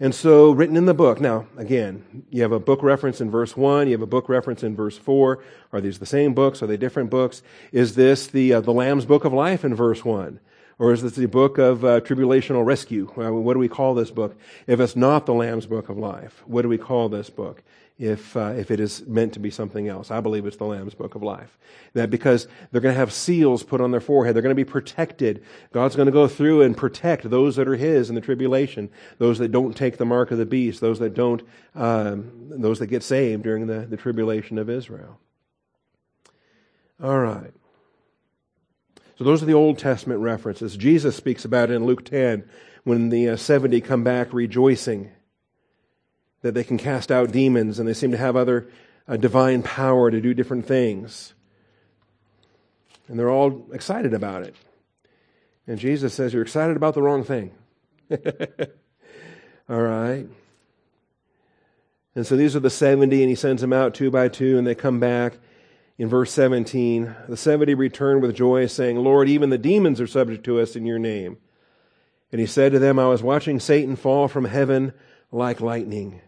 And 0.00 0.14
so, 0.14 0.50
written 0.50 0.76
in 0.76 0.86
the 0.86 0.94
book. 0.94 1.20
Now, 1.20 1.46
again, 1.56 2.24
you 2.28 2.42
have 2.42 2.50
a 2.50 2.58
book 2.58 2.82
reference 2.82 3.20
in 3.20 3.30
verse 3.30 3.56
1, 3.56 3.86
you 3.86 3.92
have 3.92 4.02
a 4.02 4.06
book 4.06 4.28
reference 4.28 4.64
in 4.64 4.74
verse 4.74 4.98
4. 4.98 5.42
Are 5.72 5.80
these 5.80 6.00
the 6.00 6.06
same 6.06 6.34
books? 6.34 6.60
Are 6.60 6.66
they 6.66 6.76
different 6.76 7.08
books? 7.08 7.42
Is 7.70 7.94
this 7.94 8.26
the, 8.26 8.54
uh, 8.54 8.60
the 8.60 8.72
Lamb's 8.72 9.04
Book 9.04 9.24
of 9.24 9.32
Life 9.32 9.64
in 9.64 9.76
verse 9.76 10.04
1? 10.04 10.40
Or 10.78 10.92
is 10.92 11.02
this 11.02 11.12
the 11.12 11.26
book 11.26 11.58
of 11.58 11.84
uh, 11.84 12.00
tribulational 12.00 12.66
rescue? 12.66 13.12
Uh, 13.16 13.32
what 13.32 13.52
do 13.52 13.60
we 13.60 13.68
call 13.68 13.94
this 13.94 14.10
book? 14.10 14.36
If 14.66 14.80
it's 14.80 14.96
not 14.96 15.26
the 15.26 15.34
Lamb's 15.34 15.66
Book 15.66 15.88
of 15.88 15.96
Life, 15.96 16.42
what 16.46 16.62
do 16.62 16.68
we 16.68 16.78
call 16.78 17.08
this 17.08 17.30
book? 17.30 17.62
If, 18.02 18.36
uh, 18.36 18.52
if 18.56 18.72
it 18.72 18.80
is 18.80 19.06
meant 19.06 19.32
to 19.34 19.38
be 19.38 19.50
something 19.50 19.86
else. 19.86 20.10
I 20.10 20.18
believe 20.20 20.44
it's 20.44 20.56
the 20.56 20.64
Lamb's 20.64 20.94
Book 20.94 21.14
of 21.14 21.22
Life. 21.22 21.56
That 21.94 22.10
because 22.10 22.48
they're 22.70 22.80
going 22.80 22.94
to 22.94 22.98
have 22.98 23.12
seals 23.12 23.62
put 23.62 23.80
on 23.80 23.92
their 23.92 24.00
forehead, 24.00 24.34
they're 24.34 24.42
going 24.42 24.56
to 24.56 24.56
be 24.56 24.68
protected. 24.68 25.44
God's 25.72 25.94
going 25.94 26.06
to 26.06 26.12
go 26.12 26.26
through 26.26 26.62
and 26.62 26.76
protect 26.76 27.30
those 27.30 27.54
that 27.54 27.68
are 27.68 27.76
His 27.76 28.08
in 28.08 28.16
the 28.16 28.20
tribulation, 28.20 28.90
those 29.18 29.38
that 29.38 29.52
don't 29.52 29.76
take 29.76 29.98
the 29.98 30.04
mark 30.04 30.32
of 30.32 30.38
the 30.38 30.44
beast, 30.44 30.80
those 30.80 30.98
that 30.98 31.14
don't, 31.14 31.42
um, 31.76 32.32
those 32.50 32.80
that 32.80 32.88
get 32.88 33.04
saved 33.04 33.44
during 33.44 33.68
the, 33.68 33.86
the 33.86 33.96
tribulation 33.96 34.58
of 34.58 34.68
Israel. 34.68 35.20
All 37.00 37.20
right. 37.20 37.52
So 39.16 39.22
those 39.22 39.44
are 39.44 39.46
the 39.46 39.54
Old 39.54 39.78
Testament 39.78 40.18
references. 40.18 40.76
Jesus 40.76 41.14
speaks 41.14 41.44
about 41.44 41.70
it 41.70 41.74
in 41.74 41.86
Luke 41.86 42.04
10 42.04 42.48
when 42.82 43.10
the 43.10 43.28
uh, 43.28 43.36
70 43.36 43.80
come 43.82 44.02
back 44.02 44.32
rejoicing 44.32 45.12
that 46.42 46.54
they 46.54 46.64
can 46.64 46.76
cast 46.76 47.10
out 47.10 47.32
demons 47.32 47.78
and 47.78 47.88
they 47.88 47.94
seem 47.94 48.10
to 48.10 48.16
have 48.16 48.36
other 48.36 48.68
uh, 49.08 49.16
divine 49.16 49.62
power 49.62 50.10
to 50.10 50.20
do 50.20 50.34
different 50.34 50.66
things. 50.66 51.34
And 53.08 53.18
they're 53.18 53.30
all 53.30 53.66
excited 53.72 54.14
about 54.14 54.42
it. 54.42 54.54
And 55.66 55.78
Jesus 55.78 56.14
says, 56.14 56.32
You're 56.32 56.42
excited 56.42 56.76
about 56.76 56.94
the 56.94 57.02
wrong 57.02 57.24
thing. 57.24 57.52
all 59.68 59.80
right. 59.80 60.26
And 62.14 62.26
so 62.26 62.36
these 62.36 62.54
are 62.54 62.60
the 62.60 62.70
70, 62.70 63.22
and 63.22 63.30
he 63.30 63.34
sends 63.34 63.62
them 63.62 63.72
out 63.72 63.94
two 63.94 64.10
by 64.10 64.28
two, 64.28 64.58
and 64.58 64.66
they 64.66 64.74
come 64.74 65.00
back. 65.00 65.34
In 65.98 66.08
verse 66.08 66.32
17, 66.32 67.14
the 67.28 67.36
70 67.36 67.74
returned 67.74 68.22
with 68.22 68.34
joy, 68.34 68.66
saying, 68.66 68.96
Lord, 68.96 69.28
even 69.28 69.50
the 69.50 69.58
demons 69.58 70.00
are 70.00 70.06
subject 70.06 70.44
to 70.44 70.60
us 70.60 70.74
in 70.74 70.84
your 70.84 70.98
name. 70.98 71.38
And 72.30 72.40
he 72.40 72.46
said 72.46 72.72
to 72.72 72.78
them, 72.78 72.98
I 72.98 73.08
was 73.08 73.22
watching 73.22 73.60
Satan 73.60 73.96
fall 73.96 74.26
from 74.26 74.46
heaven 74.46 74.94
like 75.30 75.60
lightning. 75.60 76.20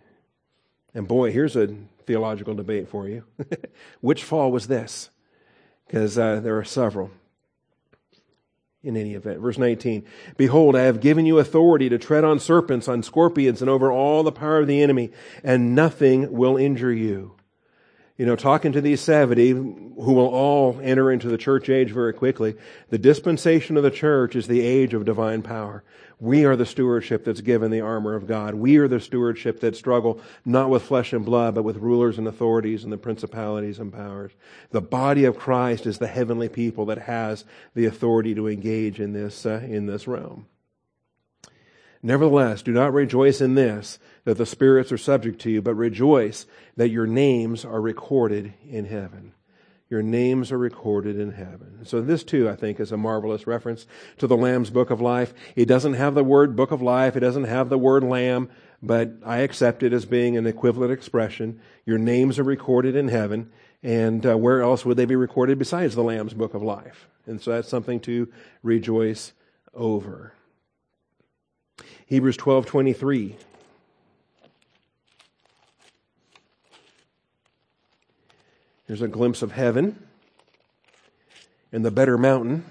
And 0.95 1.09
boy, 1.09 1.33
here's 1.33 1.57
a 1.57 1.75
theological 2.07 2.55
debate 2.55 2.89
for 2.89 3.09
you. 3.09 3.25
Which 4.01 4.23
fall 4.23 4.53
was 4.53 4.69
this? 4.69 5.11
Because 5.87 6.17
uh, 6.17 6.41
there 6.41 6.57
are 6.57 6.65
several 6.65 7.11
in 8.85 8.97
any 8.97 9.15
event. 9.15 9.41
Verse 9.41 9.59
19 9.59 10.05
Behold, 10.37 10.77
I 10.77 10.83
have 10.83 11.01
given 11.01 11.27
you 11.27 11.39
authority 11.39 11.89
to 11.89 11.99
tread 11.99 12.23
on 12.23 12.39
serpents, 12.39 12.87
on 12.87 13.03
scorpions, 13.03 13.61
and 13.61 13.71
over 13.71 13.91
all 13.91 14.23
the 14.23 14.31
power 14.31 14.61
of 14.61 14.67
the 14.67 14.83
enemy, 14.83 15.11
and 15.43 15.75
nothing 15.75 16.31
will 16.33 16.57
injure 16.57 16.93
you. 16.93 17.35
You 18.17 18.27
know, 18.27 18.37
talking 18.37 18.71
to 18.73 18.81
these 18.81 19.01
70, 19.01 19.51
who 19.51 19.93
will 19.97 20.29
all 20.29 20.79
enter 20.81 21.11
into 21.11 21.27
the 21.27 21.37
church 21.37 21.69
age 21.69 21.91
very 21.91 22.13
quickly, 22.13 22.55
the 22.89 22.99
dispensation 22.99 23.77
of 23.77 23.83
the 23.83 23.91
church 23.91 24.37
is 24.37 24.47
the 24.47 24.61
age 24.61 24.95
of 24.95 25.05
divine 25.05 25.43
power. 25.43 25.83
We 26.21 26.45
are 26.45 26.55
the 26.55 26.65
stewardship 26.65 27.25
that's 27.25 27.41
given 27.41 27.73
the 27.73 27.81
armor 27.81 28.15
of 28.15 28.29
God. 28.29 28.55
We 28.55 28.77
are 28.77 28.87
the 28.87 29.01
stewardship 29.01 29.59
that 29.61 29.75
struggle 29.75 30.21
not 30.45 30.71
with 30.71 30.85
flesh 30.85 31.13
and 31.13 31.25
blood, 31.25 31.57
but 31.57 31.65
with 31.65 31.79
rulers 31.79 32.17
and 32.17 32.29
authorities 32.29 32.85
and 32.85 32.93
the 32.93 32.97
principalities 32.97 33.81
and 33.81 33.93
powers. 33.93 34.31
The 34.71 34.81
body 34.81 35.25
of 35.25 35.37
Christ 35.37 35.85
is 35.85 35.99
the 35.99 36.07
heavenly 36.07 36.49
people 36.49 36.87
that 36.87 36.99
has 36.99 37.45
the 37.75 37.87
authority 37.87 38.33
to 38.37 38.47
engage 38.47 39.01
in 39.01 39.13
this, 39.13 39.45
uh, 39.45 39.61
in 39.67 39.87
this 39.87 40.07
realm. 40.07 40.47
Nevertheless, 42.01 42.63
do 42.63 42.71
not 42.71 42.93
rejoice 42.93 43.41
in 43.41 43.55
this, 43.55 43.99
that 44.25 44.39
the 44.39 44.47
spirits 44.47 44.91
are 44.91 44.99
subject 44.99 45.41
to 45.43 45.51
you, 45.51 45.63
but 45.63 45.75
rejoice 45.75 46.47
that 46.77 46.89
your 46.89 47.07
names 47.07 47.65
are 47.65 47.81
recorded 47.81 48.55
in 48.69 48.87
heaven. 48.87 49.33
Your 49.91 50.03
names 50.03 50.51
are 50.51 50.59
recorded 50.59 51.19
in 51.19 51.33
heaven. 51.33 51.81
So 51.85 52.01
this 52.01 52.25
too, 52.25 52.49
I 52.49 52.57
think, 52.57 52.81
is 52.81 52.91
a 52.91 52.97
marvelous 52.97 53.47
reference 53.47 53.87
to 54.19 54.27
the 54.27 54.37
Lamb's 54.37 54.71
Book 54.71 54.91
of 54.91 55.01
Life. 55.01 55.35
It 55.57 55.67
doesn't 55.67 55.95
have 55.95 56.15
the 56.15 56.25
word 56.25 56.57
Book 56.57 56.71
of 56.71 56.81
Life. 56.81 57.17
It 57.17 57.21
doesn't 57.21 57.45
have 57.45 57.69
the 57.69 57.79
word 57.79 58.03
Lamb, 58.03 58.49
but 58.83 59.13
I 59.25 59.39
accept 59.39 59.83
it 59.83 59.93
as 59.93 60.07
being 60.07 60.37
an 60.37 60.47
equivalent 60.47 60.91
expression. 60.91 61.61
Your 61.85 61.99
names 61.99 62.39
are 62.39 62.45
recorded 62.45 62.97
in 62.97 63.09
heaven. 63.09 63.51
And 63.83 64.25
uh, 64.25 64.39
where 64.39 64.63
else 64.63 64.87
would 64.87 64.97
they 64.97 65.05
be 65.05 65.17
recorded 65.17 65.59
besides 65.59 65.95
the 65.95 66.03
Lamb's 66.03 66.33
Book 66.33 66.55
of 66.55 66.63
Life? 66.63 67.07
And 67.27 67.41
so 67.41 67.53
that's 67.53 67.69
something 67.69 68.01
to 68.01 68.33
rejoice 68.63 69.35
over. 69.75 70.33
Hebrews 72.07 72.39
12:23 72.39 73.35
There's 78.87 79.03
a 79.03 79.09
glimpse 79.09 79.43
of 79.43 79.53
heaven 79.53 79.99
and 81.73 81.85
the 81.85 81.91
better 81.91 82.19
mountain, 82.19 82.65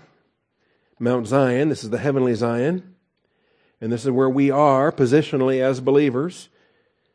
Mount 0.99 1.27
Zion. 1.27 1.69
This 1.69 1.83
is 1.83 1.89
the 1.89 1.97
heavenly 1.97 2.35
Zion. 2.35 2.95
And 3.81 3.91
this 3.91 4.05
is 4.05 4.11
where 4.11 4.29
we 4.29 4.51
are 4.51 4.91
positionally 4.91 5.59
as 5.59 5.81
believers. 5.81 6.49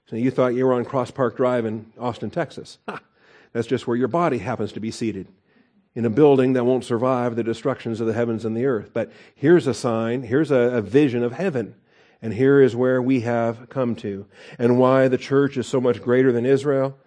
So 0.07 0.17
you 0.17 0.31
thought 0.31 0.55
you 0.55 0.67
were 0.67 0.75
on 0.75 0.85
Cross 0.85 1.13
Park 1.13 1.37
Drive 1.37 1.65
in 1.65 1.93
Austin, 1.99 2.31
Texas. 2.31 2.79
Ha! 2.89 3.01
That's 3.53 3.67
just 3.67 3.87
where 3.87 3.97
your 3.97 4.09
body 4.09 4.39
happens 4.39 4.73
to 4.73 4.81
be 4.81 4.91
seated 4.91 5.29
in 5.95 6.05
a 6.05 6.11
building 6.11 6.53
that 6.53 6.65
won't 6.65 6.85
survive 6.85 7.37
the 7.37 7.43
destructions 7.43 8.01
of 8.01 8.07
the 8.07 8.13
heavens 8.13 8.45
and 8.45 8.57
the 8.57 8.67
earth. 8.67 8.91
But 8.93 9.13
here's 9.35 9.67
a 9.67 9.75
sign, 9.75 10.25
here's 10.25 10.51
a, 10.51 10.57
a 10.57 10.83
vision 10.83 11.23
of 11.23 11.33
heaven. 11.33 11.75
And 12.21 12.35
here 12.35 12.61
is 12.61 12.75
where 12.75 13.01
we 13.01 13.21
have 13.21 13.69
come 13.69 13.95
to. 13.97 14.27
And 14.59 14.79
why 14.79 15.09
the 15.09 15.19
church 15.19 15.57
is 15.57 15.69
so 15.69 15.81
much 15.81 16.03
greater 16.03 16.33
than 16.33 16.45
Israel 16.45 16.99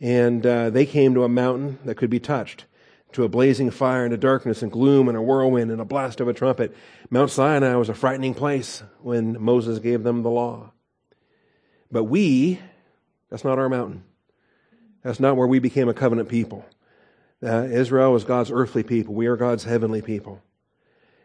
and 0.00 0.46
uh, 0.46 0.70
they 0.70 0.86
came 0.86 1.14
to 1.14 1.24
a 1.24 1.28
mountain 1.28 1.78
that 1.84 1.96
could 1.96 2.10
be 2.10 2.20
touched, 2.20 2.64
to 3.12 3.24
a 3.24 3.28
blazing 3.28 3.70
fire 3.70 4.04
and 4.04 4.14
a 4.14 4.18
darkness 4.18 4.62
and 4.62 4.70
gloom 4.70 5.08
and 5.08 5.16
a 5.16 5.22
whirlwind 5.22 5.70
and 5.70 5.80
a 5.80 5.84
blast 5.84 6.20
of 6.20 6.28
a 6.28 6.34
trumpet. 6.34 6.76
Mount 7.10 7.30
Sinai 7.30 7.74
was 7.74 7.88
a 7.88 7.94
frightening 7.94 8.34
place 8.34 8.82
when 9.00 9.40
Moses 9.42 9.78
gave 9.78 10.02
them 10.02 10.22
the 10.22 10.30
law. 10.30 10.72
But 11.90 12.04
we, 12.04 12.60
that's 13.30 13.44
not 13.44 13.58
our 13.58 13.68
mountain. 13.68 14.04
That's 15.02 15.20
not 15.20 15.36
where 15.36 15.46
we 15.46 15.58
became 15.58 15.88
a 15.88 15.94
covenant 15.94 16.28
people. 16.28 16.66
Uh, 17.42 17.64
Israel 17.64 18.12
was 18.12 18.24
God's 18.24 18.50
earthly 18.50 18.82
people. 18.82 19.14
We 19.14 19.26
are 19.26 19.36
God's 19.36 19.64
heavenly 19.64 20.02
people. 20.02 20.42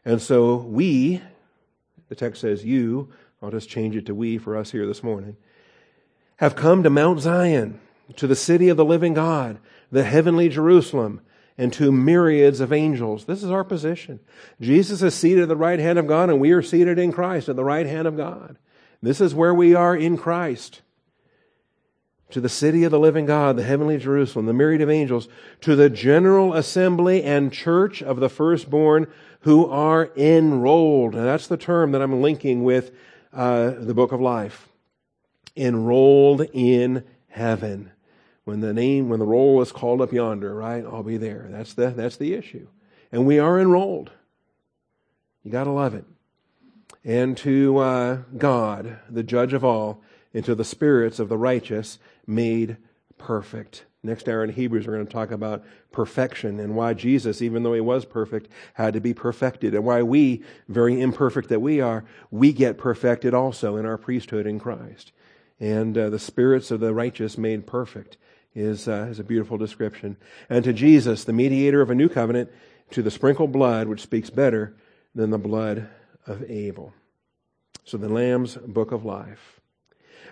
And 0.05 0.21
so 0.21 0.57
we, 0.57 1.21
the 2.07 2.15
text 2.15 2.41
says 2.41 2.63
you, 2.63 3.11
I'll 3.41 3.51
just 3.51 3.69
change 3.69 3.95
it 3.95 4.05
to 4.05 4.15
we 4.15 4.37
for 4.37 4.55
us 4.55 4.71
here 4.71 4.85
this 4.85 5.03
morning, 5.03 5.35
have 6.37 6.55
come 6.55 6.83
to 6.83 6.89
Mount 6.89 7.19
Zion 7.19 7.79
to 8.15 8.27
the 8.27 8.35
city 8.35 8.69
of 8.69 8.77
the 8.77 8.85
living 8.85 9.13
God, 9.13 9.59
the 9.91 10.03
heavenly 10.03 10.49
Jerusalem, 10.49 11.21
and 11.57 11.71
to 11.73 11.91
myriads 11.91 12.59
of 12.59 12.73
angels. 12.73 13.25
This 13.25 13.43
is 13.43 13.51
our 13.51 13.63
position. 13.63 14.19
Jesus 14.59 15.01
is 15.01 15.13
seated 15.13 15.43
at 15.43 15.47
the 15.49 15.55
right 15.55 15.79
hand 15.79 15.99
of 15.99 16.07
God, 16.07 16.29
and 16.29 16.39
we 16.39 16.51
are 16.51 16.61
seated 16.61 16.97
in 16.97 17.11
Christ 17.11 17.49
at 17.49 17.55
the 17.55 17.63
right 17.63 17.85
hand 17.85 18.07
of 18.07 18.17
God. 18.17 18.57
This 19.01 19.21
is 19.21 19.35
where 19.35 19.53
we 19.53 19.75
are 19.75 19.95
in 19.95 20.17
Christ. 20.17 20.81
To 22.31 22.41
the 22.41 22.49
city 22.49 22.83
of 22.83 22.91
the 22.91 22.99
living 22.99 23.27
God, 23.27 23.57
the 23.57 23.63
heavenly 23.63 23.99
Jerusalem, 23.99 24.47
the 24.47 24.53
myriad 24.53 24.81
of 24.81 24.89
angels, 24.89 25.27
to 25.61 25.75
the 25.75 25.89
general 25.89 26.55
assembly 26.55 27.21
and 27.21 27.53
church 27.53 28.01
of 28.01 28.19
the 28.19 28.29
firstborn 28.29 29.05
who 29.41 29.67
are 29.67 30.09
enrolled. 30.15 31.13
And 31.13 31.25
that's 31.25 31.45
the 31.47 31.57
term 31.57 31.91
that 31.91 32.01
I'm 32.01 32.21
linking 32.21 32.63
with 32.63 32.91
uh, 33.31 33.71
the 33.77 33.93
book 33.93 34.11
of 34.11 34.21
life. 34.21 34.69
Enrolled 35.55 36.41
in 36.53 37.03
heaven. 37.33 37.91
When 38.45 38.59
the 38.59 38.73
name, 38.73 39.09
when 39.09 39.19
the 39.19 39.25
roll 39.25 39.61
is 39.61 39.71
called 39.71 40.01
up 40.01 40.11
yonder, 40.11 40.53
right? 40.53 40.85
I'll 40.85 41.03
be 41.03 41.17
there. 41.17 41.47
That's 41.49 41.73
the, 41.73 41.89
that's 41.89 42.17
the 42.17 42.33
issue. 42.33 42.67
And 43.11 43.25
we 43.25 43.39
are 43.39 43.59
enrolled. 43.59 44.11
You 45.43 45.51
gotta 45.51 45.71
love 45.71 45.93
it. 45.93 46.05
And 47.03 47.35
to 47.37 47.77
uh, 47.79 48.17
God, 48.37 48.99
the 49.09 49.23
judge 49.23 49.53
of 49.53 49.65
all, 49.65 50.01
and 50.33 50.45
to 50.45 50.55
the 50.55 50.63
spirits 50.63 51.19
of 51.19 51.29
the 51.29 51.37
righteous 51.37 51.99
made 52.25 52.77
perfect. 53.17 53.85
Next 54.05 54.27
hour 54.27 54.43
in 54.43 54.51
Hebrews, 54.51 54.85
we're 54.85 54.95
going 54.95 55.07
to 55.07 55.13
talk 55.13 55.31
about 55.31 55.63
perfection 55.91 56.59
and 56.59 56.75
why 56.75 56.93
Jesus, 56.93 57.41
even 57.41 57.63
though 57.63 57.73
he 57.73 57.79
was 57.81 58.03
perfect, 58.03 58.49
had 58.73 58.93
to 58.95 58.99
be 58.99 59.13
perfected, 59.13 59.73
and 59.73 59.85
why 59.85 60.03
we, 60.03 60.43
very 60.67 60.99
imperfect 60.99 61.47
that 61.49 61.61
we 61.61 61.79
are, 61.79 62.03
we 62.29 62.51
get 62.51 62.77
perfected 62.77 63.33
also 63.33 63.77
in 63.77 63.85
our 63.85 63.97
priesthood 63.97 64.45
in 64.45 64.59
Christ. 64.59 65.13
And 65.59 65.97
uh, 65.97 66.09
the 66.09 66.19
spirits 66.19 66.71
of 66.71 66.79
the 66.79 66.93
righteous 66.93 67.37
made 67.37 67.67
perfect 67.67 68.17
is, 68.55 68.87
uh, 68.87 69.07
is 69.09 69.19
a 69.19 69.23
beautiful 69.23 69.57
description. 69.57 70.17
And 70.49 70.63
to 70.63 70.73
Jesus, 70.73 71.23
the 71.23 71.33
mediator 71.33 71.81
of 71.81 71.89
a 71.89 71.95
new 71.95 72.09
covenant, 72.09 72.51
to 72.91 73.01
the 73.01 73.11
sprinkled 73.11 73.51
blood, 73.51 73.87
which 73.87 74.01
speaks 74.01 74.29
better 74.29 74.75
than 75.15 75.29
the 75.29 75.37
blood 75.37 75.89
of 76.27 76.49
Abel. 76.49 76.93
So 77.83 77.97
the 77.97 78.09
Lamb's 78.09 78.55
book 78.55 78.91
of 78.91 79.03
life. 79.03 79.59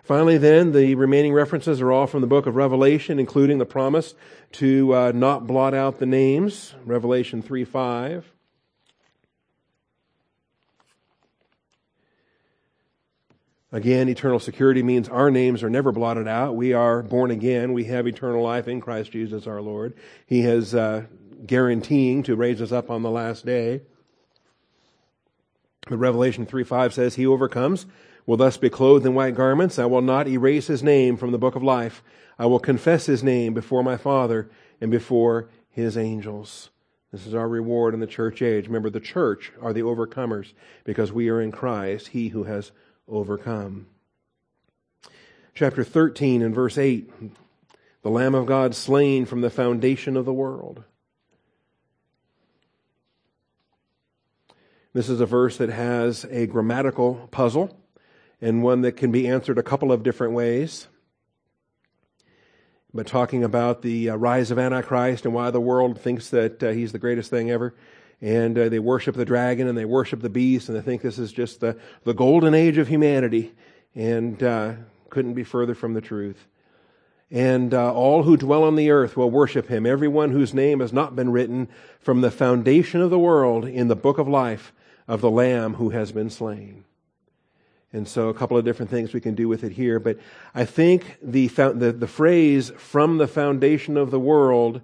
Finally, 0.04 0.40
then, 0.40 0.72
the 0.72 0.96
remaining 0.96 1.34
references 1.34 1.80
are 1.80 1.92
all 1.92 2.08
from 2.08 2.22
the 2.22 2.28
book 2.28 2.48
of 2.48 2.56
Revelation, 2.56 3.20
including 3.20 3.60
the 3.60 3.66
promise 3.66 4.16
to 4.54 4.96
uh, 4.96 5.12
not 5.14 5.46
blot 5.46 5.74
out 5.74 6.00
the 6.00 6.06
names, 6.06 6.74
Revelation 6.86 7.42
3 7.42 7.64
5. 7.64 8.31
Again, 13.74 14.10
eternal 14.10 14.40
security 14.40 14.84
means 14.84 15.08
our 15.08 15.32
names 15.32 15.64
are 15.64 15.70
never 15.70 15.94
blotted 15.94 16.28
out. 16.28 16.56
We 16.56 16.74
are 16.74 17.02
born 17.02 17.32
again. 17.32 17.72
We 17.72 17.86
have 17.86 18.06
eternal 18.06 18.44
life 18.44 18.68
in 18.68 18.82
Christ 18.82 19.12
Jesus 19.12 19.48
our 19.48 19.62
Lord. 19.62 19.94
He 20.26 20.42
is 20.42 20.76
uh, 20.76 21.06
guaranteeing 21.46 22.24
to 22.24 22.36
raise 22.36 22.62
us 22.62 22.74
up 22.74 22.90
on 22.90 23.02
the 23.02 23.10
last 23.10 23.46
day. 23.46 23.82
But 25.88 25.98
Revelation 25.98 26.46
3 26.46 26.64
5 26.66 26.94
says, 26.94 27.16
He 27.16 27.26
overcomes 27.26 27.86
will 28.26 28.38
thus 28.38 28.58
be 28.58 28.70
clothed 28.70 29.06
in 29.06 29.16
white 29.16 29.36
garments. 29.36 29.80
I 29.80 29.86
will 29.86 30.02
not 30.02 30.28
erase 30.28 30.68
his 30.68 30.84
name 30.84 31.16
from 31.16 31.32
the 31.32 31.40
book 31.40 31.56
of 31.56 31.64
life. 31.64 32.04
I 32.38 32.48
will 32.48 32.60
confess 32.60 33.06
his 33.06 33.24
name 33.24 33.54
before 33.54 33.84
my 33.84 33.98
Father 33.98 34.50
and 34.82 34.92
before 34.92 35.50
his 35.70 35.98
angels. 35.98 36.70
This 37.12 37.26
is 37.26 37.34
our 37.34 37.48
reward 37.48 37.94
in 37.94 38.00
the 38.00 38.08
church 38.08 38.42
age. 38.42 38.68
Remember, 38.68 38.90
the 38.90 39.00
church 39.00 39.52
are 39.62 39.74
the 39.74 39.82
overcomers 39.82 40.54
because 40.84 41.12
we 41.12 41.30
are 41.30 41.42
in 41.42 41.52
Christ, 41.52 42.10
he 42.10 42.30
who 42.30 42.44
has 42.44 42.72
overcome. 43.12 43.88
Chapter 45.54 45.84
13 45.84 46.42
and 46.42 46.56
verse 46.56 46.78
8 46.78 47.12
The 48.02 48.10
Lamb 48.10 48.34
of 48.34 48.46
God 48.46 48.74
slain 48.74 49.26
from 49.26 49.42
the 49.42 49.50
foundation 49.50 50.16
of 50.16 50.26
the 50.26 50.34
world. 50.34 50.84
This 54.94 55.10
is 55.10 55.22
a 55.22 55.26
verse 55.26 55.58
that 55.58 55.70
has 55.70 56.26
a 56.26 56.48
grammatical 56.48 57.30
puzzle 57.32 57.78
and 58.42 58.64
one 58.64 58.82
that 58.82 58.94
can 58.94 59.12
be 59.12 59.28
answered 59.28 59.58
a 59.58 59.64
couple 59.64 59.92
of 59.92 60.04
different 60.04 60.34
ways. 60.34 60.88
But 62.94 63.08
talking 63.08 63.44
about 63.44 63.84
the 63.84 64.10
uh, 64.10 64.16
rise 64.16 64.52
of 64.52 64.60
Antichrist 64.60 65.24
and 65.26 65.34
why 65.34 65.50
the 65.50 65.62
world 65.62 66.00
thinks 66.00 66.30
that 66.30 66.62
uh, 66.62 66.70
he's 66.72 66.92
the 66.92 67.00
greatest 67.00 67.30
thing 67.30 67.50
ever. 67.50 67.74
And 68.22 68.58
uh, 68.58 68.70
they 68.70 68.80
worship 68.80 69.16
the 69.16 69.26
dragon 69.26 69.68
and 69.68 69.78
they 69.78 69.86
worship 69.86 70.22
the 70.22 70.30
beast 70.30 70.70
and 70.70 70.78
they 70.78 70.82
think 70.82 71.02
this 71.02 71.18
is 71.18 71.32
just 71.32 71.60
the, 71.60 71.78
the 72.04 72.14
golden 72.14 72.54
age 72.54 72.78
of 72.78 72.88
humanity. 72.88 73.54
And 73.96 74.42
uh, 74.42 74.74
couldn't 75.10 75.34
be 75.34 75.44
further 75.44 75.76
from 75.76 75.94
the 75.94 76.02
truth. 76.02 76.48
And 77.30 77.74
uh, 77.74 77.94
all 77.94 78.24
who 78.24 78.36
dwell 78.36 78.64
on 78.64 78.76
the 78.76 78.92
earth 78.92 79.16
will 79.16 79.32
worship 79.32 79.68
him, 79.68 79.86
everyone 79.86 80.32
whose 80.32 80.54
name 80.54 80.82
has 80.82 80.92
not 80.92 81.16
been 81.16 81.32
written 81.32 81.70
from 82.00 82.22
the 82.22 82.32
foundation 82.32 83.02
of 83.02 83.10
the 83.10 83.20
world 83.20 83.66
in 83.66 83.88
the 83.88 83.96
book 83.96 84.18
of 84.18 84.28
life 84.28 84.74
of 85.08 85.22
the 85.22 85.30
Lamb 85.32 85.76
who 85.76 85.92
has 85.92 86.12
been 86.12 86.30
slain. 86.30 86.84
And 87.94 88.08
so 88.08 88.30
a 88.30 88.34
couple 88.34 88.58
of 88.58 88.66
different 88.66 88.90
things 88.90 89.14
we 89.14 89.22
can 89.22 89.36
do 89.36 89.48
with 89.48 89.64
it 89.64 89.74
here. 89.74 90.00
But 90.00 90.18
I 90.56 90.66
think 90.66 91.18
the, 91.22 91.48
the, 91.48 91.96
the 91.98 92.08
phrase 92.08 92.72
from 92.78 93.18
the 93.18 93.28
foundation 93.28 93.98
of 93.98 94.12
the 94.12 94.20
world, 94.20 94.82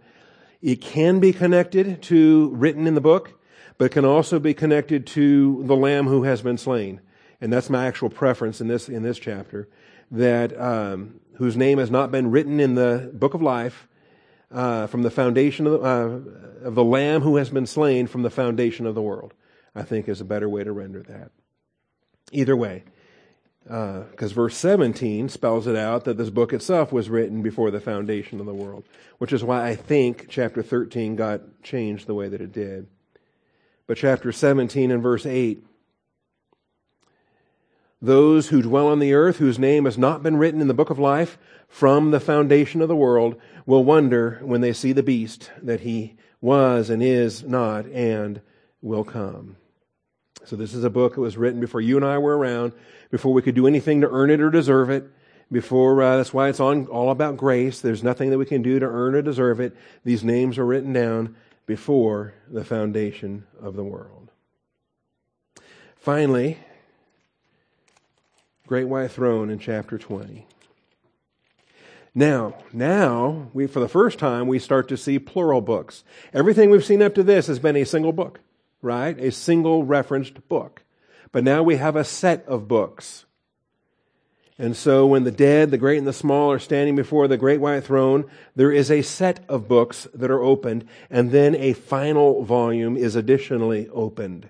it 0.62 0.82
can 0.82 1.20
be 1.20 1.34
connected 1.34 2.02
to 2.04 2.50
written 2.50 2.88
in 2.88 2.96
the 2.96 3.02
book, 3.02 3.34
but 3.78 3.86
it 3.86 3.92
can 3.92 4.06
also 4.06 4.40
be 4.40 4.54
connected 4.54 5.06
to 5.08 5.64
the 5.64 5.76
lamb 5.76 6.08
who 6.08 6.24
has 6.24 6.42
been 6.42 6.58
slain. 6.58 7.02
And 7.40 7.54
that's 7.54 7.70
my 7.70 7.86
actual 7.86 8.10
preference 8.10 8.62
in 8.62 8.68
this, 8.68 8.90
in 8.90 9.04
this 9.04 9.20
chapter, 9.20 9.70
that, 10.10 10.60
um, 10.60 11.20
whose 11.36 11.56
name 11.56 11.78
has 11.78 11.92
not 11.92 12.12
been 12.12 12.32
written 12.32 12.60
in 12.60 12.76
the 12.76 13.12
book 13.14 13.34
of 13.36 13.42
life, 13.42 13.88
uh, 14.52 14.88
from 14.88 15.04
the 15.04 15.12
foundation 15.12 15.68
of 15.68 15.74
the, 15.74 15.80
uh, 15.82 16.68
of 16.68 16.76
the 16.76 16.84
lamb 16.84 17.22
who 17.22 17.36
has 17.36 17.50
been 17.50 17.66
slain 17.66 18.08
from 18.08 18.24
the 18.24 18.30
foundation 18.30 18.86
of 18.86 18.96
the 18.96 19.02
world. 19.02 19.34
I 19.76 19.84
think 19.84 20.10
is 20.10 20.22
a 20.22 20.26
better 20.26 20.50
way 20.50 20.64
to 20.64 20.72
render 20.72 21.04
that. 21.04 21.32
Either 22.32 22.56
way, 22.56 22.84
because 23.68 24.32
uh, 24.32 24.36
verse 24.36 24.56
17 24.56 25.28
spells 25.28 25.68
it 25.68 25.76
out 25.76 26.06
that 26.06 26.18
this 26.18 26.30
book 26.30 26.54
itself 26.54 26.94
was 26.94 27.10
written 27.10 27.42
before 27.42 27.70
the 27.70 27.82
foundation 27.82 28.40
of 28.40 28.46
the 28.46 28.54
world, 28.54 28.86
which 29.18 29.34
is 29.34 29.44
why 29.44 29.68
I 29.68 29.76
think 29.76 30.28
chapter 30.30 30.64
13 30.64 31.18
got 31.18 31.42
changed 31.64 32.08
the 32.08 32.14
way 32.14 32.30
that 32.30 32.40
it 32.40 32.54
did. 32.54 32.88
But 33.86 33.98
chapter 33.98 34.32
17 34.32 34.90
and 34.90 35.04
verse 35.04 35.26
8 35.26 35.64
those 38.02 38.50
who 38.50 38.62
dwell 38.62 38.88
on 38.88 39.00
the 39.00 39.14
earth, 39.14 39.38
whose 39.38 39.58
name 39.58 39.86
has 39.86 39.98
not 39.98 40.22
been 40.22 40.38
written 40.38 40.62
in 40.62 40.68
the 40.68 40.74
book 40.74 40.92
of 40.92 41.00
life 41.00 41.38
from 41.68 42.12
the 42.12 42.20
foundation 42.20 42.82
of 42.82 42.88
the 42.88 42.96
world, 42.96 43.36
will 43.66 43.84
wonder 43.84 44.40
when 44.44 44.62
they 44.62 44.72
see 44.72 44.92
the 44.92 45.02
beast 45.02 45.52
that 45.62 45.82
he 45.82 46.16
was 46.40 46.92
and 46.92 47.02
is 47.02 47.44
not 47.44 47.88
and 47.88 48.40
will 48.82 49.04
come. 49.04 49.58
So 50.48 50.56
this 50.56 50.74
is 50.74 50.86
a 50.86 50.90
book 50.90 51.16
that 51.16 51.22
was 51.22 51.36
written 51.36 51.60
before 51.60 51.82
you 51.82 51.98
and 51.98 52.06
I 52.06 52.18
were 52.20 52.38
around, 52.38 52.72
before 53.12 53.34
we 53.34 53.42
could 53.42 53.54
do 53.54 53.68
anything 53.68 54.00
to 54.00 54.10
earn 54.10 54.30
it 54.30 54.40
or 54.40 54.50
deserve 54.50 54.90
it. 54.90 55.06
Before 55.52 56.02
uh, 56.02 56.16
that's 56.16 56.34
why 56.34 56.48
it's 56.48 56.62
on 56.62 56.88
all 56.88 57.12
about 57.12 57.36
grace. 57.36 57.82
There's 57.82 58.02
nothing 58.02 58.30
that 58.30 58.38
we 58.38 58.46
can 58.46 58.62
do 58.62 58.80
to 58.80 58.86
earn 58.86 59.14
or 59.16 59.22
deserve 59.22 59.60
it. 59.60 59.76
These 60.06 60.24
names 60.24 60.58
are 60.58 60.66
written 60.66 60.94
down 60.94 61.36
before 61.66 62.34
the 62.50 62.64
foundation 62.64 63.46
of 63.62 63.76
the 63.76 63.84
world. 63.84 64.32
Finally, 65.98 66.60
Great 68.68 68.86
White 68.86 69.12
Throne 69.12 69.50
in 69.50 69.60
chapter 69.60 69.98
20. 69.98 70.48
Now, 72.16 72.56
now 72.72 73.50
we 73.54 73.68
for 73.68 73.82
the 73.82 73.90
first 73.90 74.18
time 74.18 74.48
we 74.48 74.60
start 74.60 74.88
to 74.88 74.98
see 74.98 75.20
plural 75.20 75.60
books. 75.60 76.06
Everything 76.34 76.70
we've 76.70 76.86
seen 76.86 77.02
up 77.02 77.16
to 77.16 77.24
this 77.24 77.48
has 77.48 77.60
been 77.60 77.76
a 77.76 77.84
single 77.84 78.14
book 78.14 78.40
right? 78.82 79.20
A 79.20 79.32
single 79.32 79.84
referenced 79.84 80.48
book. 80.48 80.84
But 81.32 81.44
now 81.44 81.64
we 81.64 81.76
have 81.76 81.96
a 81.96 82.04
set 82.04 82.46
of 82.48 82.68
books. 82.68 83.26
And 84.60 84.76
so 84.76 85.06
when 85.06 85.24
the 85.24 85.32
dead, 85.32 85.70
the 85.70 85.78
great 85.78 86.00
and 86.00 86.08
the 86.08 86.14
small 86.14 86.52
are 86.52 86.60
standing 86.60 86.96
before 86.96 87.28
the 87.28 87.38
great 87.38 87.62
white 87.62 87.84
throne, 87.84 88.26
there 88.56 88.72
is 88.72 88.90
a 88.90 89.04
set 89.04 89.46
of 89.48 89.68
books 89.68 90.08
that 90.16 90.32
are 90.32 90.42
opened, 90.42 90.88
and 91.12 91.30
then 91.32 91.56
a 91.56 91.74
final 91.74 92.44
volume 92.44 92.98
is 92.98 93.16
additionally 93.16 93.88
opened. 93.90 94.50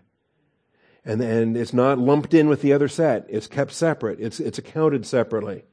And, 1.03 1.21
and 1.21 1.57
it's 1.57 1.73
not 1.73 1.99
lumped 1.99 2.33
in 2.33 2.47
with 2.47 2.61
the 2.61 2.73
other 2.73 2.87
set. 2.87 3.25
It's 3.29 3.47
kept 3.47 3.71
separate. 3.73 4.19
It's, 4.19 4.39
it's 4.39 4.57
accounted 4.57 5.05
separately. 5.05 5.63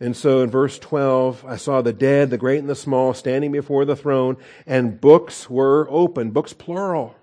And 0.00 0.14
so 0.14 0.42
in 0.42 0.50
verse 0.50 0.78
12, 0.78 1.44
I 1.46 1.56
saw 1.56 1.80
the 1.80 1.92
dead, 1.92 2.28
the 2.28 2.36
great 2.36 2.58
and 2.58 2.68
the 2.68 2.74
small, 2.74 3.14
standing 3.14 3.52
before 3.52 3.86
the 3.86 3.96
throne, 3.96 4.36
and 4.66 5.00
books 5.00 5.48
were 5.48 5.86
opened. 5.90 6.34
Books 6.34 6.52
plural. 6.52 7.16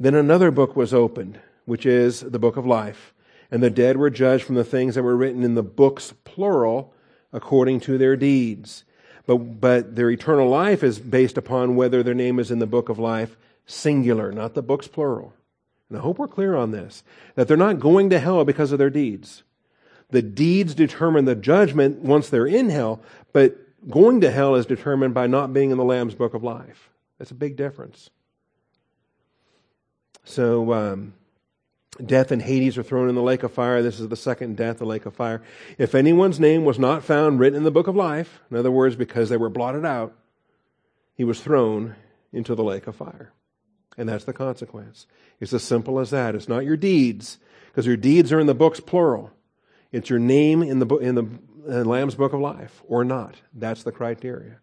Then 0.00 0.14
another 0.14 0.50
book 0.50 0.76
was 0.76 0.94
opened, 0.94 1.40
which 1.64 1.84
is 1.84 2.20
the 2.20 2.38
book 2.38 2.56
of 2.56 2.66
life. 2.66 3.12
And 3.50 3.62
the 3.62 3.70
dead 3.70 3.96
were 3.96 4.10
judged 4.10 4.44
from 4.44 4.54
the 4.54 4.64
things 4.64 4.94
that 4.94 5.02
were 5.02 5.16
written 5.16 5.42
in 5.42 5.54
the 5.54 5.62
books, 5.62 6.12
plural, 6.24 6.94
according 7.32 7.80
to 7.80 7.98
their 7.98 8.16
deeds. 8.16 8.84
But, 9.26 9.60
but 9.60 9.96
their 9.96 10.10
eternal 10.10 10.48
life 10.48 10.82
is 10.82 10.98
based 10.98 11.36
upon 11.36 11.76
whether 11.76 12.02
their 12.02 12.14
name 12.14 12.38
is 12.38 12.50
in 12.50 12.58
the 12.58 12.66
book 12.66 12.88
of 12.88 12.98
life, 12.98 13.36
singular, 13.66 14.32
not 14.32 14.54
the 14.54 14.62
books, 14.62 14.86
plural. 14.86 15.32
And 15.88 15.98
I 15.98 16.00
hope 16.02 16.18
we're 16.18 16.28
clear 16.28 16.54
on 16.54 16.70
this, 16.70 17.02
that 17.34 17.48
they're 17.48 17.56
not 17.56 17.80
going 17.80 18.10
to 18.10 18.18
hell 18.18 18.44
because 18.44 18.72
of 18.72 18.78
their 18.78 18.90
deeds. 18.90 19.42
The 20.10 20.22
deeds 20.22 20.74
determine 20.74 21.24
the 21.24 21.34
judgment 21.34 22.00
once 22.00 22.28
they're 22.28 22.46
in 22.46 22.70
hell, 22.70 23.02
but 23.32 23.56
going 23.88 24.20
to 24.22 24.30
hell 24.30 24.54
is 24.54 24.66
determined 24.66 25.14
by 25.14 25.26
not 25.26 25.52
being 25.52 25.70
in 25.70 25.78
the 25.78 25.84
Lamb's 25.84 26.14
book 26.14 26.34
of 26.34 26.42
life. 26.42 26.90
That's 27.18 27.30
a 27.30 27.34
big 27.34 27.56
difference. 27.56 28.10
So, 30.28 30.74
um, 30.74 31.14
death 32.04 32.30
and 32.32 32.42
Hades 32.42 32.76
are 32.76 32.82
thrown 32.82 33.08
in 33.08 33.14
the 33.14 33.22
lake 33.22 33.44
of 33.44 33.52
fire. 33.52 33.82
This 33.82 33.98
is 33.98 34.08
the 34.08 34.16
second 34.16 34.58
death, 34.58 34.76
the 34.76 34.84
lake 34.84 35.06
of 35.06 35.16
fire. 35.16 35.42
If 35.78 35.94
anyone's 35.94 36.38
name 36.38 36.66
was 36.66 36.78
not 36.78 37.02
found 37.02 37.40
written 37.40 37.56
in 37.56 37.64
the 37.64 37.70
book 37.70 37.86
of 37.86 37.96
life, 37.96 38.40
in 38.50 38.58
other 38.58 38.70
words, 38.70 38.94
because 38.94 39.30
they 39.30 39.38
were 39.38 39.48
blotted 39.48 39.86
out, 39.86 40.14
he 41.14 41.24
was 41.24 41.40
thrown 41.40 41.96
into 42.30 42.54
the 42.54 42.62
lake 42.62 42.86
of 42.86 42.94
fire. 42.94 43.32
And 43.96 44.06
that's 44.06 44.24
the 44.24 44.34
consequence. 44.34 45.06
It's 45.40 45.54
as 45.54 45.64
simple 45.64 45.98
as 45.98 46.10
that. 46.10 46.34
It's 46.34 46.46
not 46.46 46.64
your 46.64 46.76
deeds, 46.76 47.38
because 47.68 47.86
your 47.86 47.96
deeds 47.96 48.30
are 48.30 48.38
in 48.38 48.46
the 48.46 48.54
books 48.54 48.80
plural. 48.80 49.30
It's 49.92 50.10
your 50.10 50.18
name 50.18 50.62
in 50.62 50.78
the, 50.78 50.96
in 50.98 51.14
the, 51.14 51.26
the 51.66 51.84
Lamb's 51.86 52.16
Book 52.16 52.34
of 52.34 52.40
Life 52.40 52.82
or 52.86 53.02
not. 53.02 53.36
That's 53.54 53.82
the 53.82 53.92
criteria. 53.92 54.58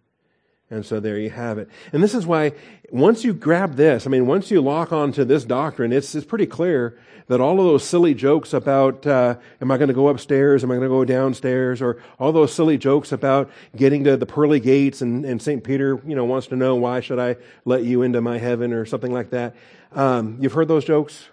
And 0.72 0.84
so 0.86 1.00
there 1.00 1.20
you 1.20 1.30
have 1.30 1.60
it. 1.60 1.70
And 1.94 2.02
this 2.02 2.16
is 2.16 2.26
why 2.26 2.54
once 2.90 3.24
you 3.24 3.34
grab 3.34 3.76
this, 3.76 4.08
I 4.08 4.10
mean, 4.10 4.26
once 4.26 4.50
you 4.50 4.62
lock 4.62 4.92
onto 4.92 5.24
this 5.24 5.46
doctrine, 5.46 5.94
it's, 5.94 6.16
it's 6.16 6.26
pretty 6.26 6.48
clear 6.48 6.98
that 7.28 7.42
all 7.42 7.60
of 7.60 7.66
those 7.66 7.84
silly 7.84 8.14
jokes 8.14 8.54
about, 8.54 9.06
uh, 9.06 9.36
am 9.62 9.72
I 9.72 9.78
going 9.78 9.88
to 9.90 9.94
go 9.94 10.08
upstairs? 10.08 10.64
Am 10.64 10.72
I 10.72 10.76
going 10.76 10.90
to 10.90 10.94
go 10.94 11.06
downstairs? 11.06 11.82
Or 11.82 12.02
all 12.20 12.32
those 12.32 12.54
silly 12.54 12.78
jokes 12.78 13.12
about 13.12 13.52
getting 13.76 14.04
to 14.04 14.18
the 14.18 14.26
pearly 14.26 14.60
gates 14.60 15.02
and, 15.02 15.26
and 15.26 15.42
St. 15.42 15.64
Peter, 15.64 16.00
you 16.06 16.16
know, 16.16 16.26
wants 16.26 16.48
to 16.48 16.56
know 16.56 16.76
why 16.76 17.00
should 17.00 17.20
I 17.20 17.38
let 17.64 17.84
you 17.84 18.02
into 18.02 18.22
my 18.22 18.38
heaven 18.38 18.74
or 18.74 18.86
something 18.86 19.12
like 19.12 19.32
that. 19.32 19.56
Um, 19.92 20.38
you've 20.40 20.54
heard 20.54 20.68
those 20.68 20.86
jokes? 20.86 21.30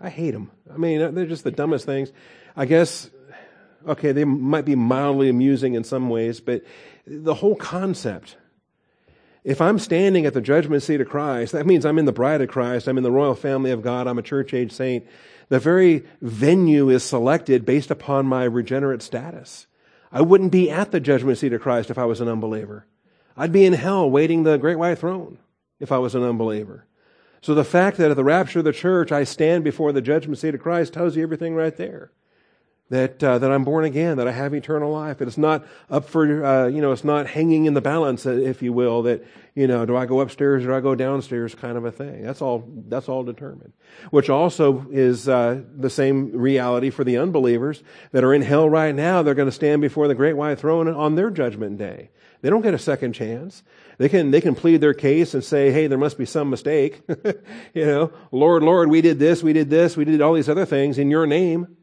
I 0.00 0.10
hate 0.10 0.32
them. 0.32 0.50
I 0.72 0.76
mean, 0.76 1.14
they're 1.14 1.26
just 1.26 1.44
the 1.44 1.50
dumbest 1.50 1.86
things. 1.86 2.12
I 2.56 2.66
guess, 2.66 3.10
okay, 3.86 4.12
they 4.12 4.24
might 4.24 4.64
be 4.64 4.74
mildly 4.74 5.28
amusing 5.28 5.74
in 5.74 5.84
some 5.84 6.08
ways, 6.08 6.40
but 6.40 6.62
the 7.06 7.34
whole 7.34 7.56
concept, 7.56 8.36
if 9.46 9.60
I'm 9.60 9.78
standing 9.78 10.26
at 10.26 10.34
the 10.34 10.40
judgment 10.40 10.82
seat 10.82 11.00
of 11.00 11.08
Christ, 11.08 11.52
that 11.52 11.66
means 11.66 11.86
I'm 11.86 12.00
in 12.00 12.04
the 12.04 12.10
bride 12.10 12.40
of 12.40 12.48
Christ, 12.48 12.88
I'm 12.88 12.98
in 12.98 13.04
the 13.04 13.12
royal 13.12 13.36
family 13.36 13.70
of 13.70 13.80
God, 13.80 14.08
I'm 14.08 14.18
a 14.18 14.22
church 14.22 14.52
age 14.52 14.72
saint. 14.72 15.06
The 15.50 15.60
very 15.60 16.04
venue 16.20 16.90
is 16.90 17.04
selected 17.04 17.64
based 17.64 17.92
upon 17.92 18.26
my 18.26 18.42
regenerate 18.42 19.02
status. 19.02 19.68
I 20.10 20.20
wouldn't 20.20 20.50
be 20.50 20.68
at 20.68 20.90
the 20.90 20.98
judgment 20.98 21.38
seat 21.38 21.52
of 21.52 21.60
Christ 21.60 21.90
if 21.90 21.96
I 21.96 22.06
was 22.06 22.20
an 22.20 22.26
unbeliever. 22.26 22.86
I'd 23.36 23.52
be 23.52 23.64
in 23.64 23.74
hell 23.74 24.10
waiting 24.10 24.42
the 24.42 24.56
great 24.56 24.80
white 24.80 24.98
throne 24.98 25.38
if 25.78 25.92
I 25.92 25.98
was 25.98 26.16
an 26.16 26.24
unbeliever. 26.24 26.84
So 27.40 27.54
the 27.54 27.62
fact 27.62 27.98
that 27.98 28.10
at 28.10 28.16
the 28.16 28.24
rapture 28.24 28.58
of 28.58 28.64
the 28.64 28.72
church 28.72 29.12
I 29.12 29.22
stand 29.22 29.62
before 29.62 29.92
the 29.92 30.02
judgment 30.02 30.38
seat 30.38 30.56
of 30.56 30.60
Christ 30.60 30.92
tells 30.92 31.14
you 31.14 31.22
everything 31.22 31.54
right 31.54 31.76
there 31.76 32.10
that 32.88 33.22
uh, 33.22 33.38
that 33.38 33.50
I'm 33.50 33.64
born 33.64 33.84
again, 33.84 34.18
that 34.18 34.28
I 34.28 34.32
have 34.32 34.54
eternal 34.54 34.92
life. 34.92 35.20
It's 35.20 35.36
not 35.36 35.66
up 35.90 36.08
for 36.08 36.44
uh, 36.44 36.66
you 36.68 36.80
know, 36.80 36.92
it's 36.92 37.04
not 37.04 37.26
hanging 37.26 37.64
in 37.64 37.74
the 37.74 37.80
balance, 37.80 38.26
uh, 38.26 38.30
if 38.30 38.62
you 38.62 38.72
will. 38.72 39.02
That 39.02 39.24
you 39.54 39.66
know, 39.66 39.84
do 39.86 39.96
I 39.96 40.06
go 40.06 40.20
upstairs 40.20 40.62
or 40.62 40.68
do 40.68 40.74
I 40.74 40.80
go 40.80 40.94
downstairs, 40.94 41.54
kind 41.54 41.76
of 41.76 41.84
a 41.84 41.90
thing. 41.90 42.22
That's 42.22 42.40
all. 42.40 42.64
That's 42.88 43.08
all 43.08 43.24
determined. 43.24 43.72
Which 44.10 44.30
also 44.30 44.86
is 44.90 45.28
uh, 45.28 45.62
the 45.74 45.90
same 45.90 46.30
reality 46.32 46.90
for 46.90 47.02
the 47.02 47.16
unbelievers 47.16 47.82
that 48.12 48.22
are 48.22 48.32
in 48.32 48.42
hell 48.42 48.68
right 48.70 48.94
now. 48.94 49.22
They're 49.22 49.34
going 49.34 49.48
to 49.48 49.52
stand 49.52 49.82
before 49.82 50.06
the 50.06 50.14
great 50.14 50.36
white 50.36 50.60
throne 50.60 50.86
on 50.88 51.16
their 51.16 51.30
judgment 51.30 51.78
day. 51.78 52.10
They 52.42 52.50
don't 52.50 52.62
get 52.62 52.74
a 52.74 52.78
second 52.78 53.14
chance. 53.14 53.64
They 53.98 54.08
can 54.08 54.30
they 54.30 54.40
can 54.40 54.54
plead 54.54 54.80
their 54.80 54.94
case 54.94 55.34
and 55.34 55.42
say, 55.42 55.72
"Hey, 55.72 55.88
there 55.88 55.98
must 55.98 56.18
be 56.18 56.26
some 56.26 56.50
mistake." 56.50 57.02
you 57.74 57.84
know, 57.84 58.12
Lord, 58.30 58.62
Lord, 58.62 58.90
we 58.90 59.00
did 59.00 59.18
this, 59.18 59.42
we 59.42 59.52
did 59.52 59.70
this, 59.70 59.96
we 59.96 60.04
did 60.04 60.20
all 60.20 60.34
these 60.34 60.48
other 60.48 60.66
things 60.66 60.98
in 60.98 61.10
Your 61.10 61.26
name. 61.26 61.76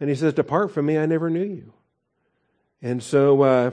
And 0.00 0.08
he 0.08 0.16
says, 0.16 0.32
Depart 0.34 0.72
from 0.72 0.86
me, 0.86 0.98
I 0.98 1.06
never 1.06 1.30
knew 1.30 1.44
you. 1.44 1.72
And 2.82 3.02
so, 3.02 3.42
uh, 3.42 3.70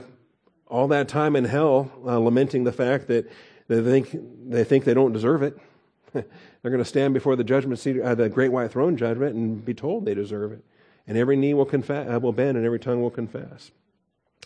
all 0.66 0.88
that 0.88 1.08
time 1.08 1.34
in 1.34 1.44
hell, 1.44 1.90
uh, 2.04 2.18
lamenting 2.18 2.64
the 2.64 2.72
fact 2.72 3.08
that 3.08 3.30
they 3.68 3.82
think 3.82 4.14
they, 4.48 4.64
think 4.64 4.84
they 4.84 4.94
don't 4.94 5.12
deserve 5.12 5.42
it, 5.42 5.58
they're 6.12 6.24
going 6.62 6.78
to 6.78 6.84
stand 6.84 7.14
before 7.14 7.36
the 7.36 7.44
judgment 7.44 7.78
seat, 7.78 8.00
uh, 8.00 8.14
the 8.14 8.28
great 8.28 8.52
white 8.52 8.70
throne 8.70 8.96
judgment, 8.96 9.34
and 9.34 9.64
be 9.64 9.74
told 9.74 10.04
they 10.04 10.14
deserve 10.14 10.52
it. 10.52 10.64
And 11.06 11.16
every 11.16 11.36
knee 11.36 11.54
will, 11.54 11.64
confess, 11.64 12.06
uh, 12.14 12.20
will 12.20 12.32
bend 12.32 12.56
and 12.56 12.66
every 12.66 12.78
tongue 12.78 13.00
will 13.00 13.10
confess. 13.10 13.70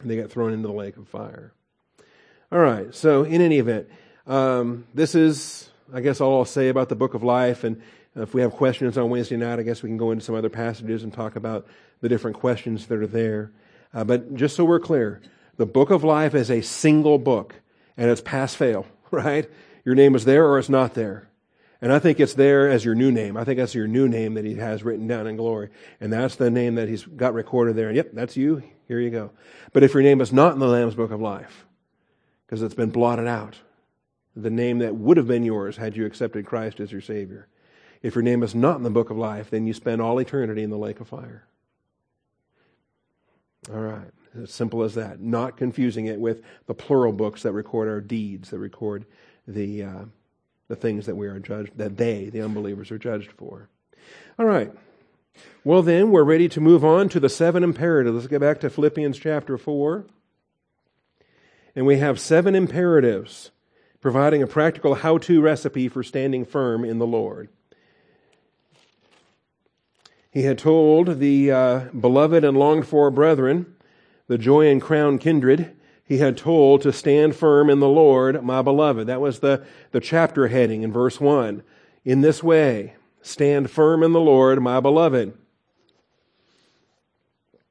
And 0.01 0.11
they 0.11 0.17
get 0.17 0.31
thrown 0.31 0.53
into 0.53 0.69
the 0.69 0.75
lake 0.75 0.97
of 0.97 1.09
fire. 1.09 1.53
All 2.53 2.61
right, 2.61 2.95
so 2.95 3.25
in 3.25 3.41
any 3.41 3.59
event, 3.59 3.89
um, 4.27 4.87
this 4.95 5.15
is, 5.15 5.71
I 5.93 6.01
guess, 6.01 6.21
all 6.21 6.39
I'll 6.39 6.45
say 6.45 6.69
about 6.69 6.89
the 6.89 6.97
book 6.97 7.15
of 7.15 7.23
life. 7.23 7.65
And 7.65 7.83
if 8.15 8.35
we 8.35 8.43
have 8.43 8.53
questions 8.53 8.99
on 8.99 9.09
Wednesday 9.09 9.37
night, 9.37 9.59
I 9.59 9.63
guess 9.63 9.83
we 9.83 9.89
can 9.89 9.97
go 9.97 10.11
into 10.11 10.25
some 10.25 10.35
other 10.35 10.51
passages 10.51 11.03
and 11.03 11.13
talk 11.13 11.37
about 11.37 11.67
the 12.01 12.09
different 12.09 12.37
questions 12.37 12.87
that 12.87 12.99
are 12.99 13.07
there. 13.07 13.53
Uh, 13.95 14.05
but 14.05 14.35
just 14.35 14.57
so 14.57 14.65
we're 14.65 14.81
clear, 14.81 15.23
the 15.57 15.67
book 15.67 15.91
of 15.91 16.05
life 16.05 16.35
is 16.35 16.51
a 16.51 16.61
single 16.61 17.19
book, 17.19 17.55
and 17.97 18.11
it's 18.11 18.21
pass 18.21 18.55
fail, 18.55 18.87
right? 19.11 19.49
Your 19.85 19.95
name 19.95 20.15
is 20.15 20.25
there 20.25 20.47
or 20.47 20.59
it's 20.59 20.69
not 20.69 20.95
there. 20.95 21.29
And 21.81 21.93
I 21.93 21.99
think 21.99 22.21
it's 22.21 22.35
there 22.35 22.71
as 22.71 22.85
your 22.85 22.95
new 22.95 23.11
name. 23.11 23.37
I 23.37 23.43
think 23.43 23.59
that's 23.59 23.75
your 23.75 23.89
new 23.89 24.07
name 24.07 24.35
that 24.35 24.45
he 24.45 24.55
has 24.55 24.85
written 24.85 25.09
down 25.09 25.27
in 25.27 25.37
glory. 25.37 25.71
And 26.01 26.13
that's 26.13 26.37
the 26.37 26.49
name 26.49 26.77
that 26.77 26.89
he's 26.89 27.05
got 27.05 27.35
recorded 27.35 27.75
there. 27.75 27.89
And 27.89 27.97
yep, 27.97 28.11
that's 28.13 28.37
you. 28.37 28.63
Here 28.87 29.01
you 29.01 29.11
go. 29.11 29.33
But 29.73 29.83
if 29.83 29.93
your 29.93 30.05
name 30.05 30.21
is 30.21 30.33
not 30.33 30.53
in 30.53 30.61
the 30.61 30.69
Lamb's 30.69 30.95
book 30.95 31.11
of 31.11 31.21
life, 31.21 31.67
because 32.47 32.63
it's 32.63 32.75
been 32.75 32.91
blotted 32.91 33.27
out, 33.27 33.57
the 34.37 34.51
name 34.51 34.79
that 34.79 34.95
would 34.95 35.17
have 35.17 35.27
been 35.27 35.43
yours 35.43 35.77
had 35.77 35.97
you 35.97 36.07
accepted 36.07 36.47
Christ 36.47 36.79
as 36.79 36.93
your 36.93 37.01
Savior, 37.01 37.49
if 38.03 38.15
your 38.15 38.23
name 38.23 38.43
is 38.43 38.55
not 38.55 38.77
in 38.77 38.83
the 38.83 38.91
book 38.91 39.11
of 39.11 39.17
life, 39.17 39.51
then 39.51 39.67
you 39.67 39.73
spend 39.73 40.03
all 40.03 40.19
eternity 40.19 40.63
in 40.63 40.71
the 40.71 40.79
lake 40.79 41.01
of 41.01 41.09
fire. 41.09 41.45
All 43.73 43.81
right. 43.81 44.11
As 44.41 44.51
simple 44.51 44.83
as 44.83 44.95
that. 44.95 45.21
Not 45.21 45.57
confusing 45.57 46.07
it 46.07 46.19
with 46.19 46.43
the 46.67 46.75
plural 46.75 47.13
books 47.13 47.43
that 47.43 47.53
record 47.53 47.89
our 47.89 48.01
deeds, 48.01 48.51
that 48.51 48.59
record 48.59 49.05
the, 49.47 49.85
uh, 49.85 50.05
the 50.69 50.77
things 50.77 51.07
that 51.07 51.17
we 51.17 51.29
are 51.29 51.39
judged, 51.39 51.77
that 51.77 51.97
they, 51.97 52.29
the 52.29 52.41
unbelievers, 52.41 52.91
are 52.91 52.99
judged 52.99 53.31
for. 53.33 53.69
All 54.39 54.47
right. 54.47 54.73
Well, 55.65 55.83
then, 55.83 56.11
we're 56.11 56.25
ready 56.25 56.49
to 56.49 56.61
move 56.61 56.85
on 56.85 57.09
to 57.11 57.21
the 57.21 57.29
seven 57.29 57.63
imperatives. 57.63 58.15
Let's 58.15 58.27
get 58.27 58.41
back 58.41 58.61
to 58.61 58.71
Philippians 58.71 59.19
chapter 59.19 59.57
4. 59.57 60.05
And 61.77 61.87
we 61.87 61.99
have 61.99 62.19
seven 62.19 62.55
imperatives 62.55 63.51
providing 64.01 64.43
a 64.43 64.47
practical 64.47 64.97
how 64.97 65.19
to 65.19 65.41
recipe 65.41 65.89
for 65.89 66.03
standing 66.03 66.45
firm 66.45 66.85
in 66.85 66.99
the 66.99 67.07
Lord. 67.07 67.49
He 70.33 70.43
had 70.45 70.57
told 70.59 71.19
the 71.19 71.53
uh, 71.53 71.79
beloved 71.91 72.43
and 72.43 72.57
longed 72.57 72.89
for 72.89 73.11
brethren, 73.11 73.75
the 74.29 74.39
joy 74.39 74.67
and 74.67 74.81
crown 74.81 75.19
kindred, 75.19 75.77
he 76.03 76.19
had 76.19 76.39
told 76.39 76.81
to 76.83 76.93
stand 76.93 77.37
firm 77.37 77.69
in 77.69 77.81
the 77.81 77.89
Lord, 77.89 78.43
my 78.43 78.63
beloved. 78.63 79.07
That 79.07 79.21
was 79.21 79.41
the, 79.41 79.65
the 79.91 80.01
chapter 80.01 80.49
heading 80.49 80.83
in 80.83 80.91
verse 80.91 81.21
1. 81.21 81.63
In 82.07 82.23
this 82.23 82.43
way, 82.43 82.95
stand 83.21 83.71
firm 83.71 84.03
in 84.03 84.13
the 84.13 84.21
Lord, 84.21 84.61
my 84.63 84.81
beloved. 84.81 85.37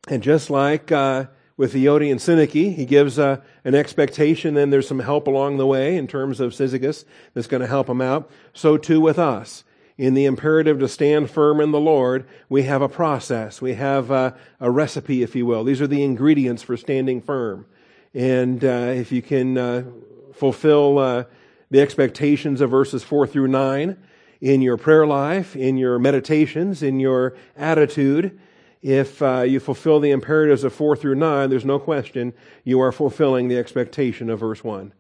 And 0.07 0.21
just 0.21 0.51
like 0.51 0.91
uh, 0.91 1.25
with 1.57 1.73
Euodia 1.73 2.11
and 2.11 2.19
Syntyche, 2.19 2.75
he 2.75 2.85
gives 2.85 3.17
uh, 3.17 3.41
an 3.65 3.73
expectation, 3.73 4.53
then 4.53 4.69
there's 4.69 4.87
some 4.87 4.99
help 4.99 5.25
along 5.25 5.57
the 5.57 5.67
way 5.67 5.97
in 5.97 6.07
terms 6.07 6.39
of 6.39 6.53
Syzygos 6.53 7.05
that's 7.33 7.47
going 7.47 7.61
to 7.61 7.67
help 7.67 7.89
him 7.89 8.01
out. 8.01 8.29
So 8.53 8.77
too 8.77 9.01
with 9.01 9.17
us 9.17 9.63
in 10.01 10.15
the 10.15 10.25
imperative 10.25 10.79
to 10.79 10.87
stand 10.87 11.29
firm 11.29 11.61
in 11.61 11.69
the 11.69 11.79
Lord, 11.79 12.25
we 12.49 12.63
have 12.63 12.81
a 12.81 12.89
process. 12.89 13.61
We 13.61 13.75
have 13.75 14.09
a, 14.09 14.35
a 14.59 14.71
recipe, 14.71 15.21
if 15.21 15.35
you 15.35 15.45
will. 15.45 15.63
These 15.63 15.79
are 15.79 15.85
the 15.85 16.03
ingredients 16.03 16.63
for 16.63 16.75
standing 16.75 17.21
firm. 17.21 17.67
And 18.11 18.65
uh, 18.65 18.93
if 18.95 19.11
you 19.11 19.21
can 19.21 19.59
uh, 19.59 19.83
fulfill 20.33 20.97
uh, 20.97 21.25
the 21.69 21.81
expectations 21.81 22.61
of 22.61 22.71
verses 22.71 23.03
4 23.03 23.27
through 23.27 23.49
9 23.49 23.95
in 24.41 24.63
your 24.63 24.75
prayer 24.75 25.05
life, 25.05 25.55
in 25.55 25.77
your 25.77 25.99
meditations, 25.99 26.81
in 26.81 26.99
your 26.99 27.35
attitude, 27.55 28.39
if 28.81 29.21
uh, 29.21 29.41
you 29.41 29.59
fulfill 29.59 29.99
the 29.99 30.09
imperatives 30.09 30.63
of 30.63 30.73
4 30.73 30.95
through 30.95 31.13
9, 31.13 31.47
there's 31.51 31.63
no 31.63 31.77
question 31.77 32.33
you 32.63 32.81
are 32.81 32.91
fulfilling 32.91 33.49
the 33.49 33.57
expectation 33.59 34.31
of 34.31 34.39
verse 34.39 34.63
1. 34.63 34.93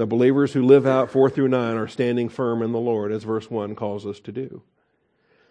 The 0.00 0.06
believers 0.06 0.54
who 0.54 0.64
live 0.64 0.86
out 0.86 1.10
4 1.10 1.28
through 1.28 1.48
9 1.48 1.76
are 1.76 1.86
standing 1.86 2.30
firm 2.30 2.62
in 2.62 2.72
the 2.72 2.78
Lord, 2.78 3.12
as 3.12 3.24
verse 3.24 3.50
1 3.50 3.74
calls 3.74 4.06
us 4.06 4.18
to 4.20 4.32
do. 4.32 4.62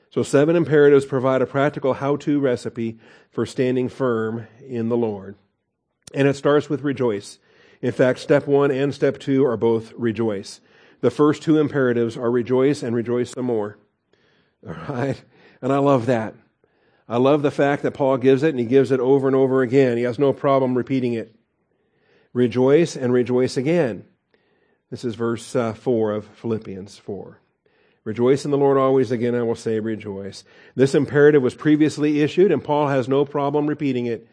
So, 0.10 0.24
seven 0.24 0.56
imperatives 0.56 1.06
provide 1.06 1.44
a 1.44 1.46
practical 1.46 1.94
how 1.94 2.16
to 2.16 2.40
recipe 2.40 2.98
for 3.30 3.46
standing 3.46 3.90
firm 3.90 4.48
in 4.68 4.90
the 4.90 4.98
Lord. 4.98 5.36
And 6.16 6.28
it 6.28 6.36
starts 6.36 6.68
with 6.68 6.82
rejoice. 6.82 7.38
In 7.84 7.92
fact, 7.92 8.18
step 8.18 8.48
one 8.48 8.72
and 8.72 8.92
step 8.92 9.20
two 9.20 9.46
are 9.46 9.56
both 9.56 9.94
rejoice. 9.96 10.62
The 11.02 11.12
first 11.12 11.44
two 11.44 11.60
imperatives 11.60 12.18
are 12.18 12.32
rejoice 12.32 12.82
and 12.82 12.96
rejoice 12.96 13.30
some 13.30 13.46
more. 13.46 13.78
All 14.68 14.74
right? 14.90 15.24
And 15.62 15.72
I 15.72 15.78
love 15.78 16.08
that. 16.08 16.34
I 17.08 17.18
love 17.18 17.44
the 17.44 17.52
fact 17.52 17.84
that 17.84 17.94
Paul 17.94 18.18
gives 18.18 18.42
it 18.42 18.50
and 18.50 18.60
he 18.60 18.66
gives 18.66 18.90
it 18.90 19.00
over 19.00 19.28
and 19.28 19.36
over 19.36 19.62
again. 19.62 19.98
He 19.98 20.04
has 20.06 20.18
no 20.18 20.34
problem 20.34 20.76
repeating 20.76 21.14
it. 21.14 21.36
Rejoice 22.34 22.96
and 22.96 23.14
rejoice 23.14 23.56
again. 23.56 24.06
This 24.90 25.06
is 25.06 25.16
verse 25.16 25.56
uh, 25.56 25.74
4 25.74 26.14
of 26.14 26.26
Philippians 26.26 26.98
4. 26.98 27.40
Rejoice 28.04 28.44
in 28.44 28.52
the 28.52 28.58
Lord 28.58 28.78
always. 28.78 29.12
Again, 29.12 29.36
I 29.36 29.44
will 29.44 29.56
say 29.56 29.80
rejoice. 29.80 30.44
This 30.76 30.96
imperative 30.96 31.44
was 31.44 31.54
previously 31.54 32.22
issued, 32.22 32.52
and 32.52 32.64
Paul 32.64 32.88
has 32.88 33.08
no 33.08 33.24
problem 33.24 33.68
repeating 33.68 34.08
it. 34.08 34.28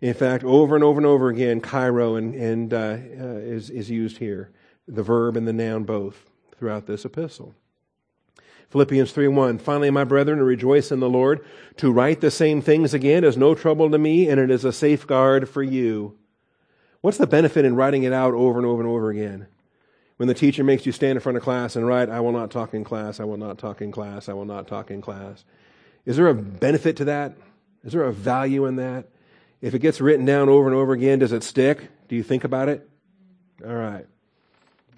In 0.00 0.14
fact, 0.14 0.42
over 0.42 0.74
and 0.74 0.82
over 0.82 0.98
and 0.98 1.06
over 1.06 1.28
again, 1.28 1.60
chairo 1.60 2.16
and, 2.16 2.34
and 2.34 2.74
uh, 2.74 2.76
uh, 2.76 3.38
is, 3.38 3.70
is 3.70 3.90
used 3.90 4.16
here, 4.16 4.50
the 4.88 5.02
verb 5.02 5.36
and 5.36 5.46
the 5.46 5.52
noun 5.52 5.84
both 5.84 6.28
throughout 6.58 6.86
this 6.86 7.04
epistle. 7.04 7.54
Philippians 8.70 9.12
3:1 9.12 9.60
Finally 9.60 9.90
my 9.90 10.04
brethren 10.04 10.40
rejoice 10.40 10.92
in 10.92 11.00
the 11.00 11.08
Lord 11.08 11.44
to 11.76 11.92
write 11.92 12.20
the 12.20 12.30
same 12.30 12.62
things 12.62 12.94
again 12.94 13.24
is 13.24 13.36
no 13.36 13.54
trouble 13.54 13.90
to 13.90 13.98
me 13.98 14.28
and 14.28 14.40
it 14.40 14.48
is 14.48 14.64
a 14.64 14.72
safeguard 14.72 15.48
for 15.48 15.62
you. 15.62 16.16
What's 17.00 17.18
the 17.18 17.26
benefit 17.26 17.64
in 17.64 17.74
writing 17.74 18.04
it 18.04 18.12
out 18.12 18.32
over 18.32 18.58
and 18.58 18.66
over 18.66 18.80
and 18.80 18.88
over 18.88 19.10
again? 19.10 19.48
When 20.20 20.28
the 20.28 20.34
teacher 20.34 20.62
makes 20.62 20.84
you 20.84 20.92
stand 20.92 21.16
in 21.16 21.20
front 21.20 21.38
of 21.38 21.42
class 21.42 21.76
and 21.76 21.86
write, 21.86 22.10
I 22.10 22.20
will 22.20 22.32
not 22.32 22.50
talk 22.50 22.74
in 22.74 22.84
class, 22.84 23.20
I 23.20 23.24
will 23.24 23.38
not 23.38 23.56
talk 23.56 23.80
in 23.80 23.90
class, 23.90 24.28
I 24.28 24.34
will 24.34 24.44
not 24.44 24.68
talk 24.68 24.90
in 24.90 25.00
class. 25.00 25.46
Is 26.04 26.18
there 26.18 26.28
a 26.28 26.34
benefit 26.34 26.96
to 26.96 27.06
that? 27.06 27.38
Is 27.84 27.94
there 27.94 28.02
a 28.02 28.12
value 28.12 28.66
in 28.66 28.76
that? 28.76 29.06
If 29.62 29.72
it 29.72 29.78
gets 29.78 29.98
written 29.98 30.26
down 30.26 30.50
over 30.50 30.68
and 30.68 30.76
over 30.76 30.92
again, 30.92 31.20
does 31.20 31.32
it 31.32 31.42
stick? 31.42 31.88
Do 32.08 32.16
you 32.16 32.22
think 32.22 32.44
about 32.44 32.68
it? 32.68 32.86
All 33.66 33.74
right. 33.74 34.04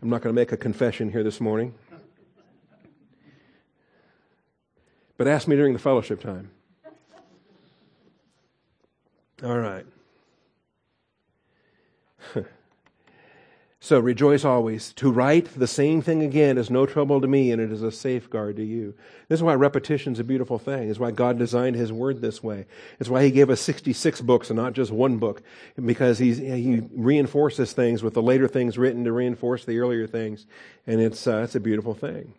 I'm 0.03 0.11
not 0.11 0.23
going 0.23 0.35
to 0.35 0.41
make 0.41 0.51
a 0.51 0.57
confession 0.57 1.13
here 1.13 1.23
this 1.23 1.41
morning. 1.41 1.73
But 5.19 5.29
ask 5.29 5.47
me 5.47 5.55
during 5.55 5.73
the 5.73 5.79
fellowship 5.79 6.21
time. 6.21 6.51
All 9.45 9.57
right. 9.57 9.87
So 13.85 13.99
rejoice 13.99 14.45
always. 14.45 14.93
To 14.93 15.11
write 15.11 15.59
the 15.59 15.67
same 15.67 16.03
thing 16.03 16.23
again 16.23 16.57
is 16.57 16.71
no 16.71 16.87
trouble 16.87 17.21
to 17.21 17.27
me, 17.27 17.51
and 17.51 17.61
it 17.61 17.73
is 17.73 17.83
a 17.83 17.91
safeguard 17.91 18.55
to 18.55 18.65
you. 18.65 18.95
This 19.27 19.41
is 19.41 19.43
why 19.43 19.55
repetition 19.55 20.13
is 20.13 20.21
a 20.21 20.25
beautiful 20.25 20.57
thing. 20.57 20.89
It's 20.89 21.01
why 21.01 21.11
God 21.11 21.37
designed 21.37 21.75
His 21.75 21.93
Word 21.93 22.21
this 22.21 22.45
way. 22.45 22.67
It's 23.01 23.11
why 23.11 23.25
He 23.25 23.33
gave 23.33 23.51
us 23.51 23.61
66 23.61 24.21
books 24.21 24.51
and 24.51 24.57
not 24.57 24.75
just 24.75 24.93
one 24.93 25.19
book, 25.19 25.43
because 25.85 26.21
He 26.21 26.33
He 26.33 26.83
reinforces 26.93 27.73
things 27.73 28.05
with 28.05 28.15
the 28.15 28.23
later 28.23 28.47
things 28.47 28.79
written 28.79 29.03
to 29.03 29.11
reinforce 29.11 29.65
the 29.65 29.81
earlier 29.81 30.07
things, 30.07 30.47
and 30.87 31.01
it's 31.01 31.27
uh, 31.27 31.39
it's 31.39 31.57
a 31.57 31.61
beautiful 31.61 31.93
thing. 31.93 32.35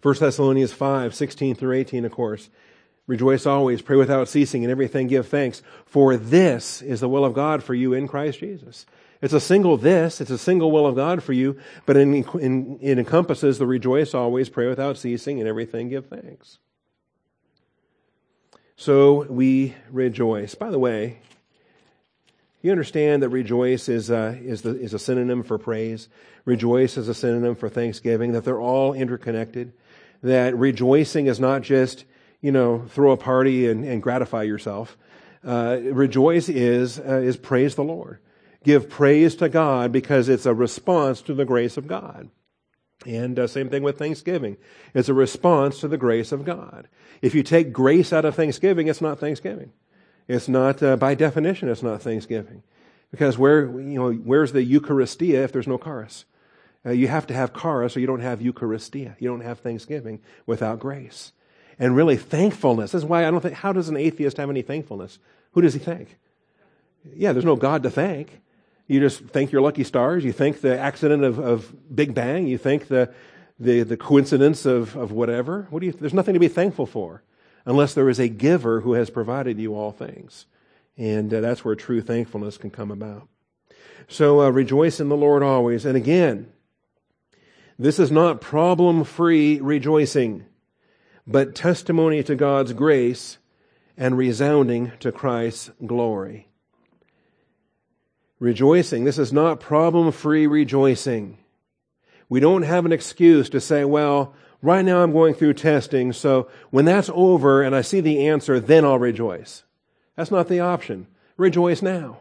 1 0.00 0.14
Thessalonians 0.20 0.72
5, 0.72 1.14
16 1.14 1.54
through 1.54 1.76
18, 1.76 2.06
of 2.06 2.12
course. 2.12 2.48
Rejoice 3.06 3.44
always, 3.44 3.82
pray 3.82 3.96
without 3.96 4.28
ceasing, 4.28 4.64
and 4.64 4.70
everything 4.70 5.06
give 5.06 5.28
thanks, 5.28 5.60
for 5.84 6.16
this 6.16 6.80
is 6.80 7.00
the 7.00 7.10
will 7.10 7.26
of 7.26 7.34
God 7.34 7.62
for 7.62 7.74
you 7.74 7.92
in 7.92 8.08
Christ 8.08 8.38
Jesus. 8.38 8.86
It's 9.24 9.32
a 9.32 9.40
single 9.40 9.78
this, 9.78 10.20
it's 10.20 10.30
a 10.30 10.36
single 10.36 10.70
will 10.70 10.86
of 10.86 10.96
God 10.96 11.22
for 11.22 11.32
you, 11.32 11.58
but 11.86 11.96
in, 11.96 12.24
in, 12.38 12.78
it 12.82 12.98
encompasses 12.98 13.56
the 13.56 13.66
rejoice 13.66 14.12
always, 14.12 14.50
pray 14.50 14.66
without 14.66 14.98
ceasing, 14.98 15.40
and 15.40 15.48
everything 15.48 15.88
give 15.88 16.08
thanks. 16.08 16.58
So 18.76 19.24
we 19.24 19.76
rejoice. 19.90 20.54
By 20.54 20.68
the 20.68 20.78
way, 20.78 21.20
you 22.60 22.70
understand 22.70 23.22
that 23.22 23.30
rejoice 23.30 23.88
is 23.88 24.10
a, 24.10 24.18
uh, 24.18 24.30
is, 24.32 24.60
the, 24.60 24.78
is 24.78 24.92
a 24.92 24.98
synonym 24.98 25.42
for 25.42 25.56
praise. 25.56 26.10
Rejoice 26.44 26.98
is 26.98 27.08
a 27.08 27.14
synonym 27.14 27.54
for 27.54 27.70
thanksgiving, 27.70 28.32
that 28.32 28.44
they're 28.44 28.60
all 28.60 28.92
interconnected. 28.92 29.72
That 30.22 30.54
rejoicing 30.54 31.28
is 31.28 31.40
not 31.40 31.62
just, 31.62 32.04
you 32.42 32.52
know, 32.52 32.84
throw 32.90 33.12
a 33.12 33.16
party 33.16 33.70
and, 33.70 33.86
and 33.86 34.02
gratify 34.02 34.42
yourself. 34.42 34.98
Uh, 35.42 35.78
rejoice 35.82 36.50
is, 36.50 36.98
uh, 36.98 37.22
is 37.24 37.38
praise 37.38 37.74
the 37.74 37.84
Lord 37.84 38.18
give 38.64 38.90
praise 38.90 39.36
to 39.36 39.48
God 39.48 39.92
because 39.92 40.28
it's 40.28 40.46
a 40.46 40.54
response 40.54 41.22
to 41.22 41.34
the 41.34 41.44
grace 41.44 41.76
of 41.76 41.86
God. 41.86 42.30
And 43.06 43.38
uh, 43.38 43.46
same 43.46 43.68
thing 43.68 43.82
with 43.82 43.98
Thanksgiving. 43.98 44.56
It's 44.94 45.08
a 45.08 45.14
response 45.14 45.80
to 45.80 45.88
the 45.88 45.98
grace 45.98 46.32
of 46.32 46.44
God. 46.44 46.88
If 47.20 47.34
you 47.34 47.42
take 47.42 47.72
grace 47.72 48.12
out 48.12 48.24
of 48.24 48.34
Thanksgiving, 48.34 48.88
it's 48.88 49.00
not 49.00 49.20
Thanksgiving. 49.20 49.72
It's 50.26 50.48
not, 50.48 50.82
uh, 50.82 50.96
by 50.96 51.14
definition, 51.14 51.68
it's 51.68 51.82
not 51.82 52.00
Thanksgiving. 52.00 52.62
Because 53.10 53.36
where, 53.36 53.66
you 53.66 53.98
know, 53.98 54.12
where's 54.12 54.52
the 54.52 54.64
Eucharistia 54.64 55.44
if 55.44 55.52
there's 55.52 55.66
no 55.66 55.78
charis? 55.78 56.24
Uh, 56.86 56.90
you 56.90 57.08
have 57.08 57.26
to 57.26 57.34
have 57.34 57.54
charis 57.54 57.96
or 57.96 58.00
you 58.00 58.06
don't 58.06 58.20
have 58.20 58.40
Eucharistia. 58.40 59.16
You 59.18 59.28
don't 59.28 59.40
have 59.40 59.60
Thanksgiving 59.60 60.20
without 60.46 60.78
grace. 60.78 61.32
And 61.78 61.94
really, 61.94 62.16
thankfulness. 62.16 62.92
This 62.92 63.02
is 63.02 63.08
why 63.08 63.26
I 63.26 63.30
don't 63.30 63.40
think, 63.40 63.54
how 63.54 63.72
does 63.72 63.88
an 63.88 63.96
atheist 63.96 64.36
have 64.38 64.50
any 64.50 64.62
thankfulness? 64.62 65.18
Who 65.52 65.60
does 65.60 65.74
he 65.74 65.80
thank? 65.80 66.16
Yeah, 67.14 67.32
there's 67.32 67.44
no 67.44 67.56
God 67.56 67.82
to 67.82 67.90
thank. 67.90 68.40
You 68.86 69.00
just 69.00 69.24
thank 69.26 69.50
your 69.50 69.62
lucky 69.62 69.84
stars. 69.84 70.24
You 70.24 70.32
thank 70.32 70.60
the 70.60 70.78
accident 70.78 71.24
of, 71.24 71.38
of 71.38 71.74
Big 71.94 72.14
Bang. 72.14 72.46
You 72.46 72.58
thank 72.58 72.88
the, 72.88 73.12
the, 73.58 73.82
the 73.82 73.96
coincidence 73.96 74.66
of, 74.66 74.94
of 74.96 75.10
whatever. 75.10 75.66
What 75.70 75.80
do 75.80 75.86
you, 75.86 75.92
there's 75.92 76.14
nothing 76.14 76.34
to 76.34 76.40
be 76.40 76.48
thankful 76.48 76.86
for 76.86 77.22
unless 77.64 77.94
there 77.94 78.10
is 78.10 78.18
a 78.18 78.28
giver 78.28 78.82
who 78.82 78.92
has 78.92 79.08
provided 79.08 79.58
you 79.58 79.74
all 79.74 79.90
things. 79.90 80.44
And 80.98 81.32
uh, 81.32 81.40
that's 81.40 81.64
where 81.64 81.74
true 81.74 82.02
thankfulness 82.02 82.58
can 82.58 82.70
come 82.70 82.90
about. 82.90 83.26
So 84.06 84.42
uh, 84.42 84.50
rejoice 84.50 85.00
in 85.00 85.08
the 85.08 85.16
Lord 85.16 85.42
always. 85.42 85.86
And 85.86 85.96
again, 85.96 86.52
this 87.78 87.98
is 87.98 88.10
not 88.10 88.42
problem 88.42 89.02
free 89.02 89.60
rejoicing, 89.60 90.44
but 91.26 91.54
testimony 91.54 92.22
to 92.24 92.36
God's 92.36 92.74
grace 92.74 93.38
and 93.96 94.18
resounding 94.18 94.92
to 95.00 95.10
Christ's 95.10 95.70
glory 95.84 96.48
rejoicing. 98.44 99.04
This 99.04 99.18
is 99.18 99.32
not 99.32 99.58
problem 99.58 100.12
free 100.12 100.46
rejoicing. 100.46 101.38
We 102.28 102.40
don't 102.40 102.62
have 102.62 102.84
an 102.84 102.92
excuse 102.92 103.48
to 103.48 103.60
say, 103.60 103.84
well, 103.84 104.34
right 104.60 104.84
now 104.84 105.02
I'm 105.02 105.12
going 105.12 105.34
through 105.34 105.54
testing, 105.54 106.12
so 106.12 106.48
when 106.70 106.84
that's 106.84 107.10
over 107.14 107.62
and 107.62 107.74
I 107.74 107.80
see 107.80 108.00
the 108.00 108.28
answer, 108.28 108.60
then 108.60 108.84
I'll 108.84 108.98
rejoice. 108.98 109.64
That's 110.14 110.30
not 110.30 110.48
the 110.48 110.60
option. 110.60 111.06
Rejoice 111.38 111.80
now. 111.80 112.20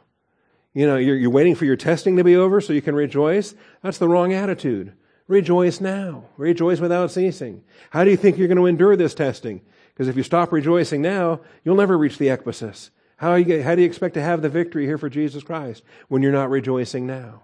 You 0.73 0.87
know, 0.87 0.95
you're, 0.95 1.17
you're 1.17 1.29
waiting 1.29 1.55
for 1.55 1.65
your 1.65 1.75
testing 1.75 2.15
to 2.15 2.23
be 2.23 2.35
over 2.35 2.61
so 2.61 2.73
you 2.73 2.81
can 2.81 2.95
rejoice. 2.95 3.53
That's 3.81 3.97
the 3.97 4.07
wrong 4.07 4.33
attitude. 4.33 4.93
Rejoice 5.27 5.81
now. 5.81 6.25
Rejoice 6.37 6.79
without 6.79 7.11
ceasing. 7.11 7.63
How 7.91 8.05
do 8.05 8.11
you 8.11 8.17
think 8.17 8.37
you're 8.37 8.47
going 8.47 8.57
to 8.57 8.65
endure 8.65 8.95
this 8.95 9.13
testing? 9.13 9.61
Because 9.93 10.07
if 10.07 10.15
you 10.15 10.23
stop 10.23 10.51
rejoicing 10.51 11.01
now, 11.01 11.41
you'll 11.63 11.75
never 11.75 11.97
reach 11.97 12.17
the 12.17 12.27
ekbasis. 12.27 12.89
How, 13.23 13.35
you, 13.35 13.63
how 13.63 13.73
do 13.73 13.81
you 13.81 13.87
expect 13.87 14.15
to 14.15 14.21
have 14.21 14.41
the 14.41 14.49
victory 14.49 14.85
here 14.85 14.97
for 14.97 15.07
Jesus 15.07 15.43
Christ 15.43 15.81
when 16.09 16.21
you're 16.21 16.33
not 16.33 16.49
rejoicing 16.49 17.07
now? 17.07 17.43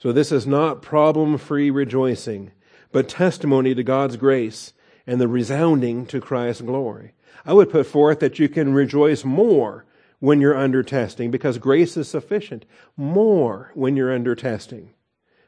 So, 0.00 0.10
this 0.10 0.32
is 0.32 0.44
not 0.44 0.82
problem 0.82 1.38
free 1.38 1.70
rejoicing, 1.70 2.50
but 2.90 3.08
testimony 3.08 3.76
to 3.76 3.84
God's 3.84 4.16
grace 4.16 4.72
and 5.06 5.20
the 5.20 5.28
resounding 5.28 6.04
to 6.06 6.20
Christ's 6.20 6.62
glory. 6.62 7.12
I 7.46 7.52
would 7.52 7.70
put 7.70 7.86
forth 7.86 8.18
that 8.18 8.40
you 8.40 8.48
can 8.48 8.74
rejoice 8.74 9.24
more 9.24 9.84
when 10.18 10.40
you're 10.40 10.58
under 10.58 10.82
testing 10.82 11.30
because 11.30 11.58
grace 11.58 11.96
is 11.96 12.08
sufficient. 12.08 12.64
More 12.96 13.70
when 13.74 13.96
you're 13.96 14.12
under 14.12 14.34
testing. 14.34 14.94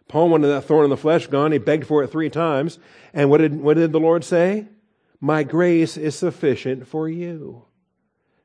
Paul 0.06 0.28
wanted 0.28 0.46
that 0.46 0.62
thorn 0.62 0.84
in 0.84 0.90
the 0.90 0.96
flesh 0.96 1.26
gone. 1.26 1.50
He 1.50 1.58
begged 1.58 1.88
for 1.88 2.04
it 2.04 2.12
three 2.12 2.30
times. 2.30 2.78
And 3.12 3.30
what 3.30 3.38
did, 3.38 3.60
what 3.60 3.74
did 3.74 3.90
the 3.90 3.98
Lord 3.98 4.22
say? 4.22 4.68
My 5.20 5.42
grace 5.42 5.96
is 5.96 6.14
sufficient 6.14 6.86
for 6.86 7.08
you 7.08 7.64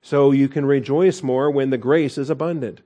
so 0.06 0.30
you 0.30 0.47
can 0.47 0.68
rejoice 0.68 1.24
more 1.24 1.49
when 1.49 1.72
the 1.72 1.80
grace 1.80 2.20
is 2.20 2.30
abundant. 2.30 2.80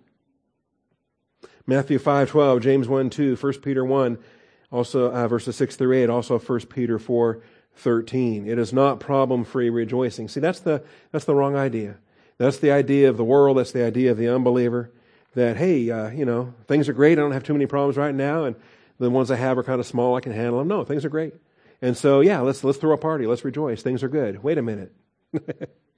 Matthew 1.67 1.99
5:12, 1.99 2.61
James 2.61 2.87
1 2.87 3.09
2, 3.09 3.35
1 3.35 3.53
Peter 3.55 3.83
1, 3.83 4.17
also 4.71 5.11
uh, 5.11 5.27
verses 5.27 5.57
6 5.57 5.75
through 5.75 5.97
8, 5.97 6.09
also 6.09 6.39
1 6.39 6.59
Peter 6.67 6.97
4 6.97 7.43
13. 7.75 8.47
It 8.47 8.57
is 8.57 8.71
not 8.71 9.01
problem 9.01 9.43
free 9.43 9.69
rejoicing. 9.69 10.29
See, 10.29 10.39
that's 10.39 10.61
the, 10.61 10.81
that's 11.11 11.25
the 11.25 11.35
wrong 11.35 11.57
idea. 11.57 11.97
That's 12.37 12.59
the 12.59 12.71
idea 12.71 13.09
of 13.09 13.17
the 13.17 13.25
world. 13.25 13.57
That's 13.57 13.73
the 13.73 13.83
idea 13.83 14.11
of 14.11 14.17
the 14.17 14.29
unbeliever 14.29 14.89
that, 15.35 15.57
hey, 15.57 15.91
uh, 15.91 16.11
you 16.11 16.23
know, 16.23 16.53
things 16.67 16.87
are 16.87 16.93
great. 16.93 17.19
I 17.19 17.21
don't 17.21 17.33
have 17.33 17.43
too 17.43 17.53
many 17.53 17.65
problems 17.65 17.97
right 17.97 18.15
now. 18.15 18.45
And 18.45 18.55
the 18.97 19.09
ones 19.09 19.29
I 19.29 19.35
have 19.35 19.57
are 19.57 19.63
kind 19.63 19.81
of 19.81 19.85
small. 19.85 20.15
I 20.15 20.21
can 20.21 20.31
handle 20.31 20.59
them. 20.59 20.69
No, 20.69 20.85
things 20.85 21.03
are 21.03 21.09
great. 21.09 21.33
And 21.81 21.97
so, 21.97 22.21
yeah, 22.21 22.39
let's, 22.39 22.63
let's 22.63 22.77
throw 22.77 22.93
a 22.93 22.97
party. 22.97 23.27
Let's 23.27 23.43
rejoice. 23.43 23.81
Things 23.81 24.03
are 24.03 24.09
good. 24.09 24.41
Wait 24.41 24.57
a 24.57 24.61
minute. 24.61 24.93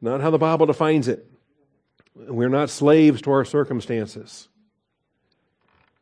Not 0.00 0.20
how 0.20 0.30
the 0.30 0.38
Bible 0.38 0.66
defines 0.66 1.08
it. 1.08 1.26
We're 2.14 2.48
not 2.48 2.70
slaves 2.70 3.22
to 3.22 3.30
our 3.30 3.44
circumstances. 3.44 4.48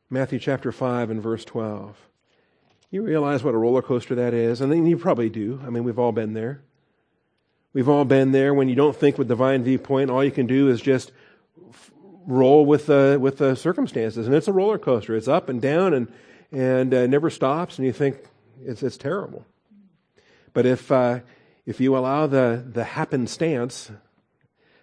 Matthew 0.08 0.38
chapter 0.38 0.72
5 0.72 1.10
and 1.10 1.22
verse 1.22 1.44
12. 1.44 1.96
You 2.90 3.02
realize 3.02 3.42
what 3.42 3.54
a 3.54 3.58
roller 3.58 3.82
coaster 3.82 4.14
that 4.14 4.32
is? 4.32 4.60
And 4.60 4.88
you 4.88 4.96
probably 4.96 5.28
do. 5.28 5.60
I 5.66 5.70
mean, 5.70 5.84
we've 5.84 5.98
all 5.98 6.12
been 6.12 6.34
there. 6.34 6.62
We've 7.72 7.88
all 7.88 8.04
been 8.04 8.32
there 8.32 8.54
when 8.54 8.68
you 8.68 8.74
don't 8.74 8.96
think 8.96 9.18
with 9.18 9.28
divine 9.28 9.64
viewpoint, 9.64 10.10
all 10.10 10.24
you 10.24 10.30
can 10.30 10.46
do 10.46 10.68
is 10.68 10.80
just 10.80 11.12
roll 12.26 12.64
with 12.64 12.86
the, 12.86 13.18
with 13.20 13.38
the 13.38 13.54
circumstances. 13.54 14.26
And 14.26 14.34
it's 14.34 14.48
a 14.48 14.52
roller 14.52 14.78
coaster. 14.78 15.14
It's 15.14 15.28
up 15.28 15.48
and 15.48 15.60
down 15.60 15.92
and, 15.92 16.12
and 16.52 16.94
uh, 16.94 17.06
never 17.06 17.28
stops, 17.28 17.78
and 17.78 17.86
you 17.86 17.92
think 17.92 18.16
it's, 18.64 18.82
it's 18.82 18.96
terrible. 18.96 19.44
But 20.54 20.64
if, 20.64 20.90
uh, 20.90 21.20
if 21.66 21.80
you 21.80 21.96
allow 21.96 22.26
the, 22.28 22.64
the 22.66 22.84
happenstance 22.84 23.90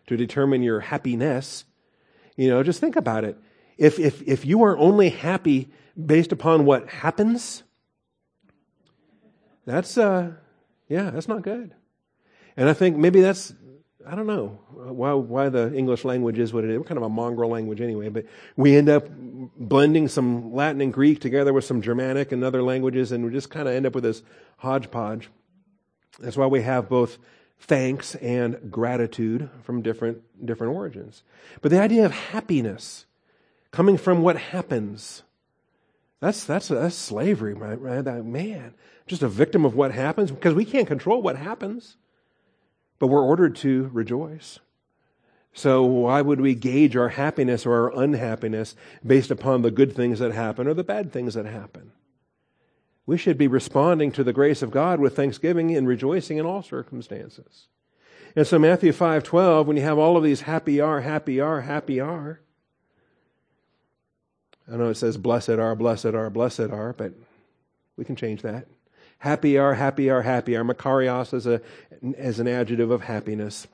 to 0.08 0.18
determine 0.18 0.62
your 0.62 0.82
happiness, 0.82 1.64
you 2.36 2.50
know, 2.50 2.62
just 2.62 2.82
think 2.82 2.98
about 2.98 3.24
it. 3.24 3.38
If, 3.78 4.00
if, 4.00 4.22
if 4.24 4.46
you 4.46 4.64
are 4.64 4.78
only 4.78 5.10
happy 5.10 5.70
based 6.06 6.32
upon 6.32 6.66
what 6.66 6.90
happens, 6.90 7.64
that's, 9.66 9.98
uh, 9.98 10.34
yeah, 10.90 11.10
that's 11.10 11.28
not 11.28 11.42
good. 11.42 11.74
And 12.58 12.70
I 12.70 12.74
think 12.74 12.98
maybe 12.98 13.22
that's, 13.22 13.54
I 14.06 14.16
don't 14.16 14.28
know 14.28 14.60
why, 14.74 15.14
why 15.14 15.50
the 15.50 15.74
English 15.74 16.04
language 16.04 16.38
is 16.38 16.52
what 16.52 16.66
it 16.66 16.70
is. 16.70 16.78
We're 16.78 16.84
kind 16.84 16.98
of 16.98 17.04
a 17.04 17.10
mongrel 17.10 17.50
language 17.50 17.80
anyway, 17.80 18.10
but 18.10 18.26
we 18.58 18.76
end 18.76 18.90
up 18.90 19.08
blending 19.10 20.10
some 20.10 20.54
Latin 20.54 20.82
and 20.82 20.92
Greek 20.92 21.22
together 21.22 21.54
with 21.54 21.64
some 21.64 21.82
Germanic 21.82 22.34
and 22.34 22.44
other 22.44 22.62
languages, 22.62 23.14
and 23.14 23.24
we 23.24 23.32
just 23.32 23.50
kind 23.50 23.70
of 23.70 23.74
end 23.74 23.86
up 23.86 23.96
with 23.96 24.04
this 24.04 24.22
hodgepodge. 24.58 25.30
That's 26.20 26.38
why 26.38 26.48
we 26.48 26.62
have 26.62 26.90
both 26.90 27.18
thanks 27.60 28.16
and 28.16 28.72
gratitude 28.72 29.50
from 29.64 29.82
different, 29.82 30.22
different 30.46 30.76
origins. 30.76 31.24
But 31.62 31.72
the 31.72 31.82
idea 31.82 32.06
of 32.06 32.12
happiness 32.12 33.06
coming 33.72 33.98
from 33.98 34.22
what 34.22 34.38
happens, 34.38 35.24
that's, 36.20 36.44
that's, 36.46 36.68
that's 36.68 36.96
slavery, 36.96 37.54
right? 37.54 37.80
right? 37.80 38.04
That, 38.04 38.26
man, 38.26 38.74
just 39.08 39.24
a 39.24 39.30
victim 39.30 39.66
of 39.66 39.76
what 39.76 39.92
happens 39.92 40.30
because 40.30 40.54
we 40.54 40.66
can't 40.66 40.88
control 40.88 41.22
what 41.22 41.38
happens, 41.38 41.98
but 43.00 43.08
we're 43.08 43.24
ordered 43.24 43.56
to 43.58 43.90
rejoice. 43.94 44.60
So 45.54 45.84
why 45.84 46.22
would 46.22 46.42
we 46.42 46.56
gauge 46.56 46.96
our 46.96 47.10
happiness 47.10 47.66
or 47.66 47.74
our 47.74 48.02
unhappiness 48.02 48.76
based 49.06 49.32
upon 49.32 49.62
the 49.62 49.72
good 49.72 49.96
things 49.96 50.20
that 50.20 50.34
happen 50.34 50.68
or 50.68 50.74
the 50.74 50.84
bad 50.84 51.14
things 51.14 51.36
that 51.36 51.46
happen? 51.46 51.93
We 53.06 53.18
should 53.18 53.38
be 53.38 53.48
responding 53.48 54.12
to 54.14 54.24
the 54.24 54.34
grace 54.34 54.62
of 54.62 54.72
God 54.72 55.00
with 55.00 55.16
thanksgiving 55.16 55.76
and 55.76 55.88
rejoicing 55.88 56.38
in 56.38 56.46
all 56.46 56.64
circumstances. 56.64 57.68
And 58.36 58.48
so 58.48 58.58
Matthew 58.58 58.92
5:12 58.92 59.68
when 59.68 59.78
you 59.78 59.84
have 59.84 59.98
all 59.98 60.18
of 60.18 60.24
these 60.24 60.42
happy 60.42 60.80
are 60.80 61.02
happy 61.02 61.40
are 61.40 61.62
happy 61.62 62.00
are 62.00 62.40
I 64.72 64.78
know 64.78 64.90
it 64.90 64.96
says 64.96 65.18
blessed 65.18 65.50
are 65.50 65.76
blessed 65.76 66.06
are 66.06 66.30
blessed 66.30 66.72
are 66.72 66.94
but 66.94 67.14
we 67.98 68.06
can 68.06 68.16
change 68.16 68.42
that. 68.42 68.68
Happy 69.20 69.58
are 69.58 69.76
happy 69.76 70.10
are 70.10 70.22
happy 70.22 70.56
are 70.56 70.64
makarios 70.64 71.34
as 71.34 71.46
a 71.46 71.62
as 72.18 72.40
an 72.40 72.48
adjective 72.48 72.90
of 72.90 73.02
happiness. 73.02 73.68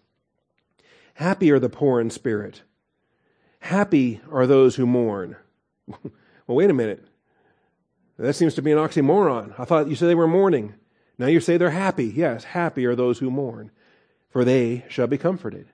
Happy 1.14 1.52
are 1.52 1.60
the 1.60 1.70
poor 1.70 2.00
in 2.00 2.10
spirit. 2.10 2.64
Happy 3.60 4.22
are 4.32 4.48
those 4.48 4.76
who 4.76 4.86
mourn. 4.86 5.36
well, 5.88 6.00
wait 6.48 6.70
a 6.70 6.74
minute. 6.74 7.06
That 8.20 8.34
seems 8.34 8.53
to 8.55 8.61
be 8.61 8.74
an 8.74 8.78
oxymoron. 8.78 9.53
I 9.57 9.63
thought 9.63 9.88
you 9.88 9.95
said 9.95 10.09
they 10.09 10.15
were 10.15 10.28
mourning. 10.28 10.74
Now 11.17 11.28
you 11.28 11.39
say 11.39 11.55
they're 11.55 11.70
happy. 11.70 12.05
Yes, 12.05 12.43
happy 12.43 12.86
are 12.86 12.95
those 12.95 13.20
who 13.20 13.32
mourn, 13.32 13.72
for 14.30 14.43
they 14.43 14.86
shall 14.89 15.07
be 15.07 15.17
comforted. 15.17 15.67